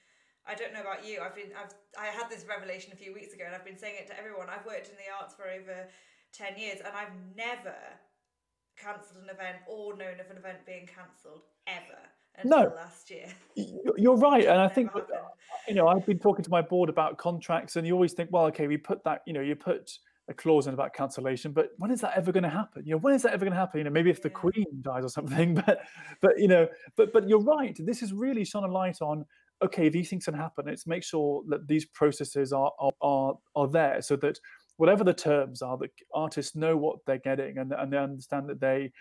I 0.47 0.53
don't 0.53 0.73
know 0.73 0.81
about 0.81 1.05
you. 1.05 1.21
I've 1.21 1.35
been 1.35 1.49
I've 1.57 1.73
I 1.97 2.07
had 2.07 2.29
this 2.29 2.45
revelation 2.47 2.93
a 2.93 2.95
few 2.95 3.13
weeks 3.13 3.33
ago, 3.33 3.43
and 3.45 3.55
I've 3.55 3.65
been 3.65 3.77
saying 3.77 3.95
it 3.99 4.07
to 4.07 4.17
everyone. 4.17 4.47
I've 4.49 4.65
worked 4.65 4.89
in 4.89 4.95
the 4.95 5.09
arts 5.19 5.33
for 5.33 5.49
over 5.49 5.89
ten 6.31 6.57
years, 6.57 6.79
and 6.85 6.93
I've 6.95 7.13
never 7.35 7.75
cancelled 8.77 9.23
an 9.23 9.29
event 9.29 9.57
or 9.67 9.97
known 9.97 10.19
of 10.19 10.29
an 10.29 10.37
event 10.37 10.65
being 10.65 10.87
cancelled 10.87 11.41
ever 11.65 11.99
until 12.37 12.69
no, 12.69 12.75
last 12.75 13.09
year. 13.09 13.27
You're 13.97 14.17
right, 14.17 14.45
and 14.45 14.61
I 14.61 14.67
think 14.67 14.91
you 15.67 15.73
know 15.73 15.87
I've 15.87 16.05
been 16.05 16.19
talking 16.19 16.43
to 16.43 16.51
my 16.51 16.61
board 16.61 16.89
about 16.89 17.17
contracts, 17.17 17.75
and 17.75 17.87
you 17.87 17.93
always 17.93 18.13
think, 18.13 18.29
well, 18.31 18.45
okay, 18.45 18.67
we 18.67 18.77
put 18.77 19.03
that, 19.05 19.21
you 19.25 19.33
know, 19.33 19.41
you 19.41 19.55
put 19.55 19.97
a 20.27 20.33
clause 20.33 20.67
in 20.67 20.73
about 20.73 20.93
cancellation, 20.93 21.51
but 21.51 21.69
when 21.77 21.91
is 21.91 22.01
that 22.01 22.13
ever 22.15 22.31
going 22.31 22.43
to 22.43 22.49
happen? 22.49 22.83
You 22.85 22.93
know, 22.93 22.97
when 22.97 23.13
is 23.13 23.21
that 23.23 23.33
ever 23.33 23.45
going 23.45 23.53
to 23.53 23.59
happen? 23.59 23.79
You 23.79 23.83
know, 23.83 23.91
maybe 23.91 24.09
if 24.09 24.21
the 24.21 24.29
yeah. 24.29 24.39
Queen 24.39 24.65
dies 24.81 25.03
or 25.03 25.09
something, 25.09 25.53
but 25.65 25.81
but 26.21 26.39
you 26.39 26.47
know, 26.47 26.67
but 26.97 27.13
but 27.13 27.27
you're 27.29 27.43
right. 27.43 27.77
This 27.79 27.99
has 27.99 28.11
really 28.13 28.45
shone 28.45 28.63
a 28.63 28.71
light 28.71 28.97
on 29.01 29.25
okay, 29.63 29.87
these 29.87 30.09
things 30.09 30.25
can 30.25 30.33
happen. 30.33 30.67
It's 30.67 30.85
make 30.85 31.03
sure 31.03 31.43
that 31.49 31.67
these 31.67 31.85
processes 31.85 32.53
are 32.53 32.71
are 32.79 32.91
are, 33.01 33.33
are 33.55 33.67
there 33.67 34.01
so 34.01 34.15
that 34.17 34.39
whatever 34.77 35.03
the 35.03 35.13
terms 35.13 35.61
are, 35.61 35.77
the 35.77 35.89
artists 36.13 36.55
know 36.55 36.75
what 36.75 36.97
they're 37.07 37.17
getting 37.17 37.57
and, 37.57 37.71
and 37.71 37.93
they 37.93 37.97
understand 37.97 38.49
that 38.49 38.59
they 38.59 38.91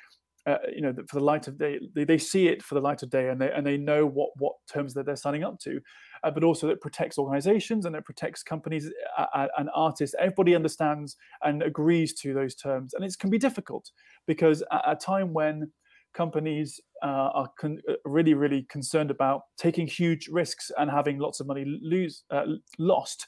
uh, 0.46 0.58
you 0.74 0.82
know, 0.82 0.94
for 1.08 1.18
the 1.18 1.24
light 1.24 1.48
of 1.48 1.58
day, 1.58 1.80
they, 1.94 2.04
they 2.04 2.18
see 2.18 2.48
it 2.48 2.62
for 2.62 2.74
the 2.74 2.80
light 2.80 3.02
of 3.02 3.08
day, 3.08 3.30
and 3.30 3.40
they 3.40 3.50
and 3.50 3.66
they 3.66 3.78
know 3.78 4.04
what 4.04 4.28
what 4.36 4.52
terms 4.70 4.92
that 4.92 5.06
they're 5.06 5.16
signing 5.16 5.42
up 5.42 5.58
to, 5.58 5.80
uh, 6.24 6.30
but 6.30 6.42
also 6.42 6.68
it 6.70 6.80
protects 6.80 7.18
organisations 7.18 7.86
and 7.86 7.94
it 7.94 8.04
protects 8.04 8.42
companies 8.42 8.90
uh, 9.16 9.26
uh, 9.34 9.46
and 9.58 9.68
artists. 9.74 10.16
Everybody 10.18 10.54
understands 10.54 11.16
and 11.42 11.62
agrees 11.62 12.14
to 12.14 12.34
those 12.34 12.54
terms, 12.54 12.94
and 12.94 13.04
it 13.04 13.14
can 13.18 13.30
be 13.30 13.38
difficult 13.38 13.90
because 14.26 14.62
at 14.72 14.82
a 14.86 14.96
time 14.96 15.32
when 15.32 15.70
companies 16.14 16.80
uh, 17.02 17.06
are 17.34 17.50
con- 17.58 17.82
uh, 17.88 17.94
really, 18.04 18.34
really 18.34 18.62
concerned 18.70 19.10
about 19.10 19.42
taking 19.58 19.86
huge 19.86 20.28
risks 20.28 20.70
and 20.78 20.90
having 20.90 21.18
lots 21.18 21.40
of 21.40 21.46
money 21.46 21.64
lose 21.82 22.24
uh, 22.30 22.44
lost. 22.78 23.26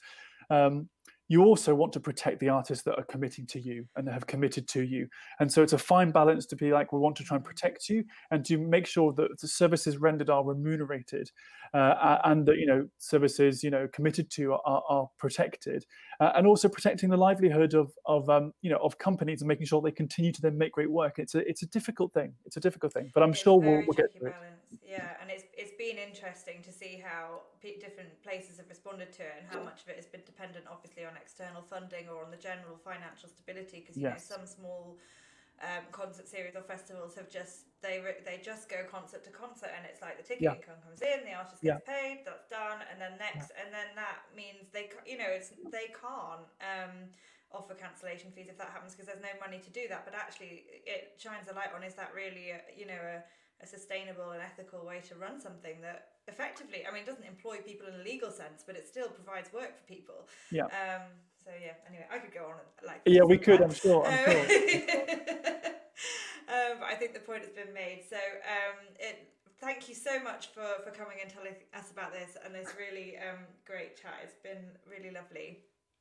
Um, 0.51 0.89
you 1.29 1.45
also 1.45 1.75
want 1.75 1.93
to 1.93 2.01
protect 2.01 2.39
the 2.41 2.49
artists 2.49 2.85
that 2.85 2.97
are 2.97 3.05
committing 3.05 3.47
to 3.47 3.61
you 3.61 3.87
and 3.97 4.09
have 4.09 4.27
committed 4.27 4.69
to 4.69 4.83
you. 4.83 5.09
And 5.41 5.51
so 5.51 5.63
it's 5.63 5.73
a 5.73 5.79
fine 5.79 6.13
balance 6.13 6.47
to 6.47 6.57
be 6.57 6.73
like, 6.73 6.93
we 6.93 6.99
want 6.99 7.17
to 7.17 7.25
try 7.25 7.37
and 7.37 7.45
protect 7.45 7.89
you 7.89 8.05
and 8.31 8.45
to 8.45 8.59
make 8.59 8.87
sure 8.87 9.13
that 9.15 9.41
the 9.41 9.49
services 9.49 9.99
rendered 9.99 10.31
are 10.31 10.45
remunerated 10.45 11.31
uh, 11.75 12.19
and 12.25 12.47
that, 12.47 12.59
you 12.59 12.67
know, 12.67 12.87
services, 12.99 13.65
you 13.65 13.71
know, 13.71 13.89
committed 13.93 14.31
to 14.31 14.53
are, 14.53 14.83
are 14.89 15.09
protected. 15.19 15.85
Uh, 16.21 16.33
and 16.37 16.47
also 16.47 16.69
protecting 16.69 17.11
the 17.11 17.17
livelihood 17.17 17.75
of, 17.75 17.91
of 18.07 18.29
um, 18.31 18.53
you 18.63 18.71
know, 18.71 18.79
of 18.79 18.99
companies 18.99 19.43
and 19.43 19.49
making 19.49 19.67
sure 19.67 19.83
they 19.83 19.91
continue 19.91 20.33
to 20.33 20.41
then 20.41 20.57
make 20.57 20.73
great 20.73 20.91
work. 20.91 21.19
It's 21.19 21.35
a, 21.35 21.49
it's 21.49 21.63
a 21.63 21.67
difficult 21.67 22.13
thing. 22.15 22.35
It's 22.45 22.57
a 22.57 22.61
difficult 22.61 22.93
thing, 22.93 23.11
but 23.15 23.23
I'm 23.23 23.31
it's 23.31 23.41
sure 23.41 23.59
we'll, 23.59 23.83
we'll 23.87 23.95
get 23.95 24.13
to 24.15 24.21
balance. 24.21 24.37
it. 24.73 24.79
Yeah, 24.89 25.11
and 25.21 25.31
it's, 25.31 25.45
it's 25.57 25.73
been 25.77 25.99
interesting 25.99 26.63
to 26.63 26.73
see 26.73 27.03
how 27.05 27.41
different 27.81 28.11
places 28.23 28.57
have 28.59 28.69
responded 28.69 29.13
to 29.19 29.23
it 29.23 29.35
and 29.39 29.47
how 29.51 29.63
much 29.63 29.83
of 29.83 29.89
it 29.89 29.97
has 29.97 30.07
been 30.07 30.23
dependent, 30.25 30.65
obviously, 30.71 31.05
on 31.05 31.17
external 31.17 31.63
funding 31.63 32.09
or 32.09 32.23
on 32.23 32.31
the 32.31 32.37
general 32.37 32.79
financial 32.79 33.29
stability. 33.29 33.81
Because 33.81 33.97
you 33.97 34.07
yes. 34.07 34.31
know 34.31 34.37
some 34.37 34.47
small 34.47 34.97
um, 35.63 35.85
concert 35.91 36.29
series 36.29 36.55
or 36.55 36.63
festivals 36.63 37.15
have 37.17 37.31
just 37.31 37.67
they 37.83 38.01
re- 38.01 38.23
they 38.25 38.41
just 38.43 38.69
go 38.69 38.85
concert 38.89 39.25
to 39.25 39.31
concert, 39.31 39.71
and 39.75 39.85
it's 39.85 40.01
like 40.01 40.17
the 40.17 40.27
ticket 40.27 40.43
yeah. 40.43 40.55
income 40.55 40.79
comes 40.85 41.03
in, 41.03 41.27
the 41.27 41.35
artist 41.35 41.61
gets 41.63 41.83
yeah. 41.83 41.93
paid, 41.93 42.23
that's 42.25 42.47
done, 42.49 42.85
and 42.93 43.01
then 43.01 43.19
next, 43.19 43.51
yeah. 43.51 43.65
and 43.65 43.69
then 43.75 43.89
that 43.97 44.29
means 44.37 44.71
they 44.73 44.91
you 45.05 45.19
know 45.19 45.29
it's 45.29 45.51
they 45.73 45.91
can't. 45.93 46.47
Um, 46.63 47.11
offer 47.55 47.75
cancellation 47.75 48.29
fees 48.35 48.51
if 48.51 48.59
that 48.59 48.69
happens 48.75 48.93
because 48.93 49.07
there's 49.07 49.23
no 49.23 49.31
money 49.41 49.57
to 49.63 49.71
do 49.71 49.87
that 49.89 50.05
but 50.05 50.13
actually 50.13 50.67
it 50.85 51.15
shines 51.17 51.47
a 51.49 51.55
light 51.55 51.71
on 51.73 51.81
is 51.81 51.95
that 51.95 52.11
really 52.13 52.51
a, 52.51 52.59
you 52.77 52.85
know 52.85 52.99
a 52.99 53.23
a 53.63 53.67
sustainable 53.67 54.31
and 54.31 54.43
ethical 54.43 54.85
way 54.85 55.01
to 55.09 55.15
run 55.15 55.41
something 55.41 55.81
that 55.81 56.16
effectively, 56.29 56.85
I 56.89 56.93
mean, 56.93 57.03
it 57.03 57.07
doesn't 57.07 57.25
employ 57.25 57.59
people 57.59 57.87
in 57.89 58.01
a 58.01 58.05
legal 58.05 58.31
sense, 58.31 58.65
but 58.67 58.77
it 58.77 58.87
still 58.87 59.09
provides 59.09 59.53
work 59.53 59.77
for 59.79 59.85
people. 59.87 60.29
Yeah. 60.51 60.65
Um, 60.65 61.03
so 61.45 61.51
yeah. 61.63 61.73
Anyway, 61.89 62.07
I 62.11 62.19
could 62.19 62.35
go 62.35 62.47
on 62.47 62.57
like. 62.85 63.03
Yeah, 63.07 63.23
we 63.23 63.39
could. 63.39 63.63
I'm 63.63 63.73
sure. 63.73 64.05
I'm 64.07 64.19
um, 64.19 64.25
sure. 64.25 64.41
um, 66.49 66.79
but 66.81 66.89
I 66.91 66.97
think 66.99 67.15
the 67.15 67.21
point 67.21 67.43
has 67.43 67.53
been 67.53 67.73
made. 67.73 68.03
So 68.09 68.17
um, 68.17 68.87
it. 68.99 69.29
Thank 69.59 69.89
you 69.89 69.95
so 69.95 70.23
much 70.23 70.49
for 70.49 70.67
for 70.85 70.91
coming 70.91 71.17
and 71.23 71.31
telling 71.31 71.55
us 71.75 71.91
about 71.91 72.13
this 72.13 72.37
and 72.45 72.55
this 72.55 72.75
really 72.79 73.17
um, 73.17 73.39
great 73.65 73.97
chat. 73.97 74.15
It's 74.23 74.35
been 74.43 74.67
really 74.91 75.15
lovely. 75.15 75.61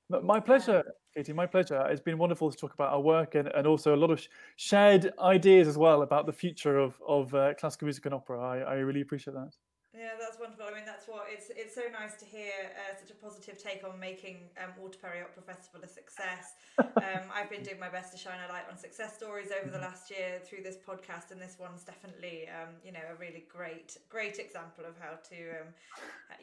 My 0.10 0.40
pleasure, 0.40 0.84
Katie. 1.16 1.34
My 1.34 1.48
pleasure. 1.48 1.82
It's 1.90 2.02
been 2.02 2.18
wonderful 2.18 2.52
to 2.52 2.58
talk 2.58 2.74
about 2.74 2.94
our 2.94 3.00
work 3.00 3.34
and, 3.34 3.48
and 3.48 3.66
also 3.66 3.96
a 3.96 3.98
lot 3.98 4.12
of 4.12 4.20
sh- 4.20 4.28
shared 4.56 5.12
ideas 5.20 5.68
as 5.68 5.80
well 5.80 6.04
about 6.04 6.28
the 6.28 6.34
future 6.34 6.78
of, 6.78 6.94
of 7.08 7.34
uh, 7.34 7.56
classical 7.56 7.86
music 7.86 8.06
and 8.06 8.14
opera. 8.14 8.40
I, 8.40 8.58
I 8.60 8.74
really 8.76 9.02
appreciate 9.02 9.34
that. 9.34 9.54
Yeah, 9.96 10.20
that's 10.20 10.38
wonderful. 10.38 10.66
I 10.68 10.76
mean, 10.76 10.84
that's 10.86 11.08
what 11.08 11.28
it's. 11.32 11.48
It's 11.56 11.74
so 11.74 11.88
nice 11.88 12.20
to 12.20 12.26
hear 12.26 12.52
uh, 12.76 13.00
such 13.00 13.12
a 13.12 13.14
positive 13.16 13.56
take 13.58 13.88
on 13.88 13.98
making 13.98 14.52
um, 14.60 14.76
Waterperry 14.76 15.24
Opera 15.24 15.44
Festival 15.48 15.80
a 15.84 15.88
success. 15.88 16.60
um, 16.80 17.32
I've 17.34 17.50
been 17.50 17.64
doing 17.64 17.80
my 17.80 17.88
best 17.88 18.12
to 18.12 18.18
shine 18.20 18.40
a 18.44 18.52
light 18.52 18.68
on 18.70 18.78
success 18.78 19.16
stories 19.16 19.56
over 19.56 19.72
the 19.72 19.78
mm-hmm. 19.78 19.88
last 19.88 20.12
year 20.12 20.44
through 20.44 20.64
this 20.64 20.76
podcast, 20.76 21.32
and 21.32 21.40
this 21.40 21.56
one's 21.60 21.84
definitely, 21.84 22.50
um, 22.52 22.76
you 22.84 22.92
know, 22.92 23.08
a 23.08 23.16
really 23.16 23.46
great, 23.48 23.96
great 24.10 24.38
example 24.38 24.84
of 24.84 25.00
how 25.00 25.16
to, 25.32 25.64
um, 25.64 25.72